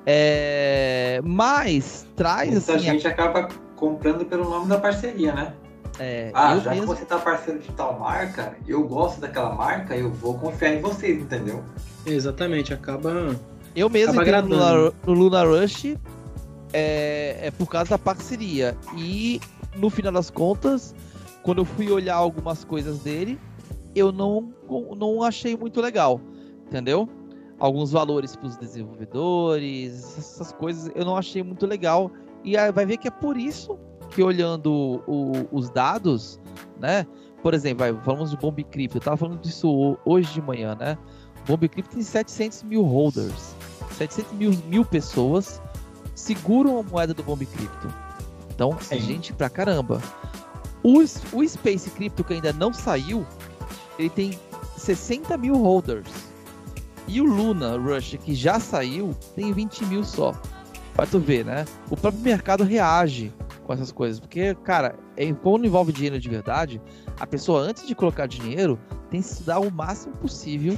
[0.05, 2.89] É, mas traz Muita assim.
[2.89, 5.55] a- gente acaba comprando pelo nome da parceria, né?
[6.01, 9.53] é, Ah, eu já mesmo- que você tá parceiro de tal marca, eu gosto daquela
[9.55, 11.65] marca, eu vou confiar em vocês, entendeu?
[12.07, 13.35] exatamente acaba
[13.79, 14.65] Eu mesmo Acaba entrei no.
[14.65, 15.97] Luna, no Luna Rush
[16.73, 18.77] é, é por causa da parceria.
[18.97, 19.41] E
[19.77, 20.95] no final das contas,
[21.43, 23.39] quando eu fui olhar algumas coisas dele,
[23.95, 24.53] eu não,
[24.97, 26.21] não achei muito legal.
[26.67, 27.09] Entendeu?
[27.59, 32.11] Alguns valores para os desenvolvedores, essas coisas eu não achei muito legal.
[32.45, 33.77] E aí vai ver que é por isso
[34.11, 36.41] que olhando o- os dados,
[36.81, 37.07] né?
[37.43, 40.75] Por exemplo, vai, falamos de Bomb Crypto, eu tava falando disso ho- hoje de manhã,
[40.75, 40.97] né?
[41.47, 43.55] Bomb Crypto tem 700 mil holders.
[43.99, 45.61] 700 mil, mil pessoas
[46.15, 47.93] seguram a moeda do Bomb Crypto.
[48.55, 49.01] Então é Sim.
[49.01, 50.01] gente pra caramba.
[50.83, 53.27] O, o Space Crypto que ainda não saiu,
[53.99, 54.39] ele tem
[54.77, 56.09] 60 mil holders.
[57.09, 60.33] E o Luna Rush que já saiu tem 20 mil só.
[60.95, 61.65] Pra tu ver, né?
[61.91, 63.33] O próprio mercado reage
[63.65, 64.21] com essas coisas.
[64.21, 66.81] Porque, cara, é, quando envolve dinheiro de verdade,
[67.19, 68.79] a pessoa, antes de colocar dinheiro,
[69.11, 70.77] tem que estudar o máximo possível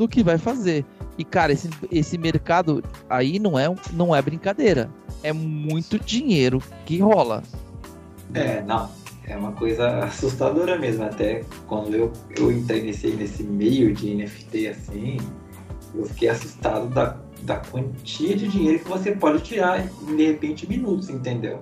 [0.00, 0.82] do que vai fazer.
[1.18, 4.88] E, cara, esse, esse mercado aí não é, não é brincadeira.
[5.22, 7.42] É muito dinheiro que rola.
[8.32, 8.88] É, não.
[9.26, 11.04] É uma coisa assustadora mesmo.
[11.04, 15.18] Até quando eu, eu entrei nesse, nesse meio de NFT assim,
[15.94, 20.66] eu fiquei assustado da, da quantia de dinheiro que você pode tirar em de repente
[20.66, 21.60] minutos, entendeu?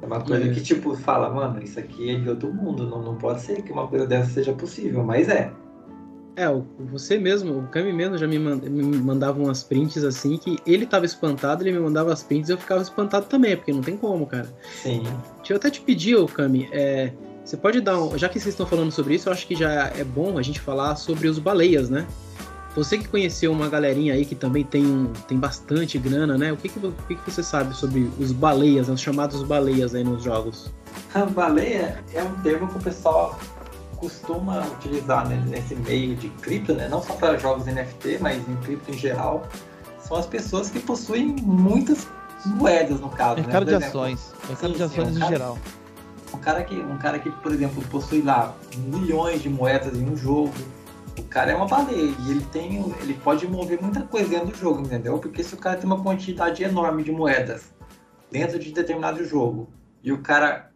[0.00, 0.50] É uma coisa É.
[0.54, 2.88] que, tipo, fala, mano, isso aqui é de outro mundo.
[2.88, 5.52] Não, não pode ser que uma coisa dessa seja possível, mas é.
[6.34, 10.38] É, o- você mesmo, o Kami mesmo já me, manda- me mandava umas prints assim
[10.38, 13.72] que ele tava espantado, ele me mandava as prints e eu ficava espantado também, porque
[13.72, 14.48] não tem como, cara.
[14.82, 15.02] Sim.
[15.38, 17.12] Deixa eu até te pedir, ô Kami, é,
[17.44, 18.16] Você pode dar um.
[18.16, 20.60] Já que vocês estão falando sobre isso, eu acho que já é bom a gente
[20.60, 22.06] falar sobre os baleias, né?
[22.76, 26.52] Você que conheceu uma galerinha aí que também tem, tem bastante grana, né?
[26.52, 30.04] O que, que, o que, que você sabe sobre os baleias, os chamados baleias aí
[30.04, 30.70] nos jogos?
[31.12, 33.36] A baleia é um termo que o pessoal
[34.02, 36.88] costuma utilizar né, nesse meio de cripto, né?
[36.88, 39.46] Não só para jogos NFT, mas em cripto em geral.
[40.00, 42.08] São as pessoas que possuem muitas
[42.44, 43.36] moedas, no caso.
[43.36, 43.78] Mercado né?
[43.78, 44.34] de ações.
[44.48, 45.58] Mercado sim, de ações sim, um em cara, geral.
[46.34, 50.16] Um cara, que, um cara que, por exemplo, possui lá milhões de moedas em um
[50.16, 50.52] jogo
[51.18, 54.56] o cara é uma baleia e ele tem, ele pode mover muita coisa dentro do
[54.56, 55.18] jogo, entendeu?
[55.18, 57.70] Porque se o cara tem uma quantidade enorme de moedas
[58.30, 59.70] dentro de determinado jogo
[60.02, 60.72] e o cara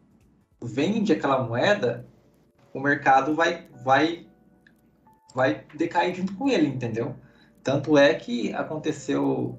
[0.62, 2.06] vende aquela moeda,
[2.76, 4.26] o mercado vai vai
[5.34, 7.16] vai decair junto com ele, entendeu?
[7.62, 9.58] Tanto é que aconteceu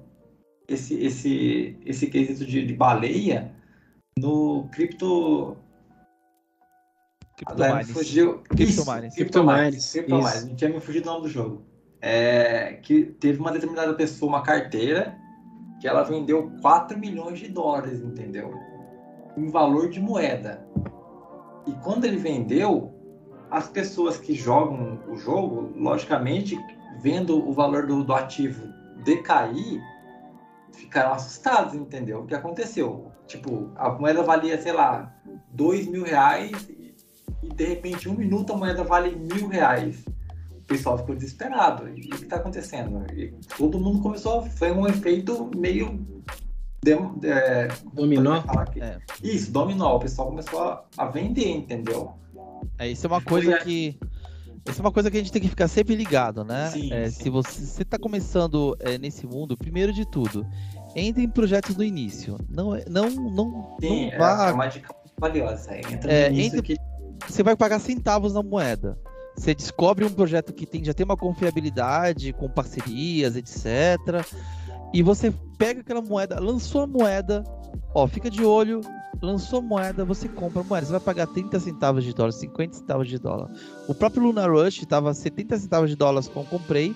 [0.68, 3.52] esse esse esse quesito de, de baleia
[4.16, 5.56] no cripto
[7.36, 7.90] Criptomines.
[7.90, 8.42] Fugiu.
[8.48, 9.14] Criptomines.
[9.14, 9.92] Criptomines.
[9.92, 10.44] Criptomines.
[10.44, 11.64] Não tinha me fugido o nome do jogo.
[12.00, 15.16] É, que teve uma determinada pessoa, uma carteira,
[15.80, 18.52] que ela vendeu 4 milhões de dólares, entendeu?
[19.36, 20.66] Em valor de moeda.
[21.64, 22.97] E quando ele vendeu,
[23.50, 26.58] as pessoas que jogam o jogo, logicamente,
[27.00, 28.72] vendo o valor do, do ativo
[29.04, 29.80] decair,
[30.72, 32.20] ficaram assustados, entendeu?
[32.20, 33.10] O que aconteceu?
[33.26, 35.14] Tipo, a moeda valia, sei lá,
[35.52, 36.68] 2 mil reais
[37.42, 40.04] e de repente, um minuto a moeda vale mil reais.
[40.52, 41.88] O pessoal ficou desesperado.
[41.88, 43.06] E o que está acontecendo?
[43.14, 44.42] E todo mundo começou.
[44.42, 46.06] Foi um efeito meio.
[46.82, 46.92] De,
[47.26, 48.42] é, dominó?
[48.80, 48.98] É.
[49.22, 49.96] Isso, dominó.
[49.96, 52.14] O pessoal começou a, a vender, entendeu?
[52.78, 53.98] É, isso é uma coisa Foi, que.
[54.68, 56.68] Isso é uma coisa que a gente tem que ficar sempre ligado, né?
[56.70, 57.22] Sim, é, sim.
[57.24, 60.46] Se você está começando é, nesse mundo, primeiro de tudo,
[60.94, 62.36] entre em projetos do início.
[62.50, 64.48] Não, não, não, sim, não é, vá...
[64.48, 65.74] é uma dica valiosa.
[65.74, 66.80] Entra É, no início entre- que
[67.26, 68.98] você vai pagar centavos na moeda.
[69.36, 74.22] Você descobre um projeto que tem, já tem uma confiabilidade, com parcerias, etc.
[74.92, 77.44] E você pega aquela moeda, lançou a moeda,
[77.94, 78.80] ó, fica de olho,
[79.20, 80.86] lançou a moeda, você compra moeda.
[80.86, 83.50] Você vai pagar 30 centavos de dólar, 50 centavos de dólar.
[83.86, 86.94] O próprio Luna Rush estava 70 centavos de dólares quando comprei.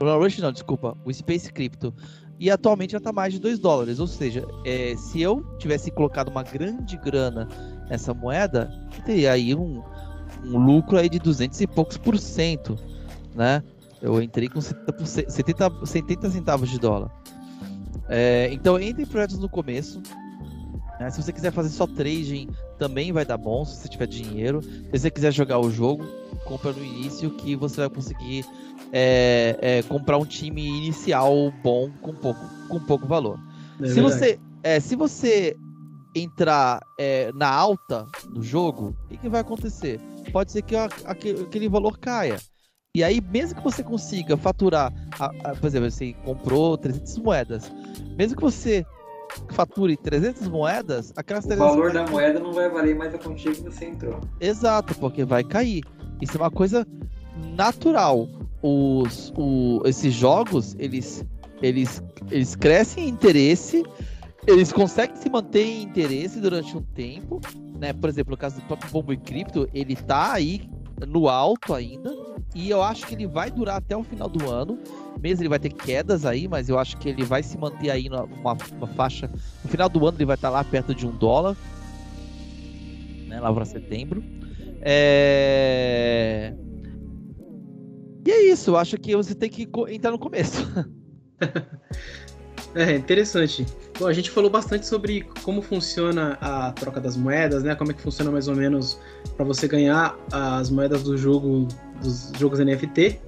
[0.00, 1.92] Luna Rush não, desculpa, o Space Crypto.
[2.38, 3.98] E atualmente já está mais de 2 dólares.
[3.98, 7.48] Ou seja, é, se eu tivesse colocado uma grande grana
[7.88, 8.70] nessa moeda,
[9.04, 9.82] teria aí um,
[10.44, 12.78] um lucro aí de 200 e poucos por cento,
[13.34, 13.62] né?
[14.00, 17.10] Eu entrei com 70, 70, 70 centavos de dólar.
[18.08, 20.00] É, então, entre em projetos no começo.
[21.00, 21.10] né?
[21.10, 24.62] Se você quiser fazer só trading, também vai dar bom, se você tiver dinheiro.
[24.62, 26.04] Se você quiser jogar o jogo,
[26.46, 28.44] compra no início que você vai conseguir
[28.92, 33.38] é, é, comprar um time inicial bom com pouco, com pouco valor.
[33.80, 34.14] É se verdade.
[34.14, 35.56] você, é, se você
[36.14, 40.00] entrar é, na alta do jogo, o que, que vai acontecer?
[40.32, 42.38] Pode ser que a- aquele valor caia.
[42.98, 47.70] E aí, mesmo que você consiga faturar, a- a- por exemplo, você comprou 300 moedas,
[48.16, 48.84] mesmo que você
[49.50, 53.52] fature 300 moedas, aquelas o 300 valor da moeda não vai valer mais a quantia
[53.52, 54.18] que você entrou.
[54.40, 55.84] Exato, porque vai cair.
[56.20, 56.84] Isso é uma coisa
[57.54, 58.26] natural.
[58.60, 61.24] Os, o- esses jogos, eles,
[61.62, 63.84] eles, eles crescem em interesse,
[64.44, 67.40] eles conseguem se manter em interesse durante um tempo.
[67.78, 67.92] Né?
[67.92, 70.68] Por exemplo, no caso do próprio Bombo e Crypto, ele tá aí
[71.06, 72.14] no alto ainda.
[72.54, 74.78] E eu acho que ele vai durar até o final do ano.
[75.20, 78.08] Mesmo ele vai ter quedas aí, mas eu acho que ele vai se manter aí
[78.08, 79.30] numa uma faixa.
[79.62, 81.56] No final do ano ele vai estar lá perto de um dólar.
[83.26, 84.22] Né, lá para setembro.
[84.80, 86.54] É...
[88.26, 90.66] E é isso, eu acho que você tem que entrar no começo.
[92.74, 93.66] É interessante.
[93.98, 97.74] Bom, a gente falou bastante sobre como funciona a troca das moedas, né?
[97.74, 98.98] Como é que funciona mais ou menos
[99.36, 101.66] para você ganhar as moedas do jogo,
[102.02, 103.20] dos jogos NFT.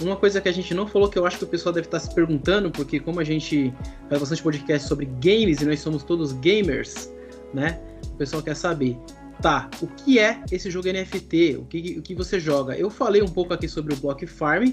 [0.00, 2.00] Uma coisa que a gente não falou que eu acho que o pessoal deve estar
[2.00, 3.72] se perguntando, porque como a gente
[4.08, 7.12] faz bastante podcast sobre games e nós somos todos gamers,
[7.52, 7.80] né?
[8.14, 8.96] O pessoal quer saber,
[9.42, 11.56] tá, o que é esse jogo NFT?
[11.58, 12.76] O que, o que você joga?
[12.76, 14.72] Eu falei um pouco aqui sobre o Block Farm,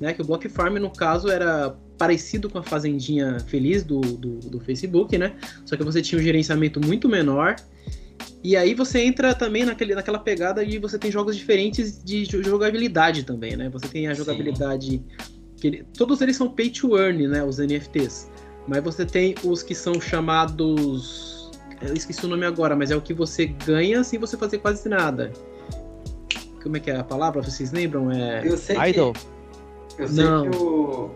[0.00, 0.12] né?
[0.12, 4.60] Que o Block Farm, no caso, era parecido com a Fazendinha Feliz do, do, do
[4.60, 5.34] Facebook, né?
[5.64, 7.56] Só que você tinha um gerenciamento muito menor.
[8.42, 12.42] E aí você entra também naquele, naquela pegada e você tem jogos diferentes de jo-
[12.42, 13.68] jogabilidade também, né?
[13.70, 15.02] Você tem a jogabilidade.
[15.56, 17.42] Que ele- todos eles são pay to earn, né?
[17.42, 18.28] Os NFTs.
[18.68, 21.50] Mas você tem os que são chamados.
[21.80, 24.88] Eu esqueci o nome agora, mas é o que você ganha sem você fazer quase
[24.88, 25.32] nada.
[26.62, 27.42] Como é que é a palavra?
[27.42, 28.10] Vocês lembram?
[28.10, 28.42] É.
[28.46, 29.12] Eu sei Idol.
[29.12, 29.20] que,
[29.98, 30.50] eu sei Não.
[30.50, 31.10] que o,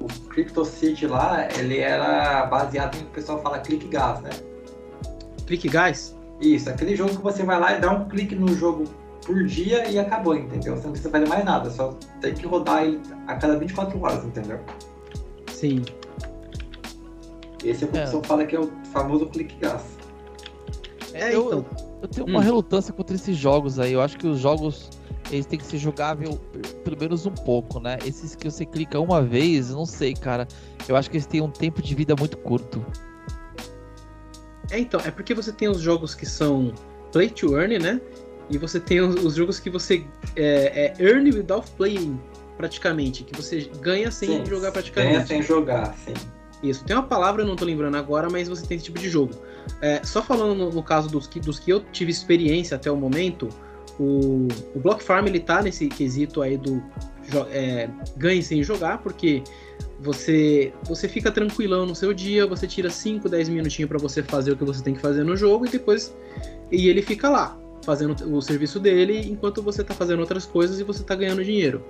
[0.00, 4.20] o Crypto City lá, ele era baseado em o que o pessoal fala click gas,
[4.20, 4.30] né?
[5.46, 6.16] Click Guys?
[6.40, 8.84] Isso, aquele jogo que você vai lá e dá um clique no jogo
[9.26, 10.76] por dia e acabou, entendeu?
[10.76, 14.24] Você não precisa fazer mais nada, só tem que rodar ele a cada 24 horas,
[14.24, 14.58] entendeu?
[15.52, 15.82] Sim.
[17.62, 18.00] Esse é o que É.
[18.00, 19.82] o pessoal fala que é o famoso clique gás.
[21.12, 21.66] É, eu, então.
[22.02, 22.42] eu tenho uma Hum.
[22.42, 23.92] relutância contra esses jogos aí.
[23.92, 24.88] Eu acho que os jogos
[25.30, 26.38] eles têm que ser jogável
[26.84, 27.98] pelo menos um pouco, né?
[28.04, 30.46] Esses que você clica uma vez, não sei, cara.
[30.88, 32.84] Eu acho que eles têm um tempo de vida muito curto.
[34.70, 36.72] É, então, é porque você tem os jogos que são
[37.12, 38.00] play to earn, né?
[38.48, 40.04] E você tem os, os jogos que você
[40.36, 42.18] é, é earn without playing,
[42.56, 43.24] praticamente.
[43.24, 45.14] Que você ganha sem Sim, jogar praticamente.
[45.14, 46.14] Ganha sem jogar, sim.
[46.62, 49.08] Isso, tem uma palavra, eu não tô lembrando agora, mas você tem esse tipo de
[49.08, 49.34] jogo.
[49.80, 52.96] É, só falando no, no caso dos que, dos que eu tive experiência até o
[52.96, 53.48] momento,
[54.00, 56.82] o, o Block Farm ele tá nesse quesito aí do
[57.52, 59.42] é, ganhe sem jogar, porque
[60.00, 64.52] você você fica tranquilão no seu dia, você tira 5, 10 minutinhos pra você fazer
[64.52, 66.16] o que você tem que fazer no jogo e depois
[66.72, 70.82] e ele fica lá fazendo o serviço dele enquanto você tá fazendo outras coisas e
[70.84, 71.84] você tá ganhando dinheiro.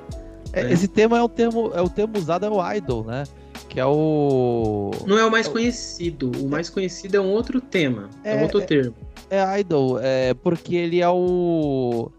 [0.53, 0.73] É, É.
[0.73, 3.23] Esse tema é o termo, é o termo usado é o idol, né?
[3.69, 8.11] Que é o Não é o mais conhecido, o mais conhecido é um outro tema,
[8.25, 8.95] é, um É, outro é- termo.
[9.31, 12.11] É idol, é porque ele é o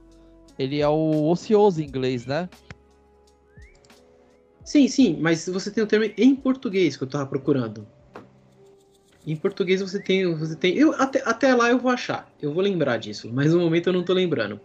[0.58, 2.50] ele é o ocioso em inglês, né?
[4.64, 7.86] Sim, sim, mas você tem o termo em português que eu tava procurando.
[9.26, 10.34] Em português você tem.
[10.36, 12.32] Você tem eu, até, até lá eu vou achar.
[12.42, 14.60] Eu vou lembrar disso, mas no momento eu não tô lembrando.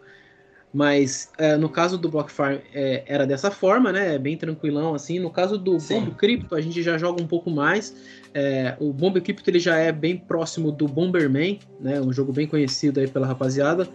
[0.73, 4.19] Mas é, no caso do Block Farm é, era dessa forma, né?
[4.19, 5.19] Bem tranquilão assim.
[5.19, 6.01] No caso do Sim.
[6.01, 7.95] Bomb Crypto, a gente já joga um pouco mais.
[8.39, 11.99] É, o Bomb Crypto ele já é bem próximo do Bomberman, né?
[12.03, 13.89] Um jogo bem conhecido aí pela rapaziada.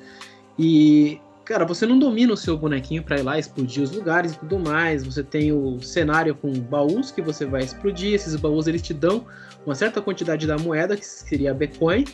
[0.58, 4.40] E, cara, você não domina o seu bonequinho pra ir lá explodir os lugares e
[4.40, 5.04] tudo mais.
[5.04, 8.16] Você tem o cenário com baús que você vai explodir.
[8.16, 9.28] Esses baús eles te dão
[9.64, 12.06] uma certa quantidade da moeda, que seria Bitcoin,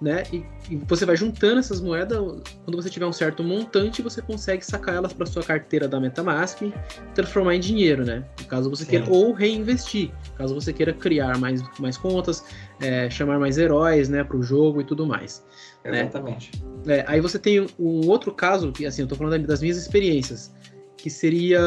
[0.00, 0.22] né?
[0.32, 2.18] E, e você vai juntando essas moedas.
[2.64, 6.62] Quando você tiver um certo montante, você consegue sacar elas para sua carteira da MetaMask
[6.62, 6.72] e
[7.14, 8.24] transformar em dinheiro, né?
[8.48, 8.90] Caso você Sim.
[8.90, 12.44] queira, ou reinvestir, caso você queira criar mais, mais contas,
[12.80, 15.44] é, chamar mais heróis, né, para o jogo e tudo mais.
[15.84, 16.00] Né?
[16.00, 16.50] Exatamente.
[16.86, 20.54] É, aí você tem um outro caso, que assim, eu tô falando das minhas experiências,
[20.96, 21.60] que seria.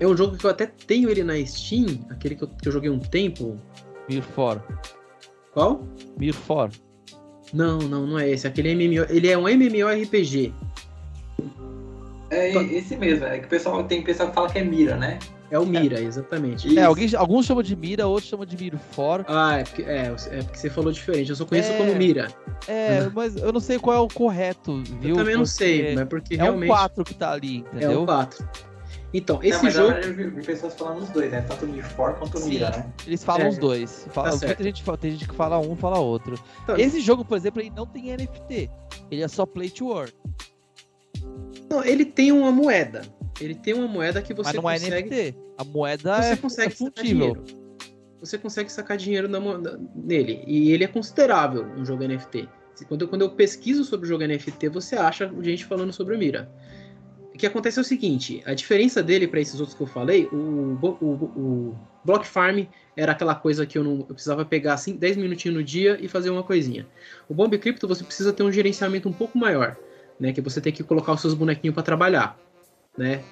[0.00, 2.72] É um jogo que eu até tenho ele na Steam, aquele que eu, que eu
[2.72, 3.58] joguei um tempo.
[4.08, 4.60] Mirfor.
[5.52, 5.86] Qual?
[6.18, 6.70] Mirfor.
[7.54, 8.46] Não, não, não é esse.
[8.46, 9.06] Aquele MMO.
[9.08, 10.52] Ele é um MMORPG.
[12.30, 15.18] É esse mesmo, é que o pessoal tem pessoal que fala que é mira, né?
[15.50, 16.66] É o Mira, exatamente.
[16.66, 16.76] Isso.
[16.78, 19.24] É, alguém, alguns chamam de mira, outros chamam de Mirfor.
[19.28, 21.30] Ah, é porque, é, é porque você falou diferente.
[21.30, 21.76] Eu só conheço É.
[21.76, 22.28] como Mira.
[22.66, 25.10] É, mas eu não sei qual é o correto, viu?
[25.10, 26.64] eu também não Porque sei, mas porque É realmente.
[26.64, 28.02] um 4 que tá ali, É entendeu?
[28.02, 28.48] um 4.
[29.16, 29.92] Então, Não, esse mas jogo.
[29.92, 31.40] eu vi, vi pessoas falando os dois, né?
[31.42, 32.48] Tanto o Mifor quanto Sim.
[32.50, 32.92] Mira, né?
[33.06, 34.08] Eles falam É, os dois.
[34.10, 34.48] Fala, tá certo.
[34.58, 36.36] muita gente, tem gente que fala um, fala outro.
[36.64, 38.68] Então, Esse jogo, por exemplo, ele não tem NFT.
[39.12, 40.12] Ele é só play to earn.
[41.70, 43.02] não, ele tem uma moeda.
[43.40, 45.08] Ele tem uma moeda que você mas não é consegue.
[45.08, 45.38] NFT.
[45.58, 47.44] A moeda você é, consegue é dinheiro.
[48.20, 50.42] Você consegue sacar dinheiro na na- nele.
[50.46, 52.48] E ele é considerável um jogo NFT.
[52.88, 56.18] Quando eu, quando eu pesquiso sobre o jogo NFT, você acha gente falando sobre o
[56.18, 56.50] Mira.
[57.34, 60.28] O que acontece é o seguinte: a diferença dele para esses outros que eu falei,
[60.32, 62.60] o, o, o Block Farm
[62.96, 66.06] era aquela coisa que eu não eu precisava pegar assim, 10 minutinhos no dia e
[66.06, 66.86] fazer uma coisinha.
[67.28, 69.76] O Bomb Crypto você precisa ter um gerenciamento um pouco maior,
[70.18, 70.32] né?
[70.32, 72.38] Que você tem que colocar os seus bonequinhos para trabalhar,
[72.96, 73.24] né?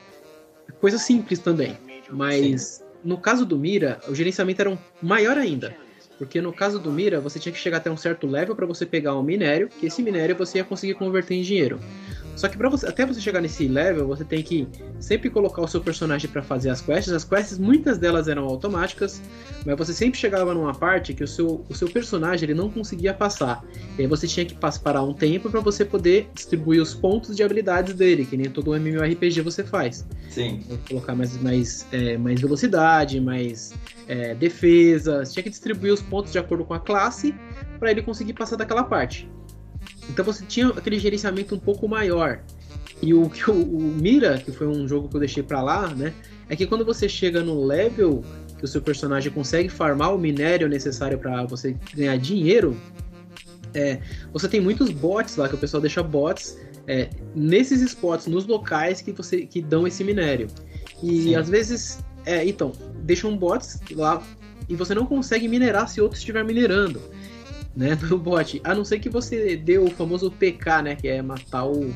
[0.81, 1.79] Coisa simples também,
[2.11, 5.77] mas no caso do Mira, o gerenciamento era um maior ainda.
[6.19, 8.87] Porque no caso do Mira, você tinha que chegar até um certo level para você
[8.87, 11.81] pegar um minério, que esse minério você ia conseguir converter em dinheiro.
[12.37, 14.67] Só que para você, até você chegar nesse level, você tem que
[14.99, 17.13] sempre colocar o seu personagem para fazer as quests.
[17.13, 19.21] As quests, muitas delas eram automáticas,
[19.65, 23.13] mas você sempre chegava numa parte que o seu, o seu personagem ele não conseguia
[23.13, 23.65] passar.
[23.99, 27.43] E aí você tinha que parar um tempo para você poder distribuir os pontos de
[27.43, 30.07] habilidades dele, que nem todo MMORPG você faz.
[30.29, 30.63] Sim.
[30.89, 33.75] Colocar mais, mais, é, mais velocidade, mais
[34.09, 35.25] é, defesa.
[35.25, 37.35] Você tinha que distribuir os pontos de acordo com a classe
[37.79, 39.29] para ele conseguir passar daquela parte.
[40.09, 42.41] Então você tinha aquele gerenciamento um pouco maior.
[43.01, 45.89] E o que o, o Mira, que foi um jogo que eu deixei pra lá,
[45.89, 46.15] né?
[46.49, 48.25] É que quando você chega no level
[48.59, 52.77] que o seu personagem consegue farmar o minério necessário para você ganhar dinheiro,
[53.75, 54.01] é,
[54.33, 59.01] você tem muitos bots lá que o pessoal deixa bots é, nesses spots, nos locais
[59.01, 60.49] que você que dão esse minério.
[61.03, 61.35] E Sim.
[61.35, 62.73] às vezes, é, então,
[63.03, 64.23] deixam bots lá
[64.69, 67.01] e você não consegue minerar se outro estiver minerando,
[67.77, 68.61] né, no bot.
[68.65, 71.91] A não ser que você dê o famoso PK, né, que é matar o,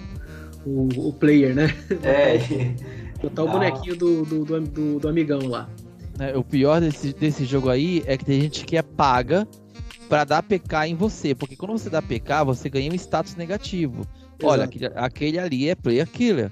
[0.65, 1.67] o, o player, né?
[2.03, 2.39] É,
[3.23, 5.69] Botar o bonequinho do, do, do, do- do amigão lá.
[6.19, 6.37] né?
[6.37, 9.49] O pior desse, desse jogo aí é que tem gente que é paga
[10.09, 14.07] para dar PK em você, porque quando você dá PK, você ganha um status negativo.
[14.43, 16.51] Olha, aquele, aquele, ali é player killer.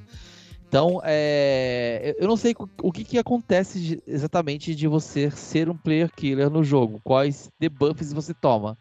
[0.67, 6.11] Então, é, eu não sei o que, que acontece exatamente de você ser um player
[6.11, 8.77] killer no jogo, quais debuffs você toma.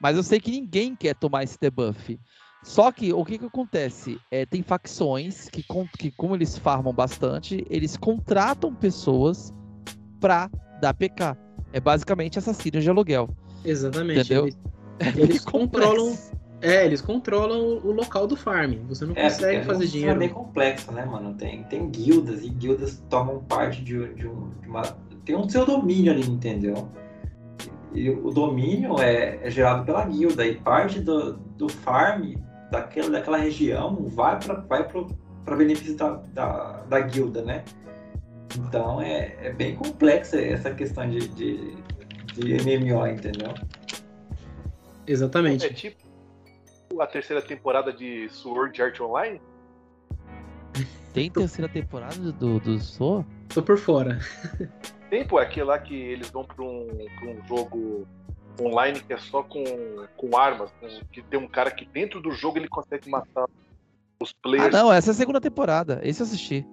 [0.00, 2.18] Mas eu sei que ninguém quer tomar esse debuff.
[2.64, 4.18] Só que o que, que acontece?
[4.30, 5.62] É, tem facções que,
[5.98, 9.52] que, como eles farmam bastante, eles contratam pessoas
[10.18, 11.36] pra dar PK.
[11.72, 13.28] É basicamente assassinos de aluguel.
[13.62, 14.20] Exatamente.
[14.20, 14.46] Entendeu?
[14.46, 14.58] Eles,
[15.18, 16.16] eles controlam.
[16.62, 18.76] É, eles controlam o local do farm.
[18.88, 20.14] Você não é, consegue fazer dinheiro.
[20.14, 21.34] É bem complexo, né, mano?
[21.34, 24.82] Tem, tem guildas e guildas tomam parte de, de, um, de uma.
[25.26, 26.88] Tem um seu domínio ali, entendeu?
[27.94, 32.34] E o domínio é, é gerado pela guilda e parte do, do farm
[32.70, 34.88] daquela, daquela região vai para vai
[35.44, 37.64] para benefício da, da, da, guilda, né?
[38.58, 41.76] Então é, é bem complexa essa questão de, de,
[42.34, 43.54] de MMO, entendeu?
[45.06, 45.66] Exatamente.
[45.66, 46.02] É tipo
[46.98, 49.40] a terceira temporada de Sword Art Online?
[51.12, 53.24] Tem terceira temporada do, do Sword?
[53.48, 54.18] Tô por fora.
[55.14, 58.04] Tem, pô, é aquele lá que eles vão pra um, pra um jogo
[58.60, 59.62] online que é só com,
[60.16, 60.72] com armas,
[61.12, 63.48] que tem um cara que dentro do jogo ele consegue matar
[64.20, 64.74] os players.
[64.74, 66.00] Ah, não, essa é a segunda temporada.
[66.02, 66.66] Esse eu assisti.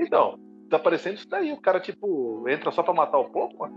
[0.00, 0.36] Então,
[0.68, 1.52] tá parecendo isso daí.
[1.52, 3.72] O cara, tipo, entra só pra matar o povo, mano.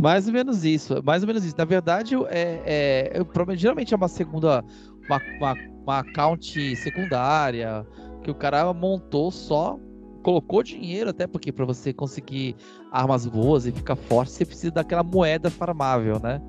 [0.00, 1.58] Mais ou menos isso, mais ou menos isso.
[1.58, 4.64] Na verdade, é, é, geralmente é uma segunda,
[5.06, 7.86] uma, uma, uma account secundária,
[8.24, 9.78] que o cara montou só,
[10.22, 12.56] colocou dinheiro até porque para você conseguir
[12.92, 16.40] armas boas e ficar forte, você precisa daquela moeda farmável, né?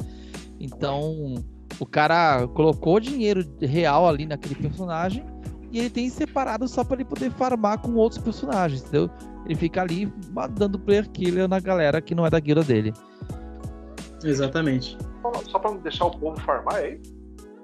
[0.60, 1.36] Então,
[1.80, 5.26] o cara colocou dinheiro real ali naquele personagem
[5.72, 9.10] e ele tem separado só para ele poder farmar com outros personagens, entendeu?
[9.46, 10.12] Ele fica ali
[10.54, 12.94] dando player killer na galera que não é da guilda dele.
[14.24, 14.98] Exatamente.
[15.50, 17.02] Só pra não deixar o povo farmar aí?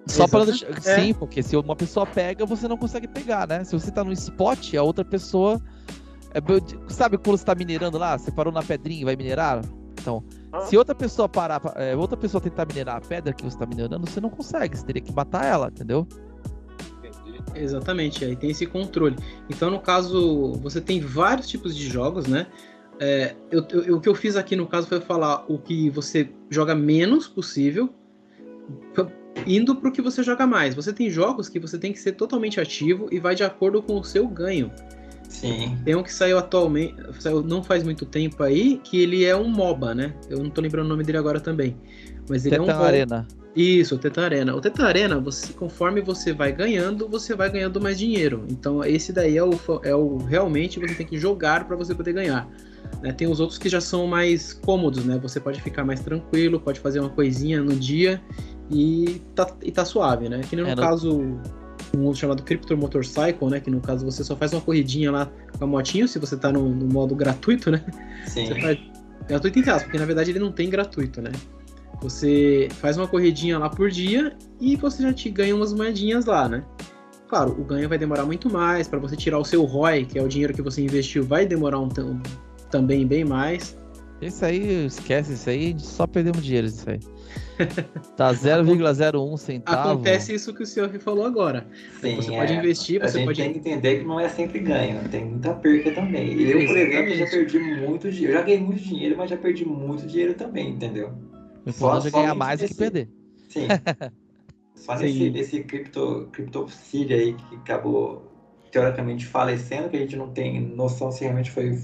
[0.08, 0.70] Só para deixar.
[0.70, 0.82] É.
[0.82, 3.64] Sim, porque se uma pessoa pega, você não consegue pegar, né?
[3.64, 5.62] Se você tá no spot, a outra pessoa.
[6.34, 6.40] É...
[6.92, 8.18] Sabe quando você tá minerando lá?
[8.18, 9.62] Você parou na pedrinha e vai minerar?
[10.00, 10.62] Então, ah.
[10.62, 14.10] se outra pessoa parar, é, outra pessoa tentar minerar a pedra que você tá minerando,
[14.10, 14.78] você não consegue.
[14.78, 16.08] Você teria que matar ela, entendeu?
[17.56, 19.16] Exatamente, aí tem esse controle.
[19.50, 22.48] Então, no caso, você tem vários tipos de jogos, né?
[23.00, 26.30] É, eu, eu, o que eu fiz aqui no caso foi falar o que você
[26.50, 27.90] joga menos possível,
[29.46, 30.74] indo para o que você joga mais.
[30.74, 34.00] Você tem jogos que você tem que ser totalmente ativo e vai de acordo com
[34.00, 34.72] o seu ganho.
[35.30, 35.78] Sim.
[35.84, 39.48] Tem um que saiu atualmente, saiu não faz muito tempo aí, que ele é um
[39.48, 40.14] MOBA, né?
[40.30, 41.76] Eu não tô lembrando o nome dele agora também.
[42.30, 43.28] Mas ele Teta é um Arena.
[43.56, 44.56] Isso, o Teta Arena.
[44.56, 48.46] O Teta Arena, você, conforme você vai ganhando, você vai ganhando mais dinheiro.
[48.50, 49.52] Então esse daí é o,
[49.84, 52.48] é o realmente você tem que jogar para você poder ganhar.
[53.02, 53.12] Né?
[53.12, 55.20] Tem os outros que já são mais cômodos, né?
[55.22, 58.22] Você pode ficar mais tranquilo, pode fazer uma coisinha no dia
[58.70, 60.42] e tá, e tá suave, né?
[60.50, 61.22] Que nem no é, caso
[61.96, 63.60] um outro chamado Crypto Motorcycle, né?
[63.60, 66.52] Que no caso você só faz uma corridinha lá com a motinho, se você tá
[66.52, 67.84] no, no modo gratuito, né?
[68.26, 68.48] Sim.
[68.48, 68.78] Você faz,
[69.28, 71.32] gratuito em casa, porque na verdade ele não tem gratuito, né?
[72.02, 76.48] Você faz uma corridinha lá por dia e você já te ganha umas moedinhas lá,
[76.48, 76.64] né?
[77.28, 80.24] Claro, o ganho vai demorar muito mais, para você tirar o seu ROI, que é
[80.24, 81.90] o dinheiro que você investiu, vai demorar um,
[82.70, 83.78] também bem mais.
[84.22, 87.00] Isso aí, esquece isso aí, só perdemos dinheiro isso aí.
[88.16, 89.92] Tá 0,01 centavo.
[89.92, 91.68] Acontece isso que o senhor falou agora.
[92.02, 92.38] Sim, você é.
[92.38, 93.42] pode investir, você a gente pode.
[93.42, 96.40] tem que entender que não é sempre ganho, tem muita perca também.
[96.40, 98.34] Eu, por exemplo, já perdi muito dinheiro.
[98.34, 101.12] Eu já ganhei muito dinheiro, mas já perdi muito dinheiro também, entendeu?
[101.66, 103.10] O importante é ganhar mais do que perder.
[103.50, 103.68] Sim.
[104.76, 108.32] só nesse, nesse cripto, criptofília aí que acabou
[108.72, 111.78] teoricamente falecendo, que a gente não tem noção se realmente foi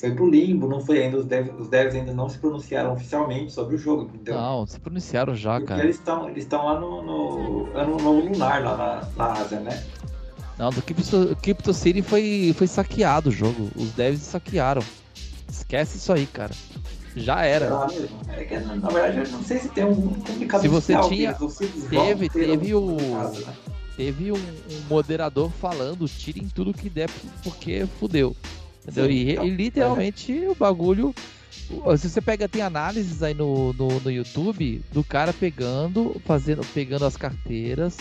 [0.00, 3.52] foi pro limbo, não foi ainda, os devs, os devs ainda não se pronunciaram oficialmente
[3.52, 4.34] sobre o jogo, entendeu?
[4.34, 5.82] Não, se pronunciaram já, Porque cara.
[5.84, 9.84] eles estão eles lá no, no ano novo lunar, lá na, na Ásia, né?
[10.58, 14.82] Não, do Crypto, Crypto City foi, foi saqueado o jogo, os devs saquearam.
[15.50, 16.54] Esquece isso aí, cara.
[17.14, 17.86] Já era.
[18.28, 21.36] É que, na verdade, eu não sei se tem um comunicado Se você tinha.
[21.90, 22.96] Teve, teve o.
[22.96, 23.54] Né?
[23.96, 27.10] Teve um, um moderador falando, tirem tudo que der,
[27.42, 28.34] porque fudeu.
[28.82, 29.10] Entendeu?
[29.10, 31.14] E, e, literalmente o bagulho.
[31.98, 37.04] Se você pega, tem análises aí no, no, no, YouTube do cara pegando, fazendo, pegando
[37.04, 37.96] as carteiras,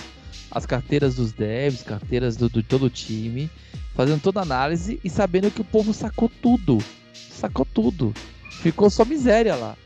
[0.50, 3.50] as carteiras dos devs, carteiras do, do todo o time,
[3.96, 6.80] fazendo toda a análise e sabendo que o povo sacou tudo.
[7.14, 8.14] Sacou tudo.
[8.62, 9.78] Ficou só miséria lá.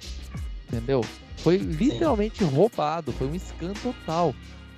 [0.67, 1.03] Entendeu?
[1.37, 2.45] Foi literalmente Sim.
[2.45, 4.33] roubado, foi um scan total.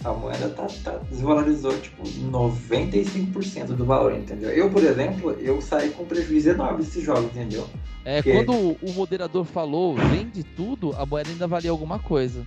[0.05, 4.49] A moeda tá, tá, desvalorizou tipo 95% do valor, entendeu?
[4.51, 7.67] Eu, por exemplo, eu saí com prejuízo enorme desses jogos, entendeu?
[8.03, 8.31] É, Porque...
[8.31, 12.45] quando o moderador falou vende tudo, a moeda ainda valia alguma coisa.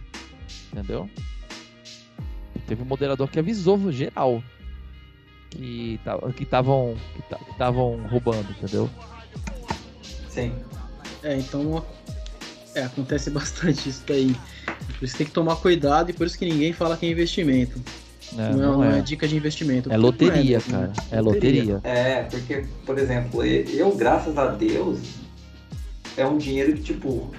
[0.72, 1.10] Entendeu?
[2.66, 4.42] Teve um moderador que avisou geral
[5.50, 5.98] que
[6.36, 8.88] que estavam que estavam roubando, entendeu?
[10.28, 10.52] Sim.
[11.22, 11.84] É, então
[12.74, 14.36] é, acontece bastante isso daí.
[14.98, 17.80] Por isso tem que tomar cuidado e por isso que ninguém fala que é investimento.
[18.36, 18.98] É, não, não, é.
[18.98, 19.00] é.
[19.00, 19.90] dica de investimento.
[19.92, 20.92] É loteria, é, cara.
[21.10, 21.80] É loteria.
[21.84, 24.98] É, porque, por exemplo, eu, graças a Deus,
[26.16, 27.32] é um dinheiro que, tipo,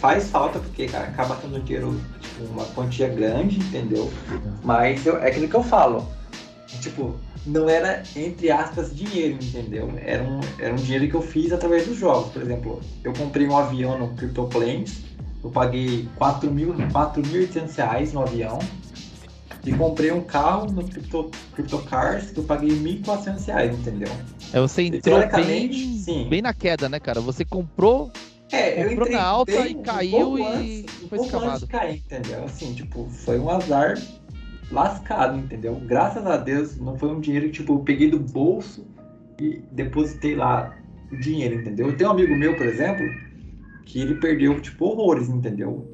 [0.00, 4.10] faz falta, porque cara, acaba tendo dinheiro, tipo, uma quantia grande, entendeu?
[4.62, 6.06] Mas eu, é aquilo que eu falo.
[6.80, 7.16] Tipo,
[7.46, 9.90] não era, entre aspas, dinheiro, entendeu?
[10.04, 12.32] Era um, era um dinheiro que eu fiz através dos jogos.
[12.32, 15.07] Por exemplo, eu comprei um avião no CryptoPlanes,
[15.42, 18.58] eu paguei 4.800 reais no avião.
[19.66, 24.08] E comprei um carro no Crypto, CryptoCars que eu paguei 1.400 reais, entendeu?
[24.52, 26.26] É, você entrou bem, sim.
[26.28, 27.20] bem na queda, né, cara?
[27.20, 28.10] Você comprou
[28.50, 31.66] é, eu entrei na alta e caiu um e antes, foi um escamado.
[31.66, 32.44] cair, entendeu?
[32.44, 33.98] Assim, tipo, foi um azar
[34.70, 35.74] lascado, entendeu?
[35.84, 38.86] Graças a Deus não foi um dinheiro que, tipo, eu peguei do bolso
[39.38, 40.74] e depositei lá
[41.12, 41.88] o dinheiro, entendeu?
[41.88, 43.06] Eu tenho um amigo meu, por exemplo,
[43.88, 45.88] que ele perdeu, tipo, horrores, entendeu?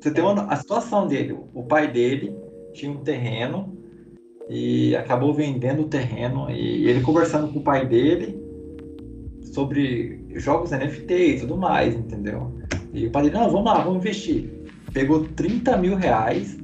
[0.00, 2.34] Você tem uma, a situação dele, o pai dele
[2.72, 3.76] tinha um terreno
[4.48, 8.40] e acabou vendendo o terreno e ele conversando com o pai dele
[9.42, 12.50] sobre jogos NFT e tudo mais, entendeu?
[12.94, 14.50] E o pai dele, não, vamos lá, vamos investir.
[14.94, 16.56] Pegou 30 mil reais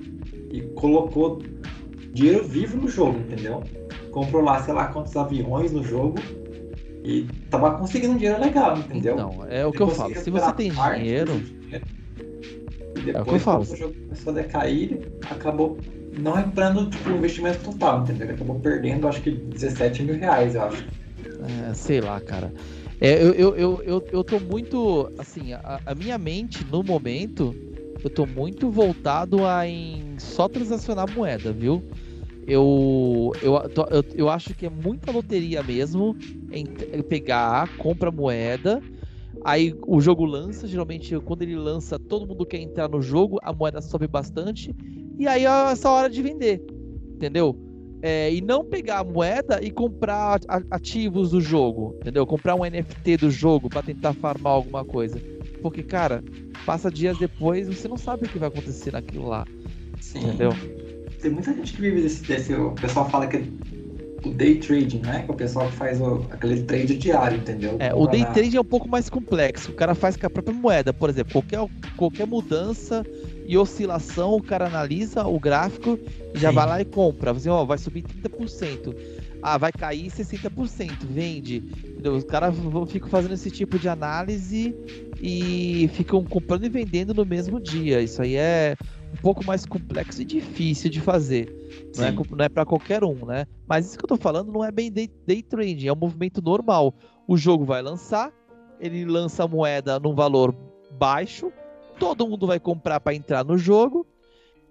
[0.50, 1.42] e colocou
[2.14, 3.62] dinheiro vivo no jogo, entendeu?
[4.10, 6.14] Comprou lá, sei lá, quantos aviões no jogo
[7.04, 9.14] e tava conseguindo um dinheiro legal, entendeu?
[9.14, 10.16] Então, é o que eu falo.
[10.16, 11.42] Se você tem dinheiro.
[12.96, 13.62] E depois, é o que eu falo.
[13.62, 15.78] o jogo começou a decair, acabou
[16.18, 18.26] não recuperando tipo, o investimento total, entendeu?
[18.26, 20.86] Ele acabou perdendo, acho que 17 mil reais, eu acho.
[21.68, 22.50] É, sei lá, cara.
[23.00, 25.12] É, eu, eu, eu, eu, eu tô muito.
[25.18, 27.54] Assim, a, a, minha mente, no momento,
[28.02, 31.84] eu tô muito voltado a em só transacionar moeda, viu?
[32.46, 33.54] Eu, eu,
[33.90, 36.14] eu, eu acho que é muita loteria mesmo
[36.50, 36.66] em
[37.02, 38.82] pegar, compra moeda.
[39.44, 43.52] Aí o jogo lança, geralmente quando ele lança, todo mundo quer entrar no jogo, a
[43.52, 44.74] moeda sobe bastante,
[45.18, 46.62] e aí é essa hora de vender,
[47.14, 47.54] entendeu?
[48.00, 50.38] É, e não pegar a moeda e comprar
[50.70, 52.26] ativos do jogo, entendeu?
[52.26, 55.18] Comprar um NFT do jogo para tentar farmar alguma coisa.
[55.62, 56.22] Porque, cara,
[56.66, 59.46] passa dias depois, você não sabe o que vai acontecer naquilo lá.
[60.00, 60.18] Sim.
[60.18, 60.50] Entendeu?
[61.24, 62.52] Tem muita gente que vive desse, desse.
[62.52, 63.50] O pessoal fala que
[64.26, 65.22] o day trading, né?
[65.22, 67.76] Que é o pessoal que faz o, aquele trade diário, entendeu?
[67.78, 68.26] É, o day na...
[68.26, 69.70] trading é um pouco mais complexo.
[69.70, 71.66] O cara faz com a própria moeda, por exemplo, qualquer,
[71.96, 73.06] qualquer mudança
[73.46, 75.98] e oscilação, o cara analisa o gráfico
[76.34, 76.56] e já Sim.
[76.56, 77.32] vai lá e compra.
[77.32, 78.94] Você, ó, vai subir 30%.
[79.42, 81.62] Ah, vai cair 60%, vende.
[81.86, 82.16] Entendeu?
[82.16, 82.54] Os caras
[82.88, 84.76] ficam fazendo esse tipo de análise
[85.22, 88.02] e ficam comprando e vendendo no mesmo dia.
[88.02, 88.76] Isso aí é
[89.14, 91.48] um pouco mais complexo e difícil de fazer.
[91.96, 93.46] Não é, não é para qualquer um, né?
[93.66, 96.42] Mas isso que eu tô falando não é bem day, day trading, é um movimento
[96.42, 96.92] normal.
[97.28, 98.32] O jogo vai lançar,
[98.80, 100.52] ele lança a moeda num valor
[100.98, 101.52] baixo,
[101.98, 104.04] todo mundo vai comprar para entrar no jogo.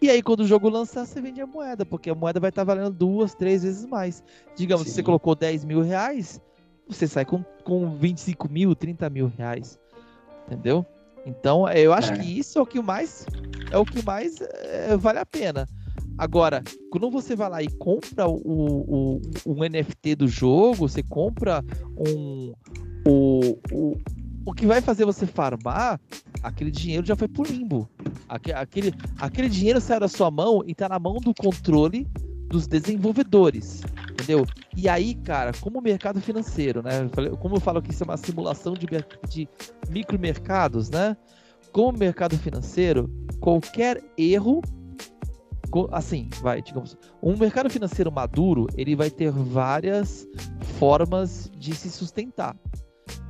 [0.01, 2.65] E aí, quando o jogo lançar, você vende a moeda, porque a moeda vai estar
[2.65, 4.21] tá valendo duas, três vezes mais.
[4.57, 4.89] Digamos, Sim.
[4.89, 6.41] se você colocou 10 mil reais,
[6.85, 9.79] você sai com, com 25 mil, 30 mil reais.
[10.45, 10.85] Entendeu?
[11.25, 12.17] Então, eu acho é.
[12.17, 13.25] que isso é o que mais
[13.73, 15.67] é o que mais é, vale a pena.
[16.17, 21.63] Agora, quando você vai lá e compra o, o, um NFT do jogo, você compra
[21.97, 22.53] um,
[23.07, 23.97] o, o,
[24.45, 25.99] o que vai fazer você farmar,
[26.43, 27.89] aquele dinheiro já foi pro limbo.
[28.29, 32.07] Aquele, aquele dinheiro sai da sua mão e tá na mão do controle
[32.49, 33.81] dos desenvolvedores.
[34.11, 34.45] Entendeu?
[34.77, 37.09] E aí, cara, como o mercado financeiro, né?
[37.39, 38.85] Como eu falo que isso é uma simulação de,
[39.27, 39.49] de
[39.89, 41.17] micromercados, né?
[41.71, 43.09] Como mercado financeiro,
[43.43, 44.61] qualquer erro
[45.91, 50.25] assim, vai, digamos, um mercado financeiro maduro, ele vai ter várias
[50.79, 52.55] formas de se sustentar.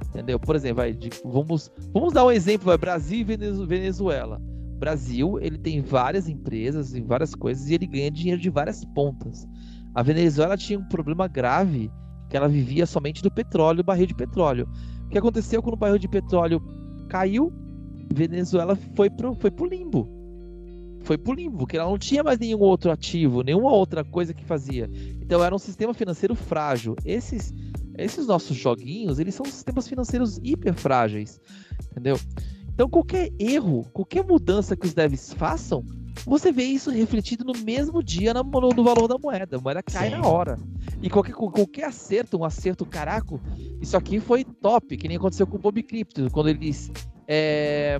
[0.09, 0.39] Entendeu?
[0.39, 3.23] Por exemplo, vai, vamos, vamos dar um exemplo, vai, Brasil e
[3.65, 4.39] Venezuela.
[4.77, 9.47] Brasil, ele tem várias empresas e várias coisas e ele ganha dinheiro de várias pontas.
[9.95, 11.89] A Venezuela tinha um problema grave
[12.29, 14.69] que ela vivia somente do petróleo, barril de petróleo.
[15.05, 16.61] O que aconteceu quando o barril de petróleo
[17.09, 17.51] caiu?
[18.11, 20.09] Venezuela foi pro, foi pro limbo.
[21.01, 24.43] Foi pro limbo, porque ela não tinha mais nenhum outro ativo, nenhuma outra coisa que
[24.43, 24.89] fazia.
[25.21, 26.95] Então era um sistema financeiro frágil.
[27.05, 27.53] Esses
[27.97, 31.39] esses nossos joguinhos, eles são sistemas financeiros hiper frágeis,
[31.91, 32.19] entendeu?
[32.73, 35.85] Então qualquer erro, qualquer mudança que os devs façam,
[36.25, 39.57] você vê isso refletido no mesmo dia no, no valor da moeda.
[39.57, 40.17] A moeda cai Sim.
[40.17, 40.57] na hora.
[41.01, 43.41] E qualquer, qualquer acerto, um acerto caraco,
[43.81, 46.91] isso aqui foi top, que nem aconteceu com o Bob Crypto, quando eles.
[47.27, 47.97] é,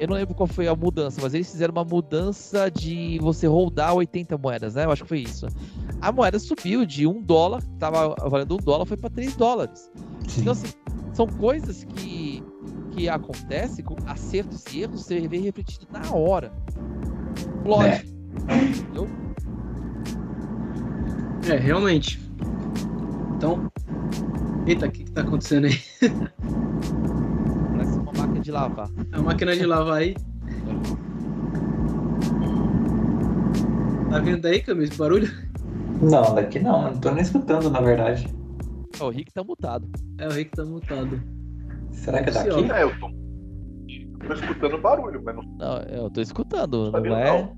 [0.00, 3.94] eu não lembro qual foi a mudança, mas eles fizeram uma mudança de você rodar
[3.94, 4.84] 80 moedas, né?
[4.84, 5.46] Eu acho que foi isso.
[6.00, 9.90] A moeda subiu de 1 dólar, tava valendo 1 dólar, foi para 3 dólares.
[10.28, 10.40] Sim.
[10.40, 10.68] Então, assim,
[11.12, 12.42] são coisas que,
[12.96, 16.50] que acontecem com acertos e erros, você vê refletido na hora.
[17.62, 18.10] Lógico.
[18.50, 19.06] Entendeu?
[21.46, 22.18] É, realmente.
[23.36, 23.70] Então.
[24.66, 25.78] Eita, o que, que tá acontecendo aí?
[27.72, 28.90] Parece uma máquina de lavar.
[29.12, 30.14] A máquina de lavar aí.
[34.10, 35.30] Tá vendo aí, Camis, esse barulho?
[36.00, 38.26] Não, daqui não, não tô nem escutando, na verdade.
[38.98, 39.86] Ó, o Rick tá mutado.
[40.18, 41.35] É o Rick tá mutado.
[41.96, 42.72] Será que é Sim, daqui?
[42.72, 43.10] É, eu tô,
[44.28, 46.90] tô escutando barulho, mas não Não, eu tô escutando.
[46.90, 47.56] sabia Não é, não.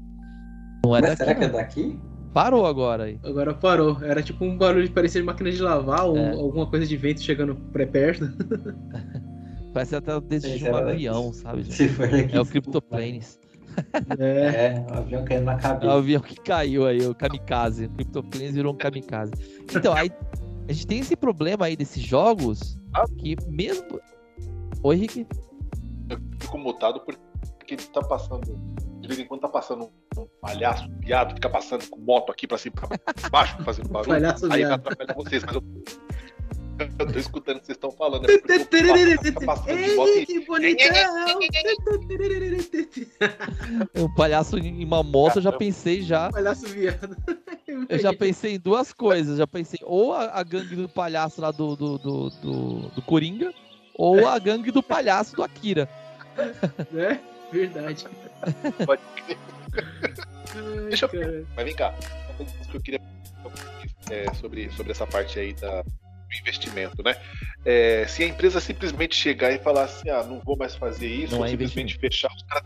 [0.84, 1.16] não é Mas daqui.
[1.16, 1.54] será que é não.
[1.54, 2.00] daqui?
[2.32, 3.18] Parou agora aí.
[3.24, 3.98] Agora parou.
[4.02, 6.32] Era tipo um barulho parecia de máquina de lavar ou É.
[6.32, 8.24] alguma coisa de vento chegando pré perto.
[9.74, 11.62] Parece até o dedo de um avião, sabe?
[11.62, 11.74] gente?
[11.74, 12.36] Se for daqui.
[12.36, 12.46] É o.
[12.46, 13.38] CryptoPlanes.
[14.18, 14.74] É.
[14.74, 15.92] É, o avião caindo na É o cabeça.
[15.92, 17.84] avião que caiu aí, o kamikaze.
[17.86, 19.30] O CryptoPlanes virou um kamikaze.
[19.72, 20.10] Então, aí
[20.68, 22.76] a gente tem esse problema aí desses jogos
[23.18, 24.00] que mesmo.
[24.82, 25.26] Oi, Rick?
[26.08, 28.56] Eu fico mutado porque tá passando.
[29.00, 32.46] De vez em quando tá passando um palhaço, um viado, fica passando com moto aqui
[32.46, 34.10] pra cima pra baixo, fazendo barulho.
[34.10, 34.72] Palhaço Aí viado.
[34.74, 35.62] atrapalhar vocês, mas eu.
[36.96, 38.24] Eu tô escutando o que vocês estão falando.
[39.66, 40.86] é moto Ei, que bonitão!
[43.96, 46.30] O palhaço em uma moto, eu já pensei já.
[46.30, 47.16] Palhaço viado.
[47.88, 49.38] Eu já pensei em duas coisas.
[49.38, 53.52] Já pensei ou a, a gangue do palhaço lá do, do, do, do, do Coringa,
[53.98, 55.88] ou a gangue do palhaço do Akira.
[56.90, 57.20] Né?
[57.52, 58.06] Verdade.
[58.86, 59.02] Pode
[60.54, 61.44] Ai, Deixa eu- cara.
[61.56, 61.94] Mas vem cá,
[62.28, 63.00] uma coisa que eu queria
[64.10, 65.92] é, sobre, sobre essa parte aí da, do
[66.40, 67.16] investimento, né?
[67.64, 71.32] É, se a empresa simplesmente chegar e falar assim, ah, não vou mais fazer isso,
[71.32, 72.64] Não ou é simplesmente fechar os caras.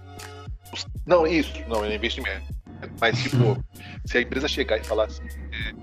[1.07, 2.47] Não, isso, não, é investimento.
[3.01, 3.63] Mas, tipo,
[4.05, 5.23] se a empresa chegar e falar assim,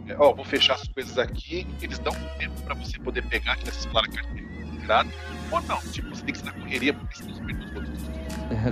[0.07, 3.23] é, é, ó, vou fechar as coisas aqui, eles dão um tempo pra você poder
[3.25, 4.47] pegar, tirar esse celular carteira,
[4.89, 5.09] tirado,
[5.51, 7.99] ou não, tipo, você tem que ser na correria, porque senão você perde os outros.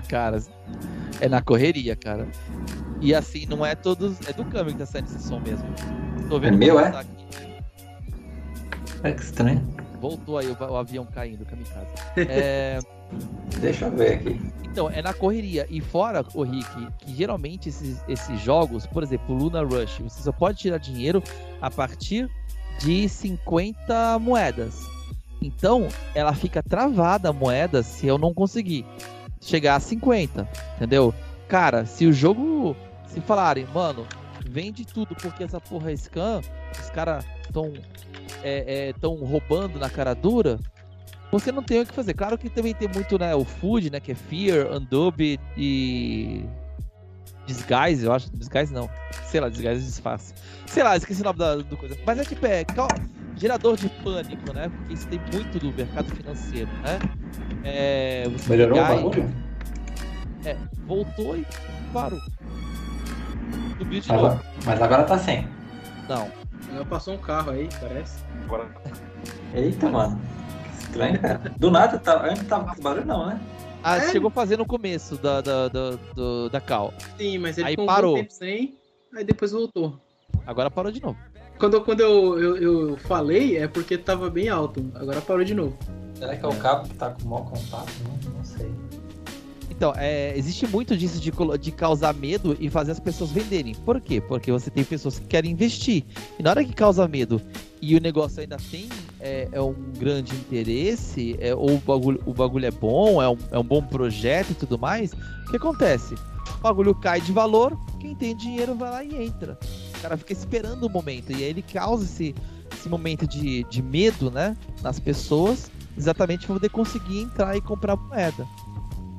[0.09, 0.43] cara,
[1.21, 2.27] é na correria, cara.
[2.99, 4.19] E assim, não é todos.
[4.27, 5.67] É do câmbio que tá saindo esse som mesmo.
[6.27, 6.87] Tô vendo É meu, é?
[6.87, 7.27] aqui.
[9.03, 9.67] É que estranho.
[10.01, 11.87] Voltou aí o, o avião caindo, kamikaze.
[12.17, 12.79] É,
[13.59, 14.41] Deixa eu ver aqui.
[14.65, 15.67] então, é na correria.
[15.69, 20.31] E fora, o Rick, que geralmente esses, esses jogos, por exemplo, Luna Rush, você só
[20.31, 21.23] pode tirar dinheiro
[21.61, 22.29] a partir
[22.79, 24.96] de 50 moedas.
[25.41, 28.85] Então, ela fica travada a moeda se eu não conseguir
[29.39, 31.13] chegar a 50, entendeu?
[31.47, 32.75] Cara, se o jogo.
[33.07, 34.05] Se falarem, mano,
[34.49, 36.41] vende tudo porque essa porra é scam,
[36.77, 37.73] os caras estão
[38.43, 40.59] é, é, tão roubando na cara dura,
[41.31, 42.13] você não tem o que fazer.
[42.13, 46.43] Claro que também tem muito, né, o food, né, que é Fear, Undubbed e
[47.45, 48.29] Disguise, eu acho.
[48.31, 48.89] Disguise não.
[49.25, 50.33] Sei lá, Disguise é disfarce.
[50.65, 51.97] Sei lá, esqueci o nome da, do coisa.
[52.05, 52.65] Mas é tipo, é
[53.37, 54.69] gerador de pânico, né?
[54.69, 56.99] Porque isso tem muito do mercado financeiro, né?
[57.63, 59.33] É, você Melhorou o e- bagulho?
[60.45, 61.45] É, voltou e
[61.93, 62.19] parou.
[63.77, 64.41] Subiu de Mas, novo.
[64.65, 65.47] mas agora tá sem.
[66.07, 66.29] Não.
[66.69, 68.19] Agora Passou um carro aí, parece.
[68.43, 68.67] Agora,
[69.53, 70.19] Eita, mano.
[70.77, 71.53] Que estranho, cara.
[71.57, 73.39] Do nada, tá, antes tava com esse barulho não, né?
[73.83, 74.09] Ah, É?
[74.11, 76.93] chegou a fazer no começo da, da, da, do- da cal.
[77.17, 78.11] Sim, mas ele Aí ficou um parou.
[78.15, 78.77] bom tempo sem,
[79.15, 79.99] aí depois voltou.
[80.45, 81.17] Agora parou de novo.
[81.57, 84.85] Quando, quando eu, eu, eu falei, é porque tava bem alto.
[84.95, 85.77] Agora parou de novo.
[86.15, 87.91] Será que é o cabo que tá com o maior contato?
[88.03, 88.71] Não, não sei.
[89.69, 93.75] Então, é, existe muito disso de, de causar medo e fazer as pessoas venderem.
[93.75, 94.19] Por quê?
[94.19, 96.03] Porque você tem pessoas que querem investir.
[96.39, 97.39] E na hora que causa medo
[97.79, 98.89] e o negócio ainda tem
[99.19, 103.37] é, é um grande interesse, é, ou o bagulho, o bagulho é bom, é um,
[103.51, 106.15] é um bom projeto e tudo mais, o que acontece?
[106.57, 109.59] O bagulho cai de valor, quem tem dinheiro vai lá e entra.
[109.97, 111.31] O cara fica esperando o momento.
[111.31, 112.35] E aí ele causa esse,
[112.73, 114.55] esse momento de, de medo, né?
[114.81, 118.47] Nas pessoas, exatamente para poder conseguir entrar e comprar moeda.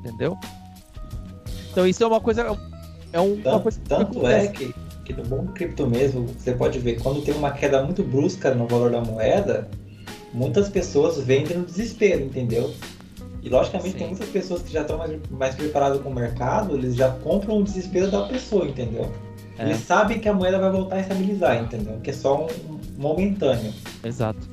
[0.00, 0.36] Entendeu?
[1.70, 2.42] Então isso é uma coisa.
[3.12, 4.74] É um- uma Tanto, coisa que tanto é que,
[5.04, 8.66] que no mundo cripto mesmo, você pode ver, quando tem uma queda muito brusca no
[8.66, 9.68] valor da moeda,
[10.32, 12.74] muitas pessoas vendem no desespero, entendeu?
[13.42, 13.98] E logicamente Sim.
[13.98, 17.58] tem muitas pessoas que já estão mais, mais preparadas com o mercado, eles já compram
[17.58, 19.10] o desespero da pessoa, entendeu?
[19.58, 19.64] É.
[19.64, 21.98] Eles sabem que a moeda vai voltar a estabilizar, entendeu?
[22.00, 23.72] Que é só um momentâneo.
[24.04, 24.48] Exato.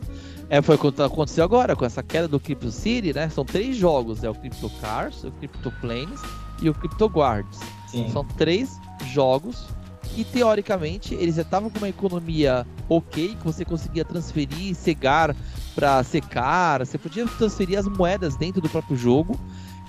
[0.50, 3.30] É, foi o que aconteceu agora com essa queda do Crypto City, né?
[3.30, 6.20] São três jogos: é o Crypto Cars, o Crypto Planes
[6.62, 7.60] e o Crypto Guards.
[7.88, 8.10] Sim.
[8.12, 8.80] São três
[9.12, 9.66] jogos
[10.14, 15.36] que teoricamente eles já estavam com uma economia ok, que você conseguia transferir, cegar
[15.74, 19.38] para secar, você podia transferir as moedas dentro do próprio jogo.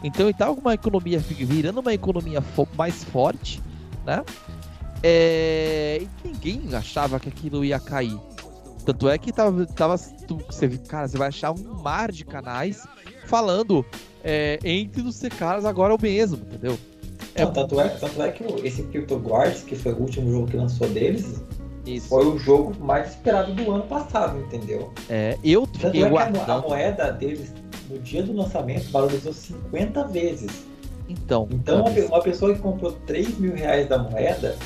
[0.03, 3.63] Então ele estava com uma economia virando uma economia fo mais forte,
[4.05, 4.25] né?
[5.03, 6.01] É...
[6.03, 8.19] E ninguém achava que aquilo ia cair.
[8.85, 12.87] Tanto é que tava, tava você, cara, você vai achar um mar de canais
[13.27, 13.85] falando
[14.23, 16.79] é, entre os caras agora é o mesmo, entendeu?
[17.35, 20.47] É, Não, tanto, é, tanto é que esse Crypto Guards, que foi o último jogo
[20.49, 21.43] que lançou deles,
[21.87, 22.09] Isso.
[22.09, 24.93] foi o jogo mais esperado do ano passado, entendeu?
[25.09, 27.53] É, eu fiquei tanto é que a, moeda deles,
[27.91, 30.65] no dia do lançamento, valorizou 50 vezes.
[31.09, 34.57] Então, então uma, uma pessoa que comprou 3 mil reais da moeda,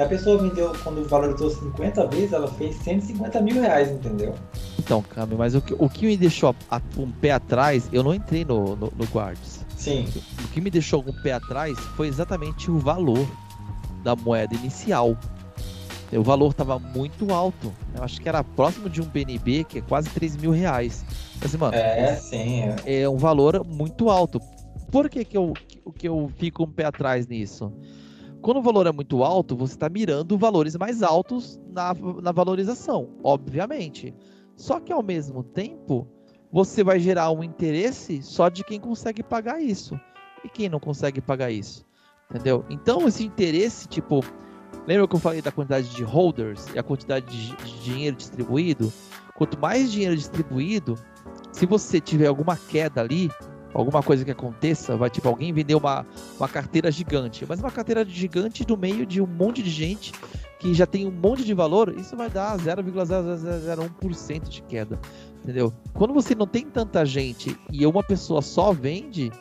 [0.00, 4.34] se a pessoa vendeu quando valorizou 50 vezes, ela fez 150 mil reais, entendeu?
[4.78, 8.02] Então, Cami, mas o que, o que me deixou a, a, um pé atrás, eu
[8.02, 9.66] não entrei no, no, no Guards.
[9.76, 10.08] Sim.
[10.42, 13.26] O que me deixou o pé atrás foi exatamente o valor
[14.02, 15.18] da moeda inicial.
[16.10, 17.70] O valor estava muito alto.
[17.94, 21.04] Eu acho que era próximo de um BNB, que é quase 3 mil reais.
[21.42, 22.62] Mas, mano, é, sim.
[22.86, 23.02] É.
[23.02, 24.40] é um valor muito alto.
[24.90, 25.52] Por que, que, eu,
[25.94, 27.70] que eu fico um pé atrás nisso?
[28.42, 31.92] Quando o valor é muito alto, você está mirando valores mais altos na,
[32.22, 34.14] na valorização, obviamente.
[34.56, 36.06] Só que ao mesmo tempo,
[36.52, 39.98] você vai gerar um interesse só de quem consegue pagar isso.
[40.44, 41.84] E quem não consegue pagar isso?
[42.30, 42.64] Entendeu?
[42.70, 44.20] Então, esse interesse, tipo,
[44.86, 48.92] lembra que eu falei da quantidade de holders e a quantidade de, de dinheiro distribuído?
[49.34, 50.98] Quanto mais dinheiro distribuído,
[51.52, 53.30] se você tiver alguma queda ali,
[53.72, 56.06] alguma coisa que aconteça, vai tipo alguém vender uma,
[56.38, 60.12] uma carteira gigante, mas uma carteira gigante no meio de um monte de gente
[60.58, 64.98] que já tem um monte de valor, isso vai dar 0,001% de queda
[65.42, 65.72] entendeu?
[65.94, 69.32] Quando você não tem tanta gente e uma pessoa só vende,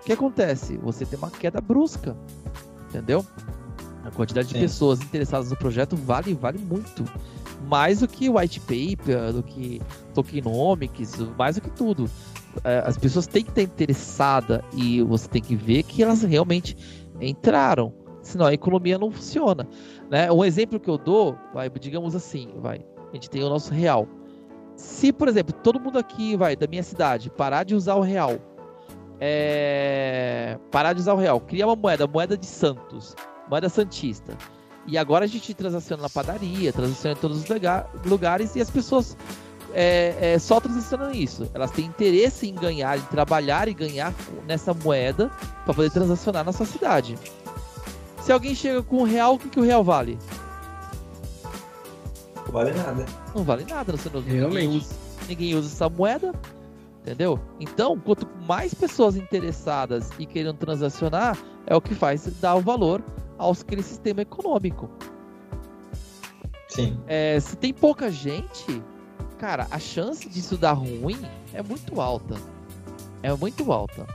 [0.00, 0.76] o que acontece?
[0.78, 2.16] Você tem uma queda brusca,
[2.88, 3.24] entendeu?
[4.04, 4.54] A quantidade Sim.
[4.54, 7.04] de pessoas interessadas no projeto vale, vale muito.
[7.66, 9.82] Mais do que white paper, do que
[10.14, 12.08] tokenomics, mais do que tudo.
[12.64, 16.76] É, as pessoas têm que estar interessadas e você tem que ver que elas realmente
[17.20, 17.92] entraram.
[18.22, 19.66] Senão a economia não funciona.
[20.10, 20.30] Né?
[20.30, 24.06] Um exemplo que eu dou, vai, digamos assim, vai, a gente tem o nosso real.
[24.76, 28.36] Se, por exemplo, todo mundo aqui vai da minha cidade parar de usar o real,
[29.20, 30.56] é...
[30.70, 33.16] parar de usar o real, cria uma moeda, moeda de Santos,
[33.50, 34.36] moeda santista.
[34.86, 37.48] E agora a gente transaciona na padaria, transaciona em todos os
[38.04, 39.16] lugares e as pessoas
[39.72, 41.48] é, é, só transacionam isso.
[41.54, 44.14] Elas têm interesse em ganhar, em trabalhar e ganhar
[44.46, 45.30] nessa moeda
[45.64, 47.16] para poder transacionar na sua cidade.
[48.22, 50.18] Se alguém chega com um real, o que, que o real vale?
[52.46, 53.06] Não vale nada.
[53.34, 54.66] Não vale nada, você não, Realmente.
[54.66, 54.94] Ninguém usa,
[55.28, 56.32] ninguém usa essa moeda,
[57.02, 57.38] entendeu?
[57.60, 63.02] Então, quanto mais pessoas interessadas e querendo transacionar, é o que faz dar o valor
[63.36, 64.90] ao aquele sistema econômico.
[66.68, 66.98] Sim.
[67.06, 68.82] É, se tem pouca gente,
[69.38, 71.18] cara, a chance disso dar ruim
[71.54, 72.34] é muito alta.
[73.22, 74.06] É muito alta.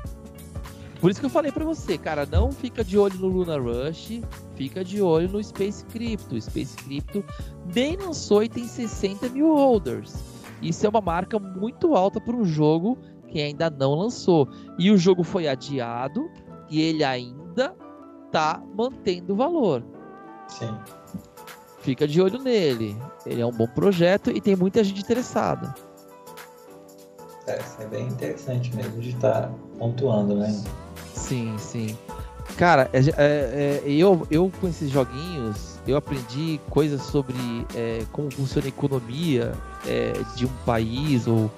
[1.00, 4.22] Por isso que eu falei para você, cara, não fica de olho no Luna Rush,
[4.56, 6.40] fica de olho no Space Crypto.
[6.40, 7.26] Space Crypto
[7.74, 10.16] nem lançou e tem 60 mil holders.
[10.62, 12.98] Isso é uma marca muito alta para um jogo
[13.28, 14.48] que ainda não lançou.
[14.80, 16.30] E o jogo foi adiado
[16.70, 17.76] e ele ainda
[18.32, 19.84] tá mantendo valor.
[20.48, 20.74] Sim.
[21.84, 22.98] Fica de olho nele.
[23.26, 25.76] Ele é um bom projeto e tem muita gente interessada.
[27.46, 30.64] É, isso é bem interessante mesmo de estar tá pontuando, né?
[31.14, 31.98] Sim, sim.
[32.58, 37.36] Cara, é, é, é, eu, eu com esses joguinhos, eu aprendi coisas sobre
[37.76, 39.54] é, como funciona a economia
[39.86, 41.52] é, de um país, ou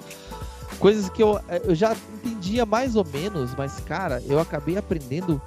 [0.80, 1.94] coisas que eu, eu já
[2.24, 5.40] entendia mais ou menos, mas, cara, eu acabei aprendendo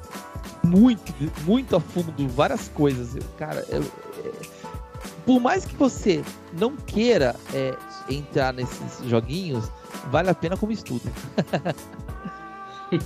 [0.63, 3.15] muito, muito a fundo várias coisas.
[3.15, 3.83] Eu, cara, eu,
[5.29, 6.23] por mais que você
[6.59, 7.35] não queira
[8.09, 9.71] entrar nesses joguinhos,
[10.09, 11.03] vale a pena como estudo.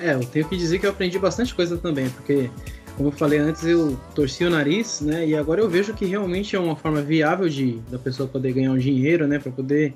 [0.00, 2.48] É, eu tenho que dizer que eu aprendi bastante coisa também, porque,
[2.96, 5.26] como eu falei antes, eu torci o nariz, né?
[5.26, 8.70] E agora eu vejo que realmente é uma forma viável de da pessoa poder ganhar
[8.70, 9.40] um dinheiro, né?
[9.40, 9.94] Para poder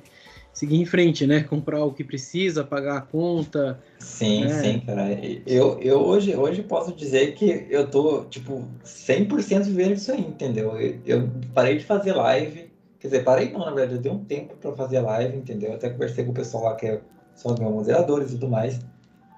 [0.52, 1.42] seguir em frente, né?
[1.42, 3.78] Comprar o que precisa, pagar a conta.
[3.98, 4.48] Sim, né?
[4.48, 5.08] sim, cara.
[5.46, 10.76] Eu, eu hoje, hoje posso dizer que eu tô, tipo, 100% vivendo isso aí, entendeu?
[10.78, 12.70] Eu, eu, parei de fazer live.
[12.98, 15.70] Quer dizer, parei não, na verdade, eu dei um tempo para fazer live, entendeu?
[15.70, 17.00] Eu até conversei com o pessoal lá que é,
[17.34, 18.78] são os meus moderadores e tudo mais.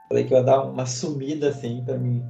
[0.08, 2.22] Falei que eu ia dar uma sumida assim para mim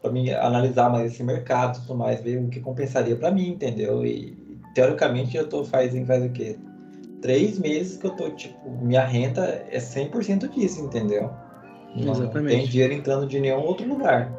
[0.00, 4.04] para mim analisar mais esse mercado, tudo mais, ver o que compensaria para mim, entendeu?
[4.04, 4.36] E
[4.74, 6.56] teoricamente eu tô fazendo faz o quê?
[7.22, 11.30] Três meses que eu tô, tipo, minha renda é 100% disso, entendeu?
[11.94, 12.34] Não, Exatamente.
[12.34, 14.32] Não tem dinheiro entrando de nenhum outro lugar.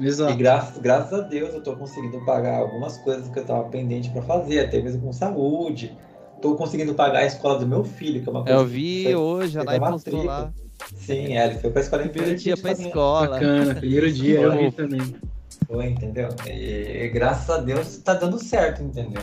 [0.00, 0.32] Exato.
[0.32, 4.10] E graças, graças a Deus eu tô conseguindo pagar algumas coisas que eu tava pendente
[4.10, 5.96] para fazer, até mesmo com saúde.
[6.40, 9.14] Tô conseguindo pagar a escola do meu filho, que é uma coisa Eu vi que
[9.14, 10.24] hoje, a fez a Nai postou matrícula.
[10.26, 10.52] lá.
[10.96, 12.86] Sim, é, ele foi pra escola em Primeiro dia pra também.
[12.88, 13.28] escola.
[13.28, 15.14] Bacana, primeiro dia eu vi também.
[15.68, 16.28] Foi, entendeu?
[16.48, 19.22] E, e graças a Deus tá dando certo, entendeu?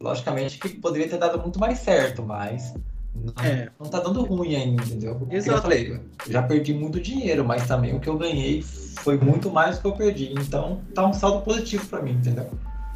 [0.00, 2.74] Logicamente que poderia ter dado muito mais certo, mas
[3.14, 3.70] não, É.
[3.80, 5.14] não tá dando ruim ainda, entendeu?
[5.16, 5.58] Porque Exato.
[5.58, 9.76] eu falei, já perdi muito dinheiro, mas também o que eu ganhei foi muito mais
[9.76, 10.34] do que eu perdi.
[10.34, 12.50] Então tá um saldo positivo pra mim, entendeu?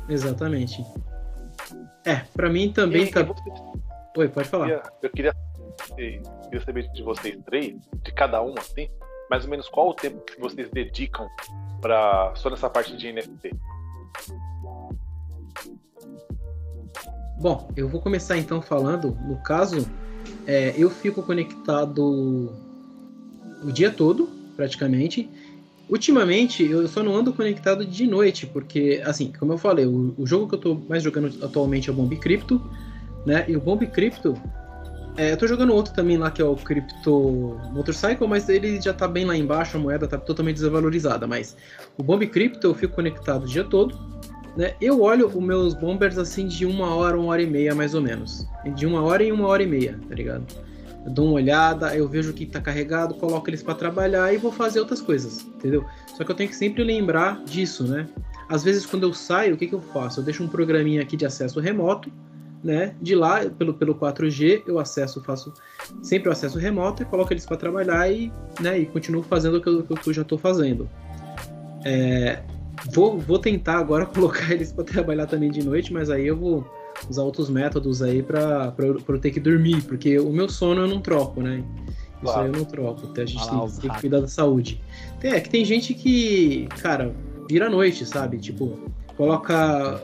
[0.09, 0.85] Exatamente.
[2.05, 3.21] É, pra mim também E- tá.
[3.21, 3.51] e você-
[4.17, 4.69] Oi, pode falar.
[5.03, 5.33] eu queria,
[5.97, 5.97] eu
[6.45, 8.89] queria saber de vocês três, de cada um, assim,
[9.31, 11.27] mais ou menos qual o tempo que vocês dedicam
[11.81, 13.53] para só nessa parte de NFT.
[17.41, 19.17] Bom, eu vou começar então falando.
[19.27, 19.89] No caso,
[20.47, 22.53] é, eu fico conectado
[23.65, 25.27] o dia todo, praticamente.
[25.89, 30.27] Ultimamente, eu só não ando conectado de noite, porque, assim, como eu falei, o, o
[30.27, 32.61] jogo que eu tô mais jogando atualmente é o Bomb Crypto,
[33.25, 33.47] né?
[33.49, 34.37] E o Bomb Crypto,
[35.17, 38.93] é, eu tô jogando outro também lá que é o Crypto Motorcycle, mas ele já
[38.93, 41.27] tá bem lá embaixo, a moeda tá totalmente desvalorizada.
[41.27, 41.57] Mas
[41.97, 43.99] o Bomb Crypto eu fico conectado o dia todo
[44.57, 44.75] né?
[44.81, 48.01] Eu olho os meus bombers assim de uma hora, uma hora e meia mais ou
[48.01, 48.47] menos.
[48.75, 50.45] De uma hora em uma hora e meia, tá ligado?
[51.05, 54.37] Eu dou uma olhada, eu vejo o que tá carregado, coloco eles para trabalhar e
[54.37, 55.85] vou fazer outras coisas, entendeu?
[56.17, 58.07] Só que eu tenho que sempre lembrar disso, né?
[58.49, 60.21] Às vezes quando eu saio, o que, que eu faço?
[60.21, 62.13] Eu deixo um programinha aqui de acesso remoto,
[62.63, 62.95] né?
[63.01, 65.53] De lá, pelo, pelo 4G, eu acesso, faço
[66.03, 69.61] sempre o acesso remoto e coloco eles para trabalhar e, né, e continuo fazendo o
[69.63, 70.89] que eu, que eu já tô fazendo.
[71.85, 72.43] É,
[72.93, 76.65] Vou, vou tentar agora colocar eles para trabalhar também de noite, mas aí eu vou
[77.09, 81.01] usar outros métodos aí para eu ter que dormir, porque o meu sono eu não
[81.01, 81.65] troco, né?
[82.23, 82.41] Isso Claro.
[82.43, 84.81] aí eu não troco, até a gente tem, tem que cuidar da saúde.
[85.23, 87.15] É que tem gente que, cara,
[87.49, 88.39] vira à noite, sabe?
[88.39, 88.79] Tipo,
[89.17, 90.03] coloca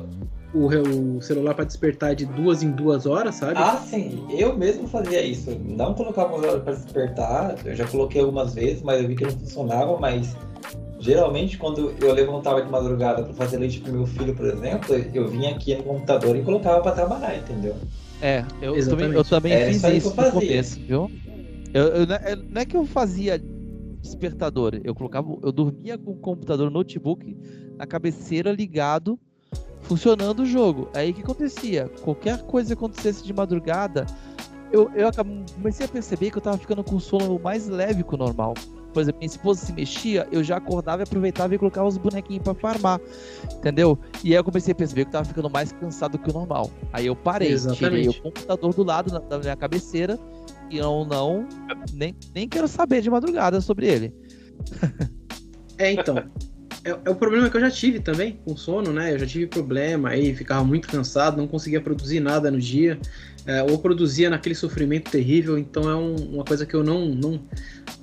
[0.54, 3.58] o, o celular para despertar de duas em duas horas, sabe?
[3.58, 5.50] Ah, sim, eu mesmo fazia isso.
[5.66, 9.24] Não colocava o horário para despertar, eu já coloquei algumas vezes, mas eu vi que
[9.24, 10.34] não funcionava, mas
[10.98, 15.28] geralmente quando eu levantava de madrugada para fazer leite pro meu filho, por exemplo, eu
[15.28, 17.76] vinha aqui no computador e colocava para trabalhar, entendeu?
[18.20, 21.10] É, eu também, eu também Era fiz isso no começo, viu?
[21.74, 23.40] Eu, eu- não é- não é que eu fazia
[24.00, 27.36] despertador, eu colocava, eu dormia com o computador, notebook
[27.76, 29.18] na cabeceira ligado,
[29.82, 30.88] funcionando o jogo.
[30.94, 31.90] Aí o que acontecia?
[32.02, 34.06] Qualquer coisa que acontecesse de madrugada,
[34.72, 35.10] eu, eu
[35.54, 38.54] comecei a perceber que eu tava ficando com sono mais leve que o normal.
[38.96, 42.42] Por exemplo, minha esposa se mexia, eu já acordava e aproveitava e colocava os bonequinhos
[42.42, 42.98] pra farmar,
[43.52, 43.98] entendeu?
[44.24, 46.70] E aí eu comecei a perceber que eu tava ficando mais cansado que o normal.
[46.94, 48.08] Aí eu parei, tirei Exatamente.
[48.08, 50.18] o computador do lado na- da minha cabeceira
[50.70, 51.46] e eu não,
[51.92, 54.14] nem, nem quero saber de madrugada sobre ele.
[55.78, 56.16] É, então.
[56.82, 59.12] É, é o problema que eu já tive também com sono, né?
[59.12, 62.98] Eu já tive problema aí, ficava muito cansado, não conseguia produzir nada no dia,
[63.46, 65.56] é, ou produzia naquele sofrimento terrível.
[65.58, 67.40] Então é um- uma coisa que eu não, não,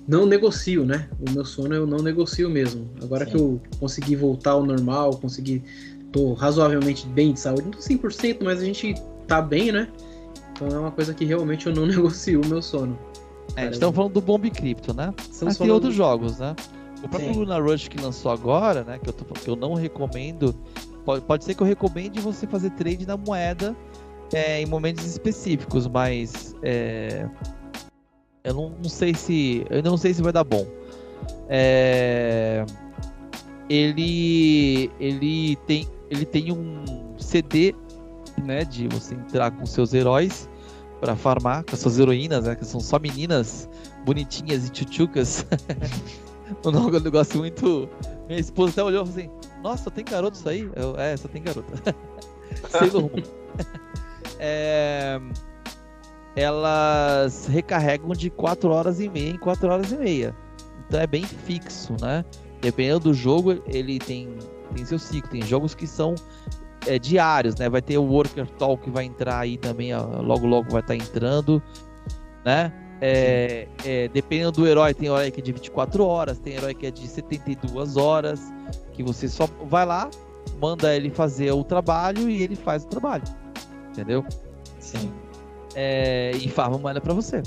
[0.08, 1.10] não negocio, né?
[1.20, 2.90] O meu sono eu não negocio mesmo.
[3.02, 3.32] Agora Sim.
[3.32, 5.62] que eu consegui voltar ao normal, consegui.
[6.12, 8.94] tô razoavelmente bem de saúde, não tô 100%, mas a gente
[9.28, 9.88] tá bem, né?
[10.52, 12.96] Então é uma coisa que realmente eu não negocio o meu sono.
[13.56, 15.12] É, estamos falando do Bomb Crypto, né?
[15.18, 16.56] Estamos Mas tem falando- outros jogos, né?
[17.04, 17.40] O próprio Sim.
[17.40, 19.00] Luna Rush que lançou agora, né?
[19.02, 20.56] Que eu, tô, que eu não recomendo.
[21.04, 23.76] Pode, pode ser que eu recomende você fazer trade na moeda
[24.34, 27.28] é, em momentos específicos, mas é,
[28.44, 29.66] eu não, não sei se.
[29.70, 30.68] Eu não sei se vai dar bom.
[31.48, 32.66] É,
[33.70, 34.92] ele.
[35.00, 35.88] Ele tem.
[36.10, 36.84] Ele tem um
[37.18, 37.74] CD,
[38.44, 38.66] né?
[38.66, 40.50] De você entrar com seus heróis
[41.00, 42.56] para farmar, com as suas heroínas, né?
[42.56, 43.70] Que são só meninas
[44.06, 45.46] bonitinhas e tchutchucas.
[46.66, 47.90] um negócio muito.
[48.28, 50.70] Minha esposa até olhou e falou assim: Nossa, tem garoto isso aí?
[50.76, 51.96] Eu, é, só tem garota.
[52.70, 53.24] Sailor Moon.
[54.46, 55.22] É,
[56.36, 60.36] Elas recarregam de 4 horas e meia em 4 horas e meia.
[60.86, 62.26] Então é bem fixo, né?
[62.60, 64.38] Dependendo do jogo, ele tem,
[64.76, 65.32] tem seu ciclo.
[65.32, 66.14] Tem jogos que são
[66.86, 67.70] é, diários, né?
[67.70, 70.96] Vai ter o Worker Talk que vai entrar aí também, ó, logo logo vai estar
[70.96, 71.64] entrando,
[72.44, 72.74] né?
[73.00, 76.86] É, é, dependendo do herói, tem herói que é de 24 horas, tem herói que
[76.86, 78.42] é de 72 horas,
[78.94, 80.10] que você só vai lá,
[80.62, 83.24] manda ele fazer o trabalho e ele faz o trabalho,
[83.94, 84.26] entendeu?
[84.80, 85.12] Sim.
[85.76, 87.42] É, e farma moeda pra você.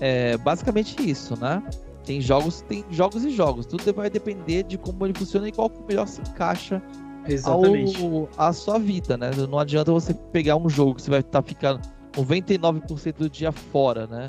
[0.00, 1.62] É basicamente isso, né?
[2.04, 3.66] Tem jogos, tem jogos e jogos.
[3.66, 6.82] Tudo vai depender de como ele funciona e qual que melhor se encaixa
[7.26, 8.02] Exatamente.
[8.02, 9.30] ao, à sua vida, né?
[9.48, 11.80] Não adianta você pegar um jogo que você vai estar ficando
[12.12, 14.26] 99% do dia fora, né?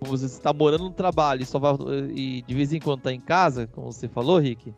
[0.00, 1.74] Você está morando no trabalho e só vai
[2.14, 4.74] e de vez em quando tá em casa, como você falou, Rick,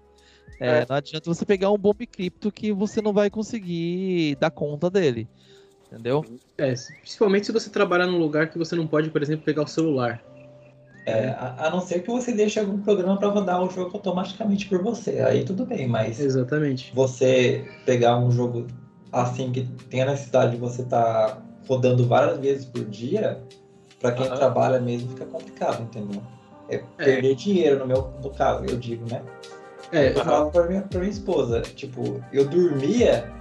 [0.61, 0.87] É, é.
[0.89, 5.29] Não adianta você pegar um bomb cripto que você não vai conseguir dar conta dele.
[5.91, 6.25] Entendeu?
[6.57, 9.67] É, principalmente se você trabalhar num lugar que você não pode, por exemplo, pegar o
[9.67, 10.23] celular.
[11.07, 14.67] É, a, a, não ser que você deixe algum programa para rodar o jogo automaticamente
[14.67, 15.21] por você.
[15.21, 16.21] Aí tudo bem, mas.
[16.21, 16.93] Exatamente.
[16.95, 18.67] Você pegar um jogo
[19.11, 23.41] assim que tem a necessidade de você estar tá rodando várias vezes por dia,
[23.99, 24.37] para quem uhum.
[24.37, 26.23] trabalha mesmo fica complicado, entendeu?
[26.69, 29.23] É, é perder dinheiro no meu no caso, eu digo, né?
[29.91, 33.33] É, eu falava pra minha, pra minha esposa, tipo, eu dormia,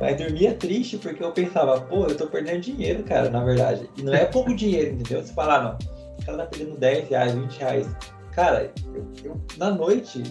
[0.00, 3.88] mas dormia triste porque eu pensava, pô, eu tô perdendo dinheiro, cara, na verdade.
[3.96, 5.22] E não é pouco dinheiro, entendeu?
[5.22, 5.78] Você fala, ah, não,
[6.20, 7.96] o cara tá perdendo 10 reais, 20 reais.
[8.32, 10.22] Cara, eu, eu, na noite,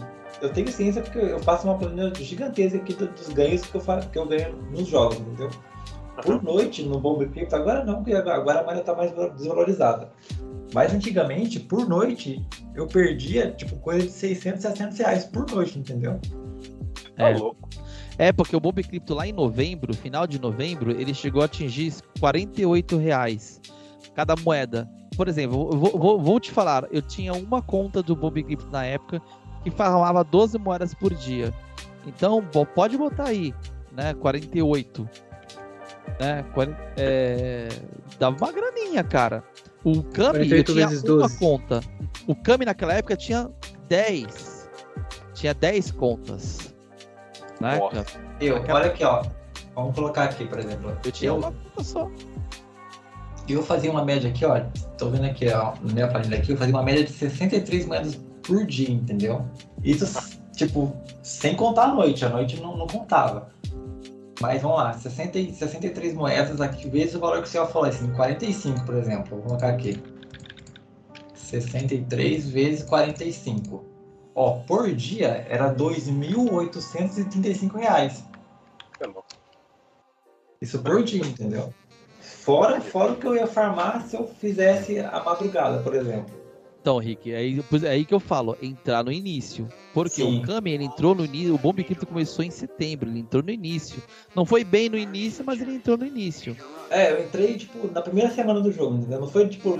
[0.42, 4.10] eu tenho ciência porque eu faço uma planilha gigantesca aqui dos ganhos que eu, faço,
[4.10, 5.50] que eu ganho nos jogos, entendeu?
[6.24, 10.10] Por noite, no Bomb Crypto, agora não, porque agora a moeda tá mais desvalorizada.
[10.74, 12.46] Mas antigamente, por noite,
[12.76, 16.20] eu perdia, tipo, coisa de 600, 700 reais por noite, entendeu?
[17.18, 17.34] É.
[17.34, 17.70] Tá louco.
[18.18, 21.94] É, porque o Bomb Crypto lá em novembro, final de novembro, ele chegou a atingir
[22.20, 23.62] 48 reais
[24.16, 24.90] cada moeda.
[25.16, 28.84] Por exemplo, vou, vou, vou te falar, eu tinha uma conta do Bomb Crypto na
[28.84, 29.22] época
[29.64, 31.54] que farmava 12 moedas por dia.
[32.06, 33.54] Então, pode botar aí,
[33.92, 35.10] né, 48.
[36.20, 37.68] Né, 40, é,
[38.18, 39.44] dava uma graninha, cara.
[39.84, 41.38] O Kami eu tinha uma 12.
[41.38, 41.82] conta.
[42.26, 43.50] O Kami naquela época tinha
[43.88, 44.70] 10.
[45.34, 46.67] Tinha 10 contas.
[47.60, 47.80] Né,
[48.40, 49.24] eu, olha aqui, ó.
[49.76, 50.98] Vamos colocar aqui, por exemplo.
[51.04, 51.54] Eu tinha eu, uma
[51.84, 52.10] só.
[53.48, 54.60] Eu fazia uma média aqui, ó.
[54.98, 58.20] Tô vendo aqui, ó, na minha planilha aqui, eu fazia uma média de 63 moedas
[58.44, 59.46] por dia, entendeu?
[59.84, 60.06] Isso,
[60.56, 62.26] tipo, sem contar a noite.
[62.26, 63.50] A noite não, não contava.
[64.40, 68.86] Mas vamos lá, 60, 63 moedas aqui, vezes o valor que você falou, assim, 45,
[68.86, 69.38] por exemplo.
[69.38, 70.02] Vou colocar aqui.
[71.34, 73.97] 63 vezes 45.
[74.40, 78.24] Ó, por dia era 2.835 reais.
[79.00, 79.10] É
[80.62, 81.74] Isso por dia, entendeu?
[82.22, 86.36] Fora, fora o que eu ia farmar se eu fizesse a madrugada, por exemplo.
[86.80, 89.68] Então, Rick, é aí, é aí que eu falo, entrar no início.
[89.92, 90.40] Porque Sim.
[90.40, 93.50] o Kami, ele entrou no início, o Bomb Crypto começou em setembro, ele entrou no
[93.50, 94.00] início.
[94.36, 96.56] Não foi bem no início, mas ele entrou no início.
[96.92, 99.20] É, eu entrei, tipo, na primeira semana do jogo, entendeu?
[99.20, 99.80] Não foi, tipo,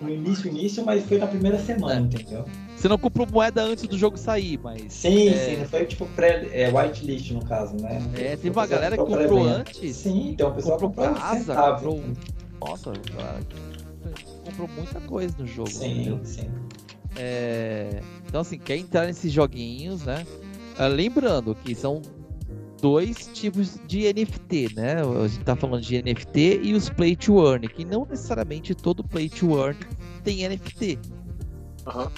[0.00, 2.44] no início, início, mas foi na primeira semana, entendeu?
[2.76, 4.92] Você não comprou moeda antes do jogo sair, mas.
[4.92, 5.56] Sim, é...
[5.56, 8.00] sim, foi tipo pré, é, whitelist no caso, né?
[8.14, 9.96] É, teve uma galera que comprou antes.
[9.96, 12.02] Sim, então o pessoal comprou, comprou casa, comprou.
[12.60, 13.40] Nossa, cara
[14.48, 15.70] comprou muita coisa no jogo.
[15.70, 16.20] Sim, entendeu?
[16.24, 16.50] sim.
[17.16, 18.00] É...
[18.26, 20.26] Então, assim, quer entrar nesses joguinhos, né?
[20.78, 22.00] Ah, lembrando que são
[22.80, 24.96] dois tipos de NFT, né?
[25.02, 29.04] A gente tá falando de NFT e os Play to Earn, que não necessariamente todo
[29.04, 29.78] Play to Earn
[30.24, 30.98] tem NFT.
[31.86, 32.08] Uhum.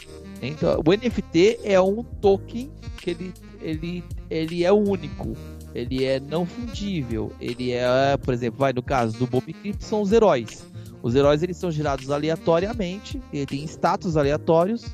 [0.43, 5.35] Então, o NFT é um token que ele, ele, ele é único.
[5.75, 7.33] Ele é não fundível.
[7.41, 10.65] Ele é, por exemplo, vai no caso do Bob Crypto, são os heróis.
[11.03, 14.85] Os heróis eles são gerados aleatoriamente, e tem status aleatórios.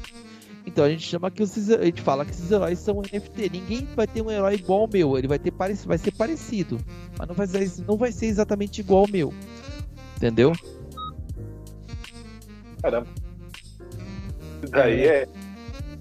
[0.77, 3.49] Então a gente chama que os, a gente fala que esses heróis são NFT.
[3.49, 6.79] Ninguém vai ter um herói igual ao meu, ele vai ter vai ser parecido,
[7.19, 9.33] mas não vai ser, não vai ser exatamente igual ao meu.
[10.19, 10.53] Entendeu?
[12.83, 13.07] Caramba.
[14.63, 15.27] Isso daí é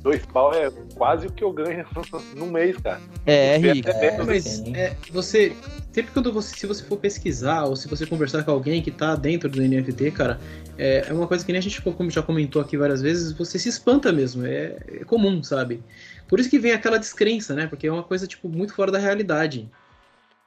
[0.01, 1.85] dois pau é quase o que eu ganho
[2.35, 2.99] no mês, cara.
[3.25, 3.89] É, Rick.
[3.89, 5.55] É, mas é, você
[5.95, 9.15] sempre quando você, se você for pesquisar ou se você conversar com alguém que tá
[9.15, 10.37] dentro do NFT, cara,
[10.77, 13.57] é, é uma coisa que nem a gente como já comentou aqui várias vezes, você
[13.57, 15.81] se espanta mesmo, é, é comum, sabe?
[16.27, 17.65] Por isso que vem aquela descrença, né?
[17.65, 19.71] Porque é uma coisa, tipo, muito fora da realidade.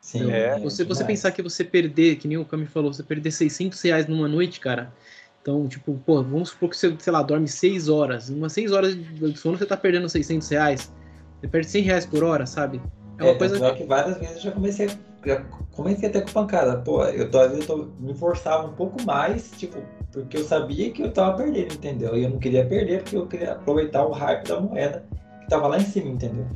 [0.03, 3.03] Sim, então, é, você, você pensar que você perder, que nem o Cami falou, você
[3.03, 4.93] perder 600 reais numa noite, cara.
[5.41, 8.29] Então, tipo, pô, vamos supor que você, sei lá, dorme 6 horas.
[8.29, 10.93] Em umas 6 horas de sono você tá perdendo 600 reais.
[11.41, 12.83] Você perde 100 reais por hora, sabe?
[13.17, 13.75] É uma é, coisa.
[13.75, 14.89] que várias vezes eu já comecei
[15.25, 16.79] já comecei até com pancada.
[16.79, 19.83] Pô, eu tô, às vezes eu tô, me forçava um pouco mais, tipo,
[20.13, 22.17] porque eu sabia que eu tava perdendo, entendeu?
[22.17, 25.05] E eu não queria perder porque eu queria aproveitar o hype da moeda
[25.41, 26.47] que tava lá em cima, entendeu?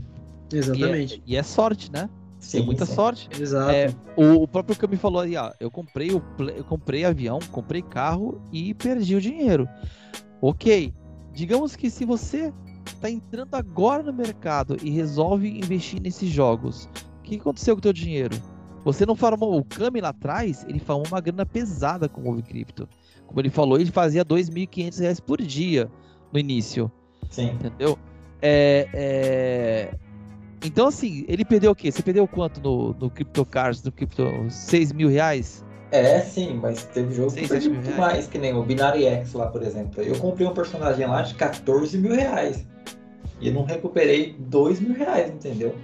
[0.52, 1.22] Exatamente.
[1.26, 2.08] E é, e é sorte, né?
[2.38, 2.94] Sim, Tem muita sim.
[2.94, 3.28] sorte.
[3.40, 3.70] Exato.
[3.70, 6.22] É, o, o, próprio que me falou aí, ó, eu comprei o
[6.56, 9.68] eu comprei avião, comprei carro e perdi o dinheiro.
[10.40, 10.92] Ok.
[11.32, 12.52] Digamos que se você
[12.84, 16.88] está entrando agora no mercado e resolve investir nesses jogos,
[17.20, 18.36] o que aconteceu com o teu dinheiro?
[18.84, 19.58] Você não farmou.
[19.58, 22.88] O Kami lá atrás, ele farmou uma grana pesada com o Move Crypto.
[23.26, 25.90] Como ele falou, ele fazia 2.500 reais por dia
[26.32, 26.90] no início.
[27.30, 27.50] Sim.
[27.52, 27.98] Entendeu?
[28.40, 29.94] É, é...
[30.64, 31.90] Então, assim, ele perdeu o quê?
[31.90, 34.24] Você perdeu quanto no, no CryptoCars, no Crypto...
[34.48, 35.64] 6 mil reais?
[35.90, 39.46] É, sim, mas teve jogo que perdeu muito mais, que nem o Binary X lá,
[39.46, 40.02] por exemplo.
[40.02, 42.66] Eu comprei um personagem lá de 14 mil reais.
[43.40, 45.74] E não recuperei 2 mil reais, entendeu?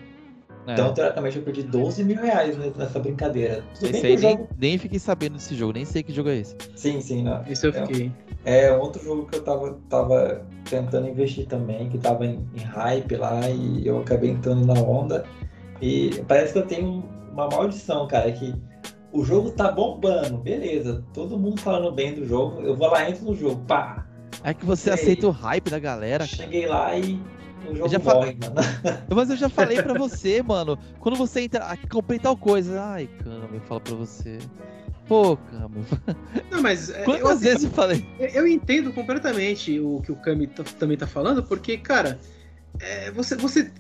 [0.69, 0.73] É.
[0.75, 3.65] Então, teoricamente, eu perdi 12 mil reais nessa brincadeira.
[3.75, 4.49] Tudo Esse aí nem, jogo...
[4.59, 6.55] nem fiquei sabendo desse jogo, nem sei que jogo é esse.
[6.77, 7.43] Sim, sim, não.
[7.49, 7.87] Isso eu É.
[7.87, 8.13] fiquei.
[8.45, 13.17] É outro jogo que eu tava, tava tentando investir também, que tava em, em hype
[13.17, 15.25] lá e eu acabei entrando na onda.
[15.81, 18.55] E parece que eu tenho uma maldição, cara, que
[19.13, 23.25] o jogo tá bombando, beleza, todo mundo falando bem do jogo, eu vou lá, entro
[23.25, 24.07] no jogo, pá,
[24.45, 26.27] É que você aceita o hype da galera.
[26.27, 27.19] cheguei lá e
[27.89, 28.37] já morre.
[29.15, 30.79] Mas eu já falei pra você, mano.
[31.01, 31.65] Quando você entra.
[31.65, 32.83] Ah, comprei tal coisa.
[32.83, 34.39] Ai, Cama, eu falo pra você.
[35.07, 35.71] Pô, Cama.
[36.51, 38.07] Não, mas é, eu, Quantas vezes eu falei?
[38.19, 42.21] eu entendo completamente o que o Kami tá- também tá falando, porque, cara,
[42.79, 43.71] é, você, você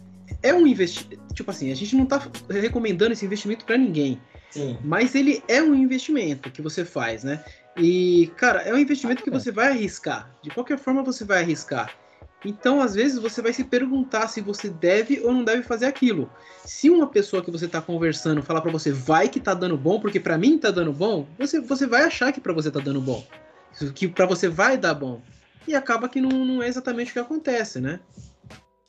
[0.43, 1.23] é um investimento.
[1.35, 4.19] Tipo assim, a gente não tá recomendando esse investimento pra ninguém.
[4.51, 7.45] Sim, Mas ele é um investimento que você faz, né?
[7.77, 10.31] E, cara, é um investimento que você vai arriscar.
[10.43, 11.93] De qualquer forma, você vai arriscar.
[12.45, 16.31] Então, às vezes, você vai se perguntar se você deve ou não deve fazer aquilo.
[16.65, 20.01] Se uma pessoa que você tá conversando falar pra você, vai que tá dando bom,
[20.01, 23.01] porque pra mim tá dando bom, você, você vai achar que pra você tá dando
[23.01, 23.25] bom.
[23.95, 25.21] Que pra você vai dar bom.
[25.67, 28.01] E acaba que não, não é exatamente o que acontece, né?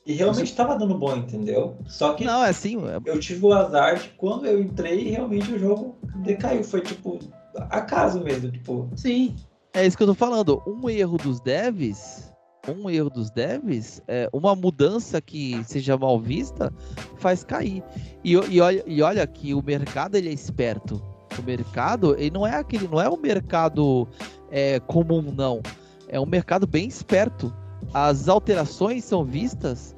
[0.06, 1.76] e realmente tava dando bom, entendeu?
[1.86, 2.76] Só que Não, é assim.
[2.88, 7.18] é- eu tive o azar de quando eu entrei, realmente o jogo decaiu, foi tipo,
[7.54, 9.36] acaso mesmo, tipo, Sim.
[9.72, 10.60] É isso que eu tô falando.
[10.66, 12.32] Um erro dos devs.
[12.68, 16.72] Um erro dos devs, é uma mudança que seja mal vista,
[17.16, 17.82] faz cair.
[18.22, 21.02] E, e olha, e olha que o mercado ele é esperto.
[21.38, 24.06] O mercado, ele não é aquele, não é um mercado
[24.50, 25.62] é, comum, não.
[26.08, 27.52] É um mercado bem esperto.
[27.94, 29.94] As alterações são vistas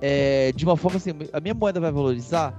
[0.00, 2.54] é, de uma forma assim, a minha moeda vai valorizar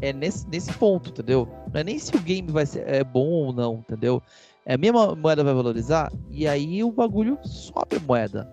[0.00, 1.48] é nesse, nesse ponto, entendeu?
[1.72, 4.22] Não é nem se o game vai ser é bom ou não, entendeu?
[4.64, 8.52] É, a minha mo- moeda vai valorizar e aí o bagulho sobe a moeda,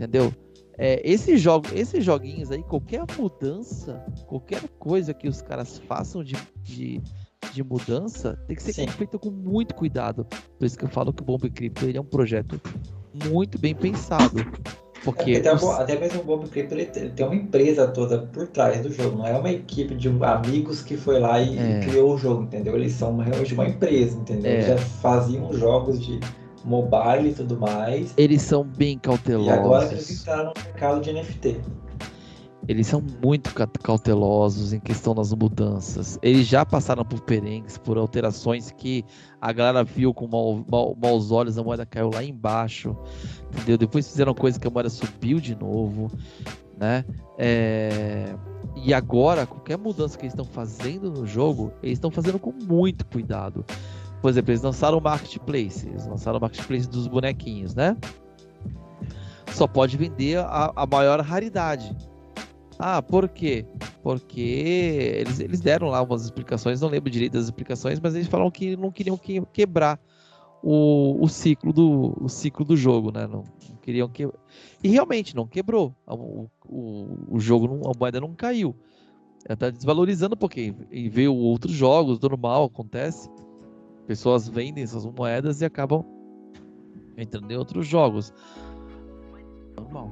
[0.00, 0.32] entendeu?
[0.78, 6.34] É, esses, jogos, esses joguinhos aí, qualquer mudança, qualquer coisa que os caras façam de,
[6.62, 7.02] de,
[7.52, 8.88] de mudança, tem que ser Sim.
[8.88, 10.24] feita com muito cuidado.
[10.58, 12.58] Por isso que eu falo que o Bomb Crypto ele é um projeto
[13.30, 14.36] muito bem pensado.
[15.04, 18.82] Porque até, os- até mesmo o Bob Crypto ele tem, uma empresa toda por trás
[18.82, 21.80] do jogo, não é uma equipe de amigos que foi lá e, É.
[21.80, 22.74] criou o jogo, entendeu?
[22.76, 24.52] Eles são realmente uma empresa, entendeu?
[24.52, 24.76] Eles É.
[24.76, 26.20] já faziam jogos de
[26.64, 28.12] mobile e tudo mais.
[28.16, 29.52] eles são bem E cautelosos.
[29.52, 31.60] agora que eles entraram no mercado de NFT.
[32.68, 36.18] Eles são muito ca- cautelosos em questão das mudanças.
[36.22, 39.04] Eles já passaram por perengues, por alterações que
[39.40, 42.94] a galera viu com mau- mau- maus olhos, a moeda caiu lá embaixo,
[43.52, 43.76] entendeu?
[43.78, 46.10] Depois fizeram coisa que a moeda subiu de novo,
[46.78, 47.04] né?
[47.38, 48.34] É,
[48.76, 53.04] E agora, qualquer mudança que eles estão fazendo no jogo, eles estão fazendo com muito
[53.06, 53.64] cuidado.
[54.20, 57.96] Por exemplo, eles lançaram o Marketplace, eles lançaram o Marketplace dos bonequinhos, né?
[59.52, 61.96] Só pode vender a, a maior raridade.
[62.78, 63.66] Ah, por quê?
[64.02, 68.50] Porque eles, eles deram lá umas explicações, não lembro direito das explicações, mas eles falaram
[68.50, 69.98] que não queriam que- quebrar
[70.62, 73.26] o, o ciclo do o ciclo do jogo, né?
[73.26, 74.28] Não, não queriam que
[74.82, 75.94] e realmente não quebrou.
[76.06, 78.74] O, o, o jogo, não, a moeda não caiu.
[79.46, 83.28] Ela tá desvalorizando porque e veio outros jogos, normal, acontece.
[84.10, 86.04] Pessoas vendem essas moedas e acabam
[87.16, 88.34] entrando em outros jogos.
[89.76, 90.10] Normal.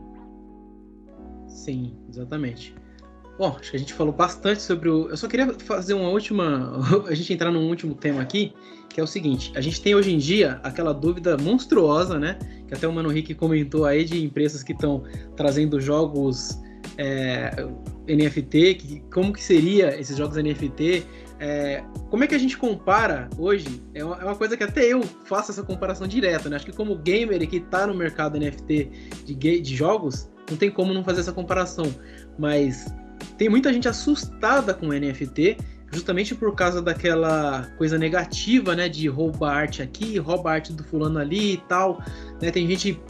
[1.49, 2.77] Sim, exatamente.
[3.37, 5.09] Bom, acho que a gente falou bastante sobre o.
[5.09, 6.79] Eu só queria fazer uma última.
[7.11, 8.53] A gente entrar num último tema aqui,
[8.89, 12.39] que é o seguinte: a gente tem hoje em dia aquela dúvida monstruosa, né?
[12.69, 15.03] Que até o Mano Rick comentou aí de empresas que estão
[15.35, 16.57] trazendo jogos
[16.97, 17.51] é,
[18.07, 21.05] NFT, que, como que seria esses jogos NFT?
[21.40, 23.82] É, como é que a gente compara hoje?
[23.94, 26.56] É uma, é uma coisa que até eu faço essa comparação direta, né?
[26.56, 28.90] Acho que como gamer que tá no mercado NFT
[29.24, 31.94] de, de jogos, não tem como não fazer essa comparação.
[32.39, 32.93] Mas
[33.36, 35.59] tem muita gente assustada com NFT,
[35.93, 38.89] justamente por causa daquela coisa negativa, né?
[38.89, 42.02] De rouba arte aqui, rouba arte do fulano ali e tal.
[42.43, 42.51] Né?
[42.51, 43.01] Tem gente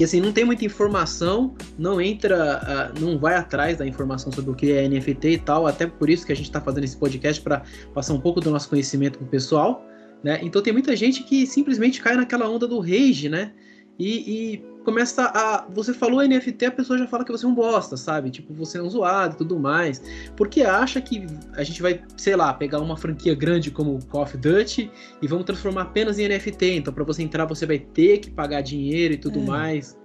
[0.00, 4.50] que assim não tem muita informação, não entra, ah, não vai atrás da informação sobre
[4.50, 5.66] o que é NFT e tal.
[5.66, 8.50] Até por isso que a gente está fazendo esse podcast para passar um pouco do
[8.50, 9.84] nosso conhecimento pro pessoal.
[10.24, 10.40] Né?
[10.42, 13.52] Então tem muita gente que simplesmente cai naquela onda do rage, né?
[13.98, 15.64] E, e começa a.
[15.70, 18.30] Você falou NFT, a pessoa já fala que você é um bosta, sabe?
[18.30, 20.02] Tipo, você é um zoado e tudo mais.
[20.36, 24.36] Porque acha que a gente vai, sei lá, pegar uma franquia grande como Call of
[24.36, 24.90] Duty
[25.22, 26.76] e vamos transformar apenas em NFT.
[26.76, 29.42] Então, para você entrar, você vai ter que pagar dinheiro e tudo É.
[29.44, 29.98] mais.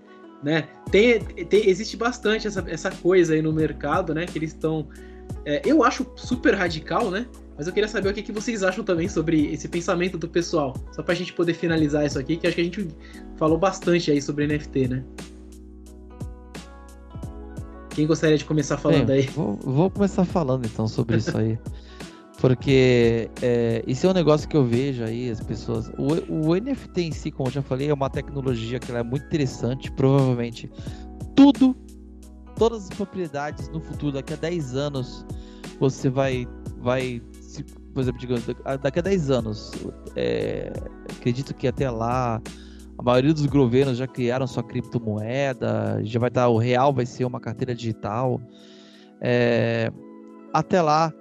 [0.43, 0.67] Né?
[0.91, 4.25] Tem, tem- existe bastante essa, essa coisa aí no mercado, né?
[4.25, 4.87] Que eles estão.
[5.45, 7.27] É, eu acho super radical, né?
[7.57, 10.75] Mas eu queria saber o que, que vocês acham também sobre esse pensamento do pessoal.
[10.91, 12.87] Só pra gente poder finalizar isso aqui, que acho que a gente
[13.37, 15.03] falou bastante aí sobre NFT, né?
[17.91, 19.27] Quem gostaria de começar falando Bem, aí?
[19.27, 21.57] Vou, vou começar falando então sobre isso aí.
[22.41, 25.89] Porque é, isso é um negócio que eu vejo aí, as pessoas.
[25.97, 29.25] O, o NFT em si, como eu já falei, é uma tecnologia que é muito
[29.25, 29.89] interessante.
[29.93, 30.69] Provavelmente
[31.35, 31.75] tudo,
[32.55, 35.25] todas as propriedades no futuro, daqui a 10 anos,
[35.79, 36.47] você vai.
[36.77, 37.63] vai se,
[37.93, 38.45] por exemplo, digamos,
[38.81, 39.71] daqui a 10 anos,
[40.15, 40.73] é,
[41.09, 42.41] acredito que até lá
[42.97, 47.25] a maioria dos governos já criaram sua criptomoeda, já vai estar, o real vai ser
[47.25, 48.41] uma carteira digital.
[49.21, 49.91] É,
[50.53, 51.13] até lá,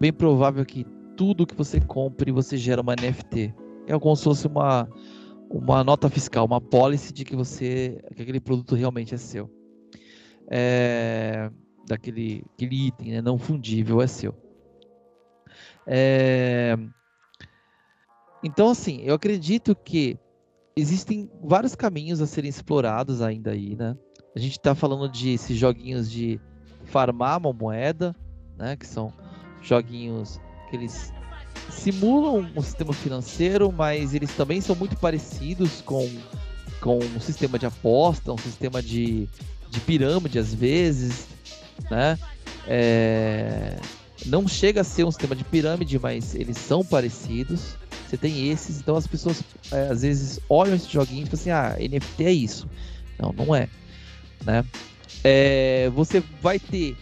[0.00, 0.86] bem provável que
[1.16, 3.54] tudo que você compre você gera uma NFT.
[3.86, 4.88] É como se fosse uma,
[5.50, 9.50] uma nota fiscal, uma policy de que você que aquele produto realmente é seu.
[10.54, 11.50] É,
[11.88, 14.34] daquele aquele item né, não fundível é seu.
[15.86, 16.76] É,
[18.44, 20.18] então, assim, eu acredito que
[20.76, 23.96] existem vários caminhos a serem explorados ainda aí, né?
[24.34, 26.40] A gente está falando de esses joguinhos de
[26.84, 28.14] farmar uma moeda,
[28.56, 28.76] né?
[28.76, 29.12] Que são
[29.62, 31.12] joguinhos que eles
[31.70, 36.08] simulam um sistema financeiro, mas eles também são muito parecidos com,
[36.80, 39.28] com um sistema de aposta, um sistema de,
[39.72, 41.26] de pirâmide às vezes,
[41.90, 42.18] né?
[42.68, 43.78] É...
[44.26, 47.76] Não chega a ser um sistema de pirâmide, mas eles são parecidos.
[48.06, 49.42] Você tem esses, então as pessoas
[49.72, 52.68] é, às vezes olham esse joguinho e falam assim, ah, NFT é isso.
[53.18, 53.68] Não, não é.
[54.44, 54.64] Né?
[55.24, 56.96] É, você vai ter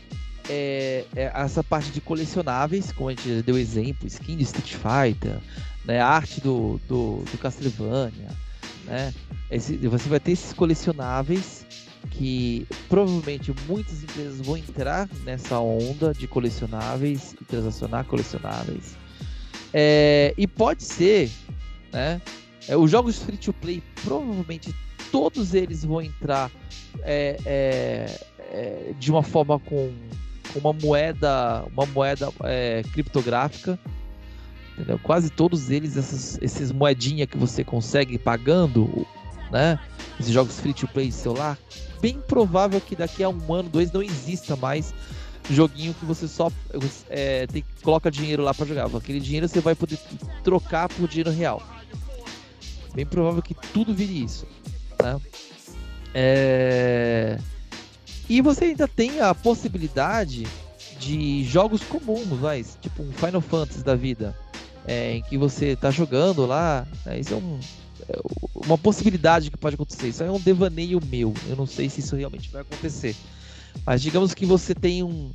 [0.49, 4.75] é, é, essa parte de colecionáveis, como a gente já deu exemplo, skin de Street
[4.77, 5.39] Fighter,
[5.85, 8.29] né, arte do, do, do Castlevania,
[8.87, 9.13] né?
[9.51, 11.67] Esse, você vai ter esses colecionáveis
[12.11, 18.97] que provavelmente muitas empresas vão entrar nessa onda de colecionáveis e transacionar colecionáveis.
[19.73, 21.31] É, e pode ser,
[21.93, 22.21] né?
[22.69, 24.75] É, os jogos free to play provavelmente
[25.11, 26.51] todos eles vão entrar
[27.03, 28.21] é, é,
[28.53, 29.93] é de uma forma com
[30.57, 33.79] uma moeda, uma moeda é, criptográfica.
[34.75, 34.99] Entendeu?
[35.03, 39.07] Quase todos eles, essas, esses moedinha que você consegue pagando,
[39.51, 39.79] né?
[40.19, 41.59] Esses jogos free to play de celular,
[42.01, 44.95] bem provável que daqui a um ano, dois, não exista mais
[45.49, 46.51] joguinho que você só
[47.09, 48.87] é, tem, coloca dinheiro lá para jogar.
[48.87, 49.99] Aquele dinheiro você vai poder
[50.43, 51.63] trocar por dinheiro real.
[52.95, 54.47] Bem provável que tudo vire isso.
[55.03, 55.21] Né?
[56.15, 57.39] É...
[58.29, 60.47] E você ainda tem a possibilidade
[60.99, 64.37] de jogos comuns, vai, tipo um Final Fantasy da vida,
[64.87, 66.87] é, em que você tá jogando lá.
[67.05, 67.59] Né, isso é, um,
[68.55, 70.09] uma possibilidade que pode acontecer.
[70.09, 71.35] Isso é um devaneio meu.
[71.49, 73.17] Eu não sei se isso realmente vai acontecer.
[73.85, 75.31] Mas digamos que você tem um,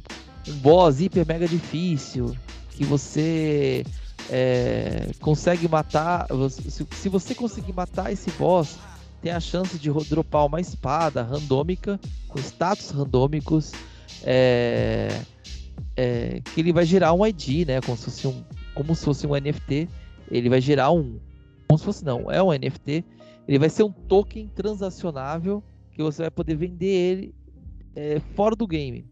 [0.48, 2.36] um boss hiper mega difícil,
[2.72, 3.86] que você
[4.30, 6.28] é, consegue matar.
[6.50, 8.78] Se, se você conseguir matar esse boss
[9.22, 13.72] tem a chance de dropar uma espada randômica com status randômicos
[14.24, 15.20] é,
[15.98, 17.82] é, que ele vai gerar um ID, né?
[17.82, 18.44] Como se fosse um,
[18.76, 19.90] como se fosse um NFT.
[20.30, 21.20] Ele vai gerar um,
[21.68, 23.04] como se fosse não, é um NFT.
[23.48, 27.36] Ele vai ser um token transacionável que você vai poder vender ele
[27.96, 29.06] é, fora do game.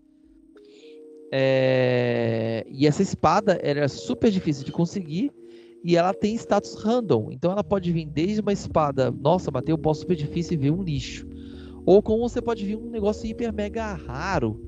[1.31, 5.31] É, e essa espada era super difícil de conseguir
[5.83, 7.29] e ela tem status random.
[7.31, 10.71] Então ela pode vir desde uma espada, nossa, matei o boss super difícil e ver
[10.71, 11.27] um lixo.
[11.85, 14.59] Ou como você pode vir um negócio hiper mega raro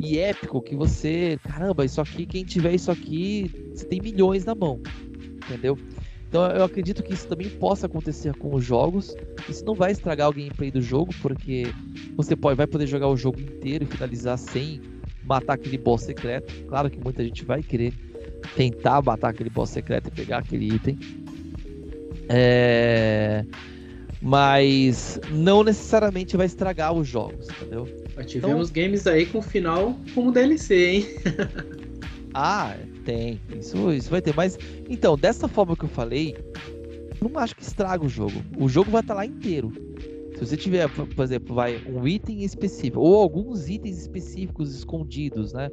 [0.00, 4.54] e épico que você, caramba, isso aqui, quem tiver isso aqui, você tem milhões na
[4.54, 4.80] mão.
[5.44, 5.76] Entendeu?
[6.30, 9.16] Então eu acredito que isso também possa acontecer com os jogos.
[9.48, 11.64] Isso não vai estragar o gameplay do jogo, porque
[12.16, 14.80] você pode, vai poder jogar o jogo inteiro e finalizar sem
[15.24, 16.54] matar aquele boss secreto.
[16.68, 17.92] Claro que muita gente vai querer
[18.54, 20.96] tentar matar aquele boss secreto e pegar aquele item.
[22.28, 23.44] É...
[24.22, 27.88] Mas não necessariamente vai estragar os jogos, entendeu?
[28.14, 28.82] Já tivemos então...
[28.84, 31.06] games aí com final como DLC, hein?
[32.32, 32.76] ah,
[33.10, 33.40] tem.
[33.58, 34.34] Isso, isso vai ter.
[34.34, 34.58] Mas,
[34.88, 36.36] então, dessa forma que eu falei,
[37.20, 38.42] não acho que estraga o jogo.
[38.58, 39.72] O jogo vai estar lá inteiro.
[40.34, 45.68] Se você tiver, por exemplo, vai um item específico, ou alguns itens específicos escondidos, né?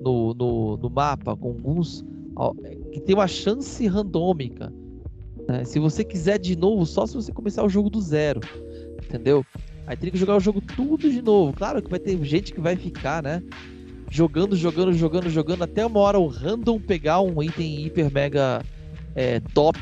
[0.00, 2.04] no, no, no mapa com alguns
[2.92, 4.72] que tem uma chance randômica.
[5.48, 5.64] Né?
[5.64, 8.40] Se você quiser de novo, só se você começar o jogo do zero,
[9.04, 9.44] entendeu?
[9.86, 11.52] Aí tem que jogar o jogo tudo de novo.
[11.52, 13.42] Claro que vai ter gente que vai ficar, né?
[14.16, 18.62] Jogando, jogando, jogando, jogando até uma hora o random pegar um item hiper mega
[19.14, 19.78] é, top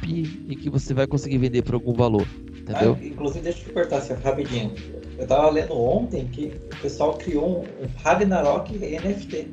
[0.48, 2.26] e que você vai conseguir vender por algum valor.
[2.48, 2.98] Entendeu?
[3.00, 4.74] Ah, inclusive, deixa eu te cortar assim, rapidinho.
[5.16, 9.52] Eu tava lendo ontem que o pessoal criou um, um Ragnarok NFT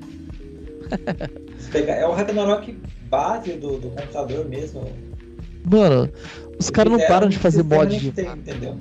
[1.87, 4.83] é o Ragnarok base do, do computador mesmo.
[5.63, 6.11] Mano,
[6.59, 7.95] os caras não param de fazer mod.
[7.95, 8.79] NFT, entendeu?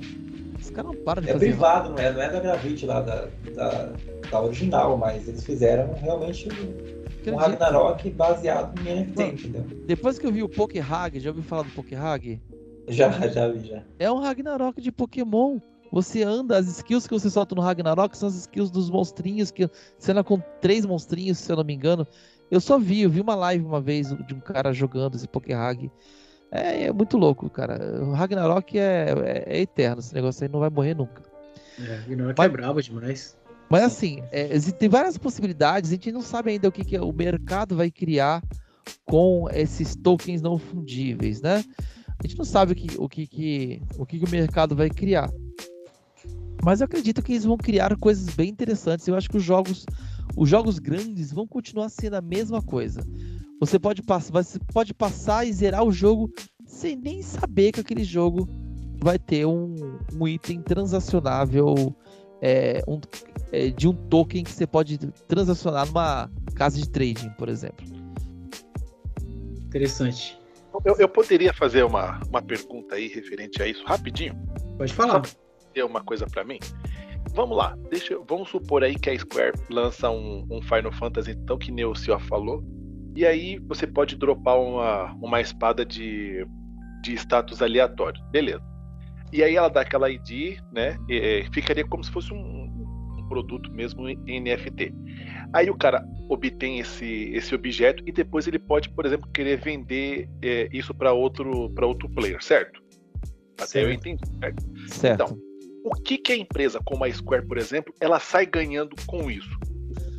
[0.71, 1.45] Os caras não param de É fazer.
[1.47, 3.91] privado, não é, não é da Gravity lá, da, da,
[4.31, 7.35] da original, mas eles fizeram realmente um, um.
[7.35, 9.65] Ragnarok baseado em NFT, entendeu?
[9.85, 12.41] Depois que eu vi o Pokehag, já ouviu falar do Pokehag?
[12.87, 13.83] Já, já vi, já.
[13.99, 15.59] É um Ragnarok de Pokémon.
[15.91, 19.69] Você anda, as skills que você solta no Ragnarok são as skills dos monstrinhos, que
[19.99, 22.07] você anda com três monstrinhos, se eu não me engano.
[22.49, 25.91] Eu só vi, eu vi uma live uma vez de um cara jogando esse Pokehag.
[26.51, 28.03] É, é muito louco, cara.
[28.03, 31.21] O Ragnarok é, é- é eterno, esse negócio aí não vai morrer nunca.
[31.79, 33.37] É, Ragnarok Mas- é brabo demais.
[33.69, 36.99] Mas assim, é, exi- tem várias possibilidades, a gente não sabe ainda o que, que
[36.99, 38.43] o mercado vai criar
[39.05, 41.63] com esses tokens não fundíveis, né?
[42.21, 44.89] A gente não sabe o que o, que, que- o, que que o mercado vai
[44.89, 45.29] criar.
[46.63, 49.07] Mas eu acredito que eles vão criar coisas bem interessantes.
[49.07, 49.85] Eu acho que os jogos,
[50.37, 53.01] os jogos grandes vão continuar sendo a mesma coisa.
[53.61, 56.31] Você pode, pass você pode passar e zerar o jogo
[56.65, 58.49] sem nem saber que aquele jogo
[58.99, 61.95] vai ter um, um item transacionável
[62.41, 62.99] é, um-
[63.51, 64.97] é, de um token que você pode
[65.27, 67.85] transacionar numa casa de trading, por exemplo.
[69.67, 70.39] Interessante.
[70.83, 74.35] Eu, eu poderia fazer uma, uma pergunta aí referente a isso rapidinho?
[74.75, 75.21] Pode falar.
[75.71, 76.57] Ter uma coisa pra mim?
[77.35, 81.59] Vamos lá, deixa, vamos supor aí que a Square lança um, um Final Fantasy, então,
[81.59, 82.63] que nem o Cio falou,
[83.15, 86.45] e aí você pode dropar uma, uma espada de,
[87.01, 88.21] de status aleatório.
[88.31, 88.61] Beleza.
[89.31, 90.97] E aí ela dá aquela ID, né?
[91.09, 94.93] e, é, ficaria como se fosse um, um produto mesmo em NFT.
[95.53, 100.29] Aí o cara obtém esse, esse objeto e depois ele pode, por exemplo, querer vender
[100.41, 102.81] é, isso para outro, pra outro player, certo?
[103.59, 103.91] Até eu Certo.
[103.93, 104.63] entendi, certo?
[104.87, 105.23] Certo.
[105.23, 105.37] Então,
[105.83, 109.57] O que, que a empresa como a Square, por exemplo, ela sai ganhando com isso?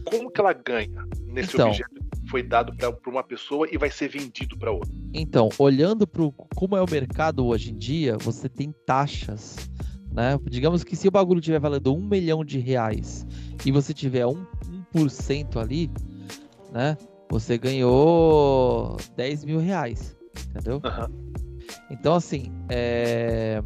[0.04, 1.68] Como que ela ganha nesse Então.
[1.68, 1.90] objeto
[2.32, 4.90] foi dado para uma pessoa e vai ser vendido para outra?
[5.12, 6.22] Então, olhando para
[6.56, 9.70] como é o mercado hoje em dia, você tem taxas,
[10.10, 10.38] né?
[10.48, 13.26] Digamos que se o bagulho tiver valendo um milhão de reais
[13.66, 14.46] e você tiver um,
[14.94, 15.90] 1% ali,
[16.72, 16.96] né?
[17.30, 20.16] Você ganhou 10 mil reais,
[20.48, 20.80] entendeu?
[20.82, 21.10] Aham.
[21.90, 23.62] Então, assim, é...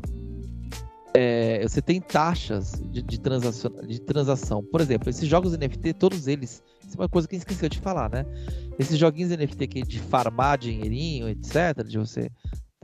[1.18, 4.62] é, você tem taxas de, de, transação, de transação.
[4.62, 8.10] Por exemplo, esses jogos NFT, todos eles, isso é uma coisa que esqueceu de falar,
[8.10, 8.24] né?
[8.78, 12.30] Esses joguinhos NFT que de farmar dinheirinho, etc., de você.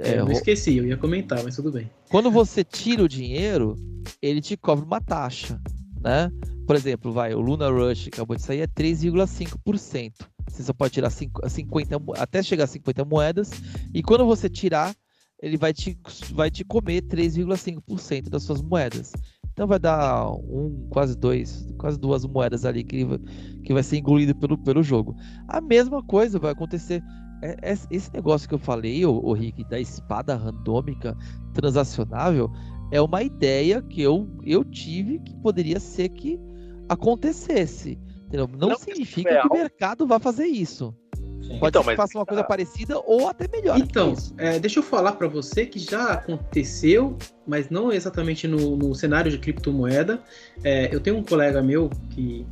[0.00, 1.90] É, é, eu esqueci, eu ia comentar, mas tudo bem.
[2.09, 3.76] quando você tira o dinheiro,
[4.22, 5.60] ele te cobra uma taxa,
[6.00, 6.30] né?
[6.66, 10.12] Por exemplo, vai, o Luna Rush que acabou de sair é 3,5%.
[10.48, 13.50] Você só pode tirar cinco- 50, mo- até chegar a 50 moedas,
[13.94, 14.94] e quando você tirar,
[15.43, 15.98] ele vai te,
[16.32, 19.12] vai te comer 3,5% das suas moedas.
[19.52, 23.19] Então vai dar um, quase dois, quase duas moedas ali que, vai-
[23.64, 25.14] que vai ser engolido pelo, pelo jogo.
[25.48, 27.02] A mesma coisa vai acontecer.
[27.43, 31.14] É- é- Esse negócio que eu falei, o, o Rick, da espada randômica
[31.52, 32.51] transacionável,
[32.90, 36.39] é uma ideia que eu, eu tive que poderia ser que
[36.89, 37.98] acontecesse.
[38.27, 38.48] entendeu?
[38.48, 40.94] Não, Não, significa é que o mercado vá fazer isso.
[41.43, 41.59] Sim.
[41.59, 42.44] Pode Então, ser que mas- faça uma coisa ah.
[42.44, 43.77] parecida ou até melhor.
[43.78, 47.16] Então, é, deixa eu falar para você que já aconteceu,
[47.47, 50.20] mas não exatamente no, no cenário de criptomoeda.
[50.62, 52.47] É, eu tenho um colega meu que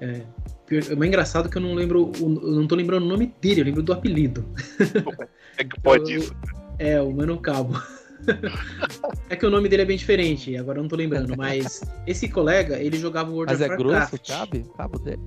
[0.00, 0.22] é,
[0.70, 3.60] é mais engraçado que eu não lembro, o- eu não tô lembrando o nome dele,
[3.60, 4.44] eu lembro do apelido.
[5.58, 6.36] É que pode Eu- isso.
[6.78, 7.80] É, o Mano Cabo.
[9.30, 12.28] é que o nome dele é bem diferente, agora eu não tô lembrando, mas esse
[12.28, 14.28] colega, ele jogava World Mas of é grosso, Warcraft.
[14.28, 14.66] cabe?
[14.76, 15.20] Cabo dele.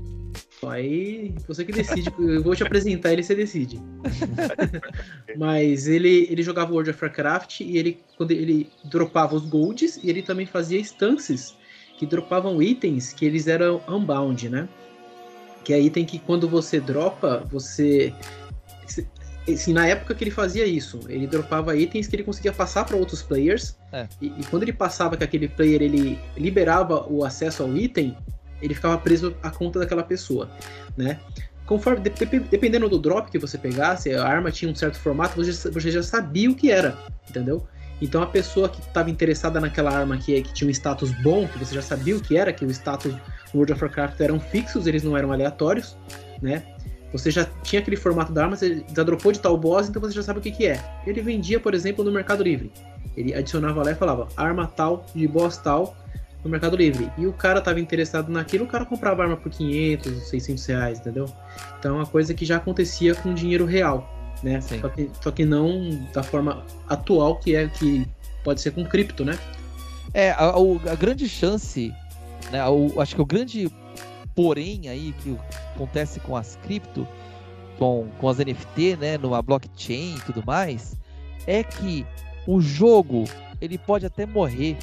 [0.68, 3.80] Aí você que decide, eu vou te apresentar ele, você decide.
[5.38, 10.10] Mas ele, ele jogava World of Warcraft e ele quando ele dropava os golds e
[10.10, 11.56] ele também fazia instances
[11.98, 14.68] que dropavam itens que eles eram unbound, né?
[15.64, 18.14] Que é item que quando você dropa, você
[18.86, 19.08] se-
[19.48, 22.96] assim, na época que ele fazia isso, ele dropava itens que ele conseguia passar para
[22.98, 23.78] outros players.
[23.92, 24.08] É.
[24.22, 28.16] E, e quando ele passava que aquele player ele liberava o acesso ao item,
[28.62, 30.50] ele ficava preso à conta daquela pessoa,
[30.98, 31.20] né?
[31.66, 35.36] Conforme de- de- dependendo do drop que você pegasse, a arma tinha um certo formato,
[35.36, 36.98] você, já- você já sabia o que era,
[37.30, 37.66] entendeu?
[38.02, 41.60] Então a pessoa que estava interessada naquela arma que, que tinha um status bom, que
[41.60, 43.14] você já sabia o que era, que o status
[43.54, 45.98] World of Warcraft eram fixos, eles não eram aleatórios,
[46.42, 46.64] né?
[47.12, 50.14] Você já tinha aquele formato da arma, você já dropou de tal boss, então você
[50.14, 50.80] já sabe o que, que é.
[51.06, 52.72] Ele vendia, por exemplo, no Mercado Livre.
[53.18, 55.98] Ele adicionava lá e falava arma tal, de boss tal,
[56.44, 57.12] no Mercado Livre.
[57.18, 61.26] E o cara tava interessado naquilo, o cara comprava arma por 500, 600 reais, entendeu?
[61.78, 64.10] Então é uma coisa que já acontecia com dinheiro real,
[64.42, 64.62] né?
[64.62, 68.08] Só que, só que não da forma atual, que é que
[68.44, 69.38] pode ser com cripto, né?
[70.14, 70.50] É, a,
[70.92, 71.94] a grande chance,
[72.52, 73.70] né, o- acho que o grande
[74.34, 75.38] porém aí que
[75.76, 77.06] acontece com as cripto,
[77.78, 80.96] com, com as NFT, né, numa blockchain e tudo mais,
[81.46, 82.06] é que
[82.48, 83.26] o jogo,
[83.62, 84.78] ele pode até morrer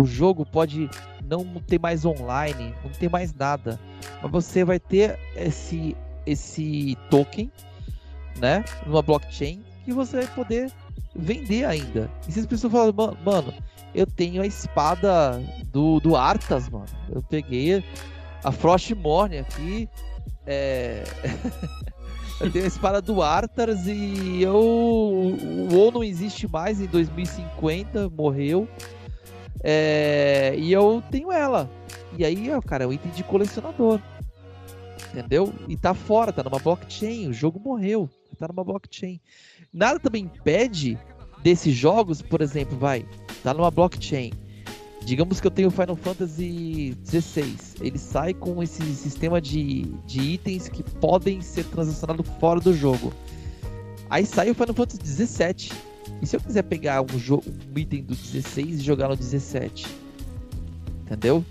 [0.00, 0.90] O jogo pode
[1.24, 3.80] não ter mais online, não ter mais nada,
[4.22, 5.96] mas você vai ter esse
[6.26, 7.50] esse token,
[8.38, 10.72] né, numa blockchain que você vai poder
[11.14, 12.10] vender ainda.
[12.28, 12.92] E se as pessoas falam,
[13.24, 13.54] mano,
[13.94, 15.40] eu tenho a espada
[15.72, 16.86] do, do Arthas, mano.
[17.08, 17.82] Eu peguei
[18.44, 19.88] a Frostmourne aqui.
[20.46, 21.04] É...
[22.40, 24.56] eu tenho a espada do Arthas e eu.
[24.56, 28.68] O WoW não existe mais em 2050, morreu.
[29.68, 30.54] É...
[30.56, 31.68] E eu tenho ela.
[32.16, 34.00] E aí, cara, é um item de colecionador.
[35.10, 35.52] Entendeu?
[35.66, 37.28] E tá fora, tá numa blockchain.
[37.28, 38.08] O jogo morreu.
[38.38, 39.20] Tá numa blockchain.
[39.72, 40.96] Nada também impede
[41.42, 43.06] desses jogos, por exemplo, vai,
[43.42, 44.32] tá numa blockchain.
[45.04, 47.56] Digamos que eu tenho Final Fantasy XVI.
[47.80, 53.12] Ele sai com esse sistema de, de itens que podem ser transacionados fora do jogo.
[54.10, 55.70] Aí sai o Final Fantasy XVII.
[56.20, 57.44] E se eu quiser pegar um, jogo,
[57.74, 59.86] um item do 16 e jogar no 17?
[61.02, 61.44] Entendeu?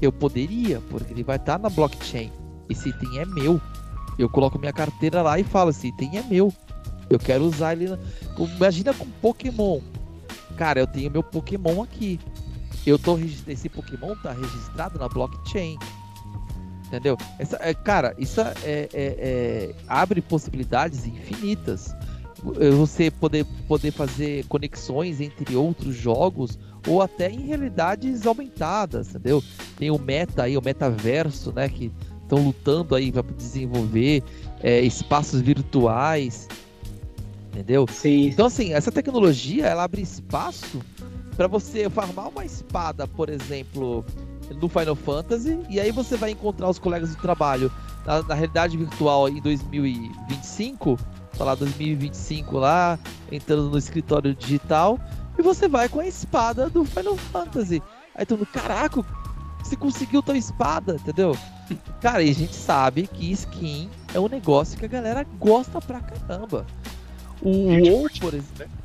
[0.00, 2.30] Eu poderia, porque ele vai estar tá na blockchain.
[2.68, 3.60] Esse item é meu.
[4.18, 6.52] Eu coloco minha carteira lá e falo: esse item é meu.
[7.08, 7.98] Eu quero usar ele.
[8.56, 9.80] Imagina com Pokémon.
[10.56, 12.20] Cara, eu tenho meu Pokémon aqui.
[12.86, 15.78] Eu tô esse Pokémon tá registrado na blockchain.
[16.86, 17.16] Entendeu?
[17.38, 21.94] Essa, é, cara, isso é, é, é, abre possibilidades infinitas.
[22.76, 29.42] Você poder, poder fazer conexões entre outros jogos ou até em realidades aumentadas, entendeu?
[29.76, 31.68] Tem o meta aí, o metaverso, né?
[31.68, 31.92] Que
[32.22, 34.22] estão lutando aí para desenvolver
[34.62, 36.48] é, espaços virtuais
[37.50, 37.86] entendeu?
[37.90, 38.28] Sim.
[38.28, 40.80] Então, assim, essa tecnologia, ela abre espaço
[41.36, 44.04] para você farmar uma espada, por exemplo,
[44.60, 47.70] no Final Fantasy, e aí você vai encontrar os colegas do trabalho
[48.06, 50.98] na, na realidade virtual em 2025,
[51.40, 52.98] tá lá 2025 lá,
[53.32, 55.00] entrando no escritório digital,
[55.38, 57.82] e você vai com a espada do Final Fantasy.
[58.14, 59.02] Aí todo mundo, caraca,
[59.64, 61.34] você conseguiu tua espada, entendeu?
[62.02, 66.00] Cara, e a gente sabe que skin é um negócio que a galera gosta pra
[66.00, 66.66] caramba.
[67.40, 68.78] O WoW, por exemplo,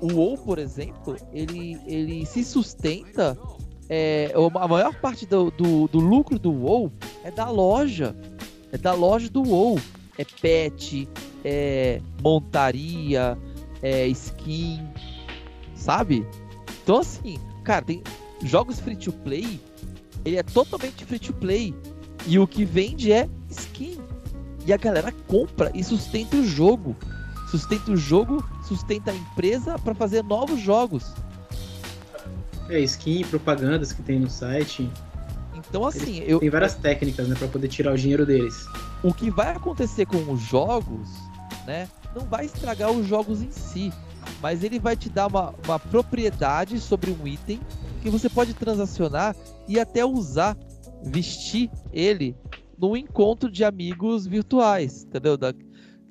[0.00, 3.36] o WoW, por exemplo, ele, ele se sustenta.
[3.90, 6.90] É, a maior parte do, do, do, lucro do WoW
[7.22, 8.16] é da loja.
[8.72, 9.78] É da loja do WoW.
[10.16, 11.06] É pet,
[11.44, 13.38] é montaria,
[13.82, 14.86] é skin,
[15.74, 16.26] sabe?
[16.82, 18.02] Então assim, cara, tem
[18.42, 19.60] jogos free to play,
[20.24, 21.74] ele é totalmente free to play.
[22.26, 23.98] E o que vende é skin.
[24.64, 26.96] E a galera compra e sustenta o jogo
[27.52, 31.12] sustenta o jogo, sustenta a empresa para fazer novos jogos.
[32.70, 34.90] É, skin, propagandas que tem no site.
[35.54, 36.40] Então, assim, eu.
[36.40, 38.64] Tem várias técnicas, né, para poder tirar o dinheiro deles.
[39.02, 41.10] O que vai acontecer com os jogos,
[41.66, 43.92] né, não vai estragar os jogos em si,
[44.40, 47.60] mas ele vai te dar uma, uma propriedade sobre um item
[48.02, 49.34] que você pode transacionar
[49.68, 50.56] e até usar,
[51.04, 52.36] vestir ele
[52.78, 55.36] num encontro de amigos virtuais, entendeu?
[55.36, 55.54] Da,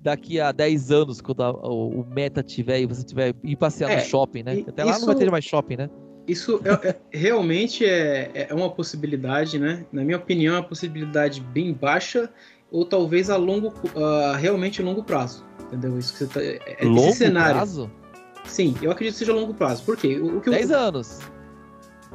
[0.02, 3.92] daqui a 10 anos, quando a, o, o, meta tiver e você tiver ir passear
[3.92, 4.64] é, no shopping, né?
[4.68, 5.90] Até lá isso, não vai ter mais shopping, né?
[6.28, 9.86] Isso é, é, realmente é, é uma possibilidade, né?
[9.92, 12.30] Na minha opinião, é uma possibilidade bem baixa
[12.72, 16.00] ou talvez a longo, uh, realmente longo prazo, entendeu?
[16.00, 17.56] Isso que você tá, é, é longo cenário.
[17.56, 17.92] prazo?
[18.46, 19.84] Sim, eu acredito que seja longo prazo.
[19.84, 20.18] Por quê?
[20.18, 20.80] O, o que 10 eu...
[20.80, 21.20] anos.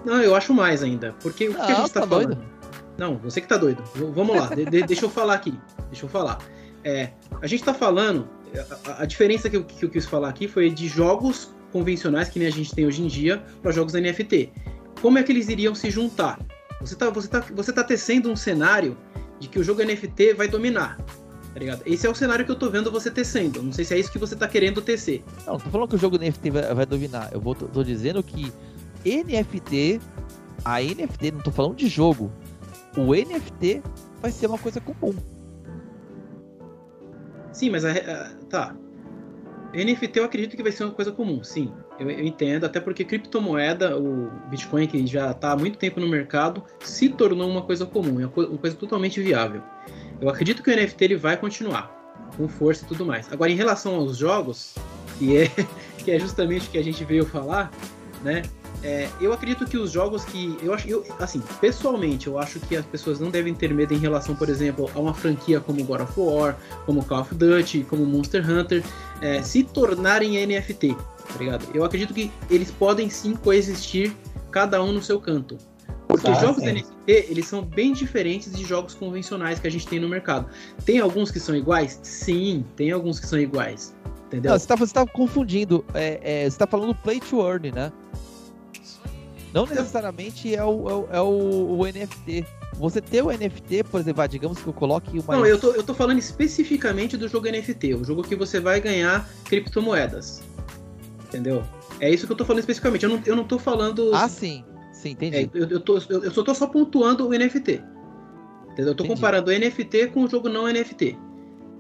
[0.04, 1.14] Não, eu acho mais ainda.
[1.20, 2.34] Porque o que, a gente tá, tá falando?
[2.34, 2.44] Doido?
[2.96, 3.82] Não, você que tá doido.
[4.14, 5.58] Vamos lá, de, de, deixa eu falar aqui.
[5.90, 6.38] Deixa eu falar.
[6.82, 7.10] É,
[7.42, 8.28] a gente está falando,
[8.86, 12.38] a, a, diferença que eu, que eu quis falar aqui foi de jogos convencionais que
[12.38, 14.52] nem a gente tem hoje em dia para jogos NFT.
[15.02, 16.38] Como é que eles iriam se juntar?
[16.80, 18.96] Você está você tá, você tá tecendo um cenário
[19.38, 20.96] de que o jogo NFT vai dominar.
[21.52, 21.82] Tá ligado?
[21.86, 23.62] Esse é o cenário que eu tô vendo você tecendo.
[23.62, 25.24] Não sei se é isso que você tá querendo tecer.
[25.46, 27.30] Não, tô falando que o jogo NFT vai, vai dominar.
[27.32, 28.52] Eu vou, tô, tô dizendo que
[29.04, 30.00] NFT,
[30.64, 32.30] a NFT, não tô falando de jogo.
[32.96, 33.82] O NFT
[34.20, 35.14] vai ser uma coisa comum.
[37.52, 38.76] Sim, mas a, a, tá.
[39.72, 41.72] NFT eu acredito que vai ser uma coisa comum, sim.
[41.98, 46.08] Eu, eu, entendo, até porque criptomoeda, o Bitcoin, que já está há muito tempo no
[46.08, 49.62] mercado, se tornou uma coisa comum, é uma coisa totalmente viável.
[50.20, 51.90] Eu acredito que o NFT ele vai continuar,
[52.36, 53.32] com força e tudo mais.
[53.32, 54.74] Agora, em relação aos jogos,
[55.18, 55.50] que é,
[56.04, 57.70] que é justamente o que a gente veio falar,
[58.22, 58.42] né?
[58.82, 60.56] É, eu acredito que os jogos que.
[60.62, 63.98] Eu acho, eu, assim, pessoalmente, eu acho que as pessoas não devem ter medo em
[63.98, 68.04] relação, por exemplo, a uma franquia como God of War, como Call of Duty, como
[68.04, 68.84] Monster Hunter,
[69.20, 71.66] é, se tornarem NFT, tá ligado?
[71.74, 74.12] Eu acredito que eles podem sim coexistir,
[74.50, 75.56] cada um no seu canto.
[76.06, 76.72] Porque ah, jogos sim.
[76.72, 80.48] NFT, eles são bem diferentes de jogos convencionais que a gente tem no mercado.
[80.84, 81.98] Tem alguns que são iguais?
[82.02, 83.94] Sim, tem alguns que são iguais.
[84.26, 84.52] Entendeu?
[84.52, 85.84] Não, você, está tá confundindo.
[85.94, 87.92] É, é, você tá falando play to earn, né?
[89.54, 92.44] Não necessariamente é o, é o, é o, o NFT.
[92.74, 95.36] Você ter o NFT, por exemplo, ah, digamos que eu coloque uma.
[95.36, 98.80] Não, eu tô, eu tô falando especificamente do jogo NFT, o jogo que você vai
[98.80, 100.42] ganhar criptomoedas.
[101.24, 101.62] Entendeu?
[102.00, 103.04] É isso que eu tô falando especificamente.
[103.04, 104.14] Eu não, eu não tô falando.
[104.14, 104.62] Ah, sim.
[104.92, 105.36] Sim, entendi.
[105.36, 107.82] É, eu, eu, tô, eu, eu só tô só pontuando o NFT.
[108.72, 108.92] Entendeu?
[108.92, 109.08] Eu tô entendi.
[109.08, 111.18] comparando o NFT com o jogo não NFT.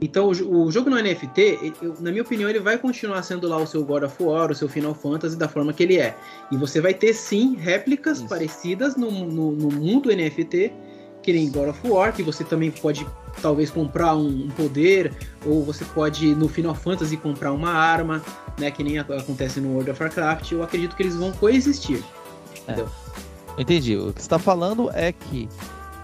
[0.00, 3.82] Então, o, jogo no NFT, na minha opinião, ele vai continuar sendo lá o seu
[3.82, 6.14] God of War, o seu Final Fantasy da forma que ele é.
[6.52, 8.28] E você vai ter sim réplicas Isso.
[8.28, 10.70] parecidas no, no, no, mundo NFT,
[11.22, 13.06] que nem God of War, que você também pode
[13.40, 15.12] talvez comprar um, um, poder,
[15.46, 18.22] ou você pode no Final Fantasy comprar uma arma,
[18.58, 18.70] né?
[18.70, 20.52] Que nem acontece no World of Warcraft.
[20.52, 22.04] Eu acredito que eles vão coexistir.
[22.68, 22.84] É.
[23.56, 23.96] Entendi.
[23.96, 25.48] O que você está falando é que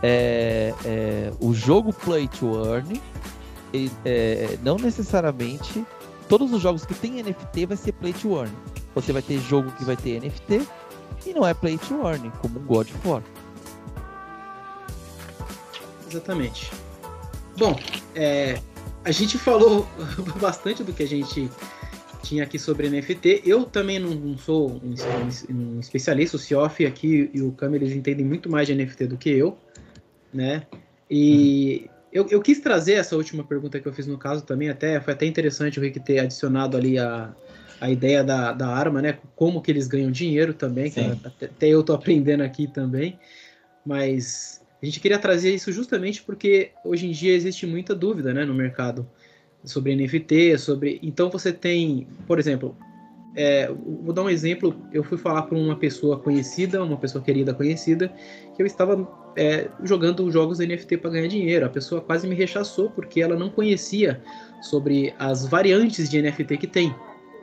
[0.02, 3.00] é, é, o jogo Play to Earn
[4.04, 5.84] é, não necessariamente
[6.28, 8.52] todos os jogos que tem NFT vai ser play to earn.
[8.94, 10.66] Você vai ter jogo que vai ter NFT
[11.26, 13.22] e não é play to earn, como um God of War.
[16.08, 16.70] Exatamente.
[17.56, 17.78] Bom,
[18.14, 18.60] é,
[19.04, 19.86] a gente falou
[20.40, 21.50] bastante do que a gente
[22.22, 23.42] tinha aqui sobre NFT.
[23.44, 27.92] Eu também não, sou um, um, um, especialista, o Cioff aqui e o Cam, eles
[27.92, 29.56] entendem muito mais de NFT do que eu,
[30.32, 30.66] né?
[31.10, 35.00] E eu, eu, quis trazer essa última pergunta que eu fiz no caso também, até
[35.00, 37.34] foi até interessante o Rick ter adicionado ali a,
[37.80, 39.18] a ideia da, da arma, né?
[39.34, 43.18] Como que eles ganham dinheiro também, que até, até, eu tô aprendendo aqui também.
[43.84, 48.44] Mas a gente queria trazer isso justamente porque hoje em dia existe muita dúvida né,
[48.44, 49.08] no mercado
[49.64, 51.00] sobre NFT, sobre.
[51.02, 52.76] Então você tem, por exemplo,
[53.34, 53.68] é,
[54.02, 54.74] vou dar um exemplo.
[54.92, 58.12] Eu fui falar com uma pessoa conhecida, uma pessoa querida conhecida,
[58.54, 61.64] que eu estava é, jogando jogos NFT para ganhar dinheiro.
[61.64, 64.22] A pessoa quase me rechaçou porque ela não conhecia
[64.60, 66.94] sobre as variantes de NFT que tem.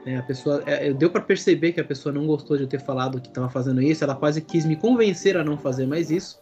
[0.06, 2.80] É, a pessoa, é, deu para perceber que a pessoa não gostou de eu ter
[2.80, 4.04] falado que estava fazendo isso.
[4.04, 6.40] Ela quase quis me convencer a não fazer mais isso,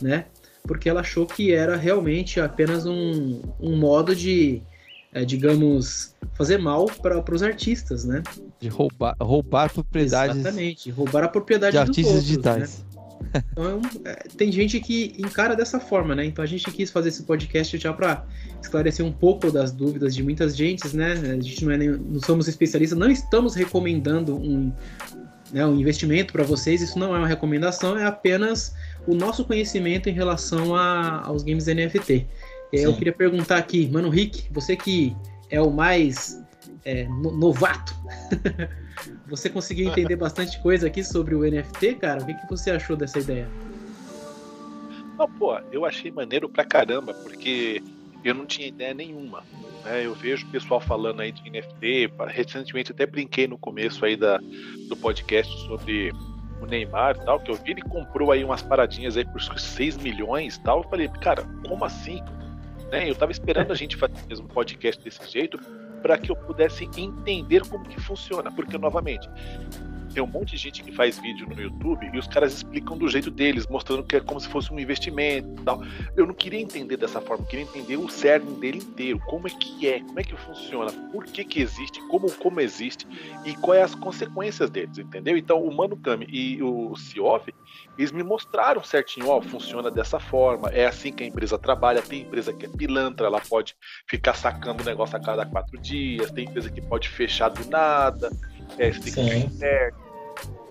[0.00, 0.26] né?
[0.62, 4.60] Porque ela achou que era realmente apenas um, um modo de,
[5.16, 8.22] é, digamos, fazer mal para os artistas, né?
[8.60, 10.36] De roubar, roubar propriedades.
[10.36, 12.84] Exatamente, roubar a propriedade de artistas outros, digitais.
[13.32, 13.42] Né?
[13.52, 16.26] Então, é, tem gente que encara dessa forma, né?
[16.26, 18.26] Então a gente quis fazer esse podcast já para
[18.60, 21.12] esclarecer um pouco das dúvidas de muitas gentes, né?
[21.12, 24.70] A gente não, é nem, não somos especialistas, não estamos recomendando um,
[25.50, 28.74] né, um investimento para vocês, isso não é uma recomendação, é apenas
[29.06, 32.26] o nosso conhecimento em relação a, aos games NFT.
[32.78, 32.84] Sim.
[32.84, 35.16] Eu queria perguntar aqui, mano Rick, você que
[35.50, 36.42] é o mais
[36.84, 37.94] é, novato
[39.28, 42.22] Você conseguiu entender bastante coisa aqui sobre o NFT, cara?
[42.22, 43.48] O que, que você achou dessa ideia?
[45.18, 47.82] Não, pô, eu achei maneiro pra caramba, porque
[48.24, 49.42] eu não tinha ideia nenhuma.
[49.84, 50.06] Né?
[50.06, 54.38] Eu vejo o pessoal falando aí de NFT, recentemente até brinquei no começo aí da,
[54.88, 56.12] do podcast sobre
[56.60, 59.98] o Neymar e tal, que eu vi ele comprou aí umas paradinhas aí por 6
[59.98, 60.82] milhões e tal.
[60.82, 62.22] Eu falei, cara, como assim?
[62.90, 63.10] Né?
[63.10, 65.58] Eu tava esperando a gente fazer mesmo um podcast desse jeito,
[66.02, 69.28] para que eu pudesse entender como que funciona, porque novamente
[70.16, 73.06] tem um monte de gente que faz vídeo no YouTube e os caras explicam do
[73.06, 75.82] jeito deles, mostrando que é como se fosse um investimento e tal.
[76.16, 79.50] Eu não queria entender dessa forma, eu queria entender o cerne dele inteiro, como é
[79.50, 83.06] que é, como é que funciona, por que que existe, como como existe
[83.44, 85.36] e quais as consequências deles, entendeu?
[85.36, 87.54] Então o Mano Kami e o Sioff,
[87.98, 92.22] eles me mostraram certinho, ó, funciona dessa forma, é assim que a empresa trabalha, tem
[92.22, 93.76] empresa que é pilantra, ela pode
[94.08, 98.30] ficar sacando o negócio a cada quatro dias, tem empresa que pode fechar do nada,
[98.78, 99.24] é, você tem Sim.
[99.24, 100.05] que ficar certo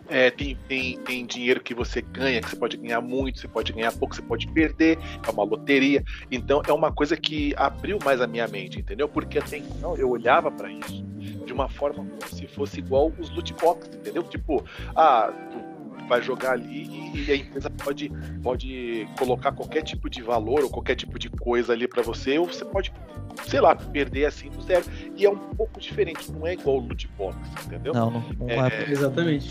[0.09, 3.73] é, tem, tem, tem dinheiro que você ganha, que você pode ganhar muito, você pode
[3.73, 6.03] ganhar pouco, você pode perder, é uma loteria.
[6.31, 9.07] Então é uma coisa que abriu mais a minha mente, entendeu?
[9.07, 11.03] Porque até então eu olhava para isso
[11.45, 14.23] de uma forma como se fosse igual os loot boxes, entendeu?
[14.23, 14.63] Tipo,
[14.95, 18.11] ah, tu vai jogar ali e a empresa pode,
[18.43, 22.45] pode colocar qualquer tipo de valor ou qualquer tipo de coisa ali para você, ou
[22.45, 22.93] você pode,
[23.47, 24.85] sei lá, perder assim do zero.
[25.15, 27.93] E é um pouco diferente, não é igual o loot box, entendeu?
[27.93, 29.49] Não, não, não é, é exatamente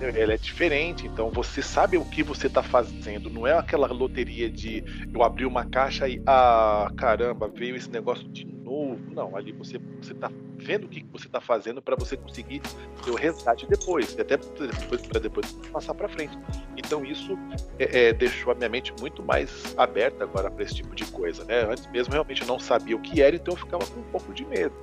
[0.00, 4.50] ela é diferente, então você sabe o que você está fazendo, não é aquela loteria
[4.50, 8.98] de eu abri uma caixa e ah, caramba, veio esse negócio de novo.
[9.14, 12.60] Não, ali você você tá vendo o que você está fazendo para você conseguir
[13.04, 16.36] ter o resgate depois, até depois para depois passar para frente.
[16.76, 17.38] Então isso
[17.78, 21.44] é, é, deixou a minha mente muito mais aberta agora para esse tipo de coisa,
[21.44, 21.64] né?
[21.64, 24.34] Antes mesmo realmente eu não sabia o que era, então eu ficava com um pouco
[24.34, 24.74] de medo,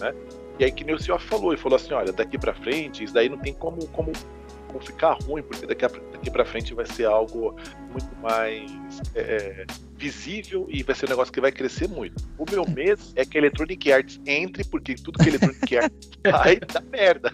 [0.00, 0.14] né?
[0.58, 3.14] E aí que nem o senhor falou, ele falou assim, olha, daqui para frente, isso
[3.14, 4.10] daí não tem como, como
[4.72, 7.56] vão ficar ruim, porque daqui, a, daqui pra frente vai ser algo
[7.90, 8.70] muito mais
[9.14, 9.66] é,
[9.96, 12.22] visível e vai ser um negócio que vai crescer muito.
[12.38, 16.10] O meu medo é que a Electronic Arts entre, porque tudo que a Electronic Arts
[16.22, 17.32] vai dar merda.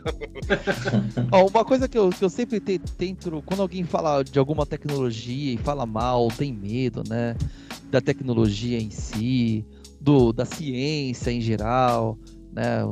[1.31, 5.55] Ó, uma coisa que eu, que eu sempre tento, quando alguém fala de alguma tecnologia
[5.55, 7.37] e fala mal, tem medo, né?
[7.91, 9.65] Da tecnologia em si,
[10.01, 12.19] do, da ciência em geral,
[12.53, 12.83] né?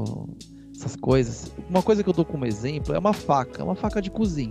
[0.82, 1.52] Essas coisas.
[1.70, 4.50] Uma coisa que eu dou como exemplo é uma faca, uma faca de cozinha.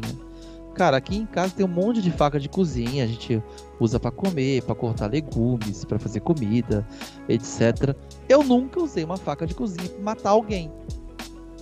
[0.74, 3.44] Cara, aqui em casa tem um monte de faca de cozinha, a gente
[3.78, 6.88] usa para comer, para cortar legumes, para fazer comida,
[7.28, 7.94] etc.
[8.30, 10.72] Eu nunca usei uma faca de cozinha para matar alguém.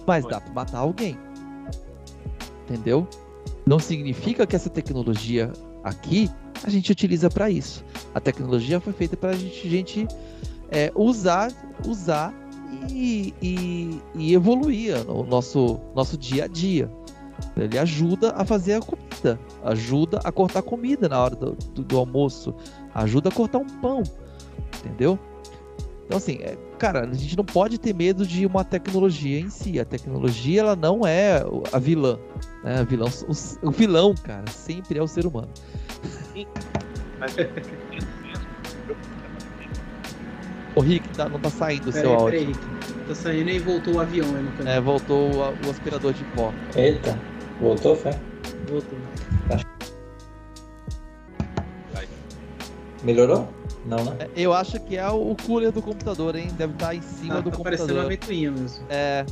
[0.06, 1.18] Mas dá para matar alguém.
[2.66, 3.08] Entendeu?
[3.66, 5.52] Não significa que essa tecnologia
[5.84, 6.30] aqui
[6.64, 7.84] a gente utiliza para isso.
[8.14, 10.08] A tecnologia foi feita para a gente, gente
[10.70, 11.52] é, usar,
[11.88, 12.32] usar
[12.90, 16.90] e, e, e evoluir o nosso, nosso dia a dia.
[17.56, 21.98] Ele ajuda a fazer a comida, ajuda a cortar comida na hora do, do, do
[21.98, 22.54] almoço,
[22.94, 24.04] ajuda a cortar um pão,
[24.80, 25.18] entendeu?
[26.06, 29.80] Então, assim, é, cara, a gente não pode ter medo de uma tecnologia em si.
[29.80, 32.18] A tecnologia, ela não é a vilã.
[32.64, 32.80] Né?
[32.80, 35.50] A vilão, o, o vilão, cara, sempre é o ser humano.
[36.34, 36.48] Sim,
[37.20, 37.36] mas
[40.76, 42.40] O Rick tá, não tá saindo o seu áudio.
[42.40, 42.60] Peraí, Rick.
[43.08, 44.68] Tá saindo e voltou o avião aí no canto.
[44.68, 46.54] É, voltou o, o, aspirador de pó.
[46.76, 47.20] Eita,
[47.60, 48.12] voltou, Fé?
[48.70, 48.98] Voltou.
[53.04, 53.48] Melhorou?
[53.86, 54.16] Não, né?
[54.20, 56.50] É, eu acho que é o cooler do computador, hein?
[56.58, 57.64] Deve estar tá em cima ah, do tá computador.
[57.64, 58.86] parecendo uma ventoinha mesmo.
[58.90, 59.26] É.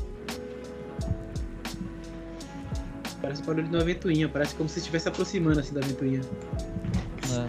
[3.22, 6.22] Parece o barulho de uma ventoinha, parece como se estivesse aproximando assim da ventoinha.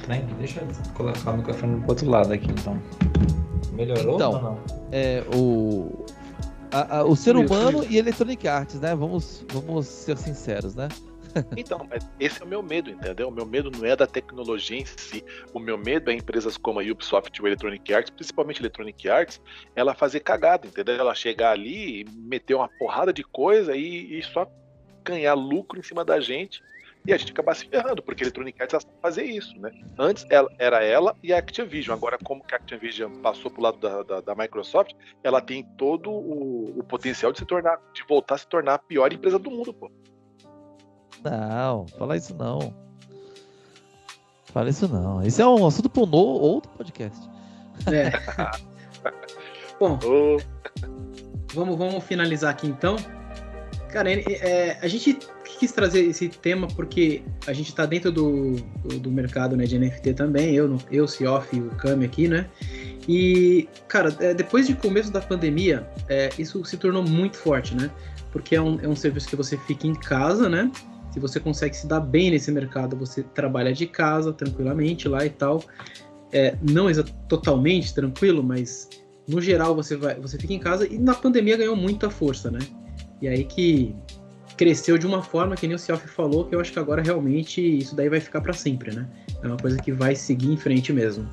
[0.09, 0.21] É.
[0.39, 2.81] Deixa eu colocar o microfone pro outro lado aqui então.
[3.73, 4.59] Melhorou então, ou não?
[4.91, 6.05] É, o,
[6.73, 8.95] a, a, o ser humano e Electronic Arts, né?
[8.95, 10.89] Vamos, vamos ser sinceros, né?
[11.57, 11.87] Então,
[12.19, 13.29] esse é o meu medo, entendeu?
[13.29, 15.23] O meu medo não é da tecnologia em si.
[15.53, 19.41] O meu medo é empresas como a Ubisoft ou Electronic Arts, principalmente Electronic Arts,
[19.77, 20.97] ela fazer cagada, entendeu?
[20.97, 24.51] Ela chegar ali e meter uma porrada de coisa e, e só
[25.05, 26.63] ganhar lucro em cima da gente
[27.09, 29.71] e a gente acabar se ferrando, porque a Electronic Arts sabe fazer isso, né?
[29.99, 33.79] Antes ela, era ela e a Activision, agora como que a Activision passou pro lado
[33.79, 34.95] da, da, da Microsoft,
[35.25, 38.79] ela tem todo o, o, potencial de se tornar, de voltar a se tornar a
[38.79, 39.91] pior empresa do mundo, pô.
[41.25, 42.75] Não, fala isso não.
[44.45, 45.23] Fala isso não.
[45.23, 47.19] Isso é um assunto para um outro podcast.
[47.87, 48.13] É.
[49.81, 50.37] Bom, oh.
[51.55, 52.97] vamos, vamos finalizar aqui então.
[53.91, 55.19] Cara, é, a gente
[55.59, 59.79] quis trazer esse tema porque a gente está dentro do, do, do, mercado né, de
[59.79, 62.49] NFT também, eu, eu Cioff e o Kami aqui, né?
[63.09, 67.91] E, cara, é, depois de começo da pandemia, é, isso se tornou muito forte, né?
[68.31, 70.71] Porque é um, é um serviço que você fica em casa, né?
[71.11, 75.31] Se você consegue se dar bem nesse mercado, você trabalha de casa tranquilamente lá e
[75.31, 75.65] tal.
[76.31, 76.89] É, não
[77.27, 78.89] totalmente tranquilo, mas
[79.27, 82.61] no geral você vai, você fica em casa e na pandemia ganhou muita força, né?
[83.21, 83.97] E aí que
[84.59, 87.61] cresceu de uma forma que nem o Cioff falou, que eu acho que agora realmente
[87.61, 89.07] isso daí vai ficar para sempre, né?
[89.41, 91.27] É uma coisa que vai seguir em frente mesmo.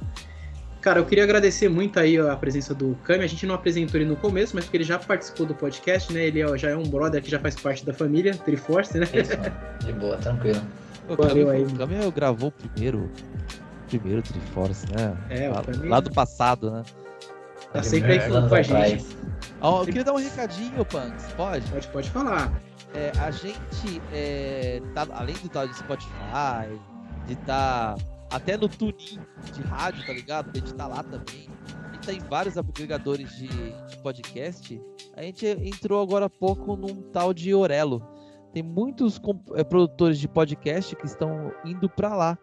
[0.80, 3.23] Cara, eu queria agradecer muito aí a presença do Cami.
[3.23, 6.27] A gente não apresentou ele no começo, mas porque ele já participou do podcast, né?
[6.27, 9.07] Ele já é um brother que já faz parte da família, Triforce, né?
[9.11, 10.61] Isso, de boa, tranquilo.
[11.10, 11.64] O Valeu aí.
[11.64, 13.10] O Cami gravou primeiro,
[13.88, 15.18] primeiro Triforce, né?
[15.31, 15.88] É, lá, Cami...
[15.88, 16.84] lá do passado, né?
[17.73, 19.06] Tá sempre aí falando com a gente.
[19.61, 21.26] Oh, eu queria dar um recadinho, Punks.
[21.35, 21.68] Pode?
[21.72, 22.53] Pode, pode falar.
[22.96, 26.80] É, a gente, é, tá, além de estar de Spotify,
[27.28, 27.98] de estar
[28.32, 29.20] até no tuning
[29.54, 30.50] de rádio, tá ligado?
[30.54, 31.50] A gente tá lá também.
[31.90, 34.82] A gente tá em vários agregadores de, de podcast.
[35.16, 38.02] A gente entrou agora há pouco num tal de Orelo.
[38.54, 39.20] Tem muitos
[39.56, 42.38] é, produtores de podcast que estão indo para lá.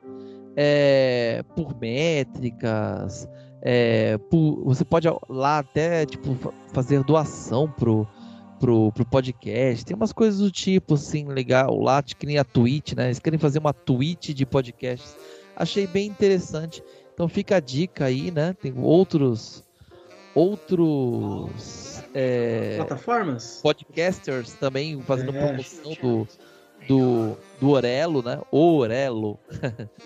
[0.55, 3.27] É, por métricas,
[3.63, 6.37] é, por, você pode lá até tipo
[6.75, 8.07] fazer doação pro,
[8.63, 9.85] pro, pro podcast.
[9.85, 11.81] Tem umas coisas do tipo, assim, legal.
[11.81, 13.07] Lá que nem a Twitch, né?
[13.07, 15.17] Eles querem fazer uma Twitch de podcasts.
[15.57, 16.81] Achei bem interessante.
[17.13, 18.55] Então fica a dica aí, né?
[18.63, 19.65] Tem outros.
[20.33, 22.01] Outros.
[22.15, 23.59] É, Plataformas?
[23.61, 25.45] Podcasters também fazendo é.
[25.45, 26.29] promoção do,
[26.87, 28.41] do, do Orelo, né?
[28.53, 29.41] Orelo.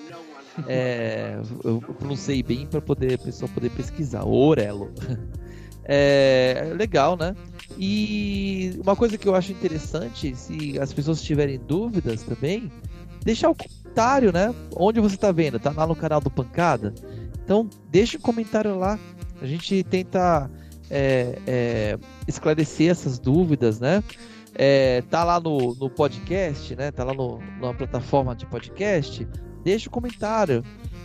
[0.67, 4.25] é, eu pronunciei bem para poder a pessoa poder pesquisar.
[4.25, 4.95] Orelo.
[5.89, 7.33] É legal, né?
[7.79, 12.71] E uma coisa que eu acho interessante, se as pessoas tiverem dúvidas também,
[13.23, 14.55] deixar o comentário, né?
[14.75, 15.59] Onde você está vendo?
[15.59, 16.95] Tá lá no canal do Pancada?
[17.45, 18.99] Então, deixa um comentário lá.
[19.41, 20.51] A gente tenta
[20.91, 24.03] é, é, esclarecer essas dúvidas, né?
[24.59, 26.91] é, tá lá no, no podcast, né?
[26.91, 27.39] Tá lá no,
[27.77, 29.27] plataforma de podcast,
[29.63, 30.65] deixa o um comentário.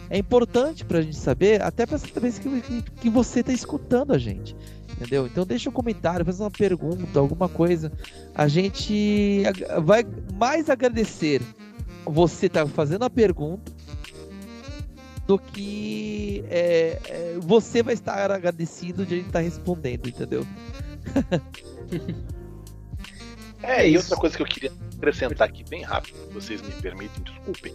[0.09, 4.55] É importante pra gente saber, até pra saber que, que você tá escutando a gente.
[5.01, 5.25] Entendeu?
[5.25, 7.91] Então deixa um comentário, faz uma pergunta, alguma coisa.
[8.35, 9.41] A gente
[9.83, 10.05] vai
[10.37, 11.41] mais agradecer
[12.05, 13.71] você tá fazendo a pergunta
[15.25, 20.45] do que é, é, você vai estar agradecido de a gente estar tá respondendo, entendeu?
[23.63, 27.23] é, e outra coisa que eu queria acrescentar aqui bem rápido, se vocês me permitem,
[27.23, 27.73] desculpem.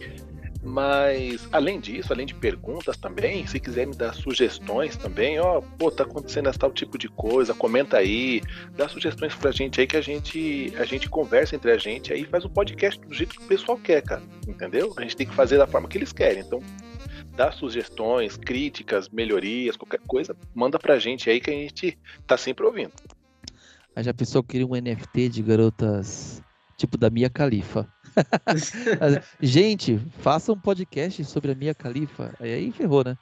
[0.67, 5.89] Mas, além disso, além de perguntas também, se quiser me dar sugestões também, ó, pô,
[5.89, 8.41] tá acontecendo tal tipo de coisa, comenta aí,
[8.75, 12.25] dá sugestões pra gente aí que a gente, a gente conversa entre a gente aí
[12.25, 14.21] faz o podcast do jeito que o pessoal quer, cara.
[14.45, 14.93] Entendeu?
[14.97, 16.43] A gente tem que fazer da forma que eles querem.
[16.43, 16.61] Então,
[17.33, 22.65] dá sugestões, críticas, melhorias, qualquer coisa, manda pra gente aí que a gente tá sempre
[22.65, 22.91] ouvindo.
[23.95, 26.41] A já pensou que queria um NFT de garotas
[26.77, 27.87] tipo da Mia Khalifa?
[29.41, 32.33] gente, faça um podcast sobre a Mia Khalifa.
[32.39, 33.17] Aí ferrou, né?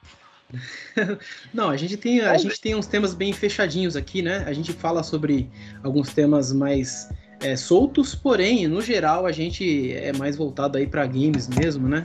[1.52, 4.44] Não, a gente tem a gente tem uns temas bem fechadinhos aqui, né?
[4.46, 5.50] A gente fala sobre
[5.82, 7.08] alguns temas mais
[7.40, 12.04] é, soltos, porém, no geral, a gente é mais voltado aí para games mesmo, né?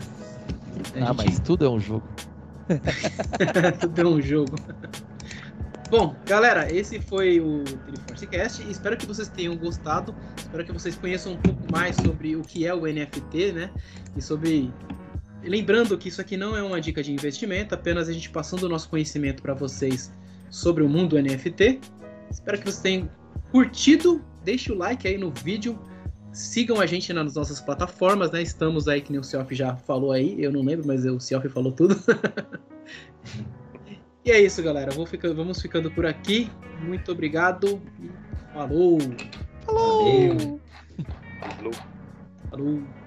[0.96, 1.18] A ah, gente...
[1.18, 2.08] mas tudo é um jogo.
[3.80, 4.56] tudo é um jogo.
[5.92, 8.64] Bom, galera, esse foi o Teleforcecast.
[8.72, 10.16] Espero que vocês tenham gostado.
[10.38, 13.70] Espero que vocês conheçam um pouco mais sobre o que é o NFT, né?
[14.16, 14.72] E sobre.
[15.44, 18.70] Lembrando que isso aqui não é uma dica de investimento, apenas a gente passando o
[18.70, 20.14] nosso conhecimento para vocês
[20.50, 21.82] sobre o mundo NFT.
[22.32, 23.10] Espero que vocês tenham
[23.52, 24.24] curtido.
[24.46, 25.78] Deixe o like aí no vídeo.
[26.32, 28.42] Sigam a gente nas nossas plataformas, né?
[28.42, 30.42] Estamos aí, que nem o Selfie já falou aí.
[30.42, 32.02] Eu não lembro, mas o Selfie falou tudo.
[34.24, 34.92] E é isso, galera.
[34.92, 36.50] Vou ficar, vamos ficando por aqui.
[36.82, 37.82] Muito obrigado.
[38.54, 39.00] Falou!
[39.66, 40.60] Falou!
[41.40, 41.74] Falou!
[42.50, 43.01] Falou!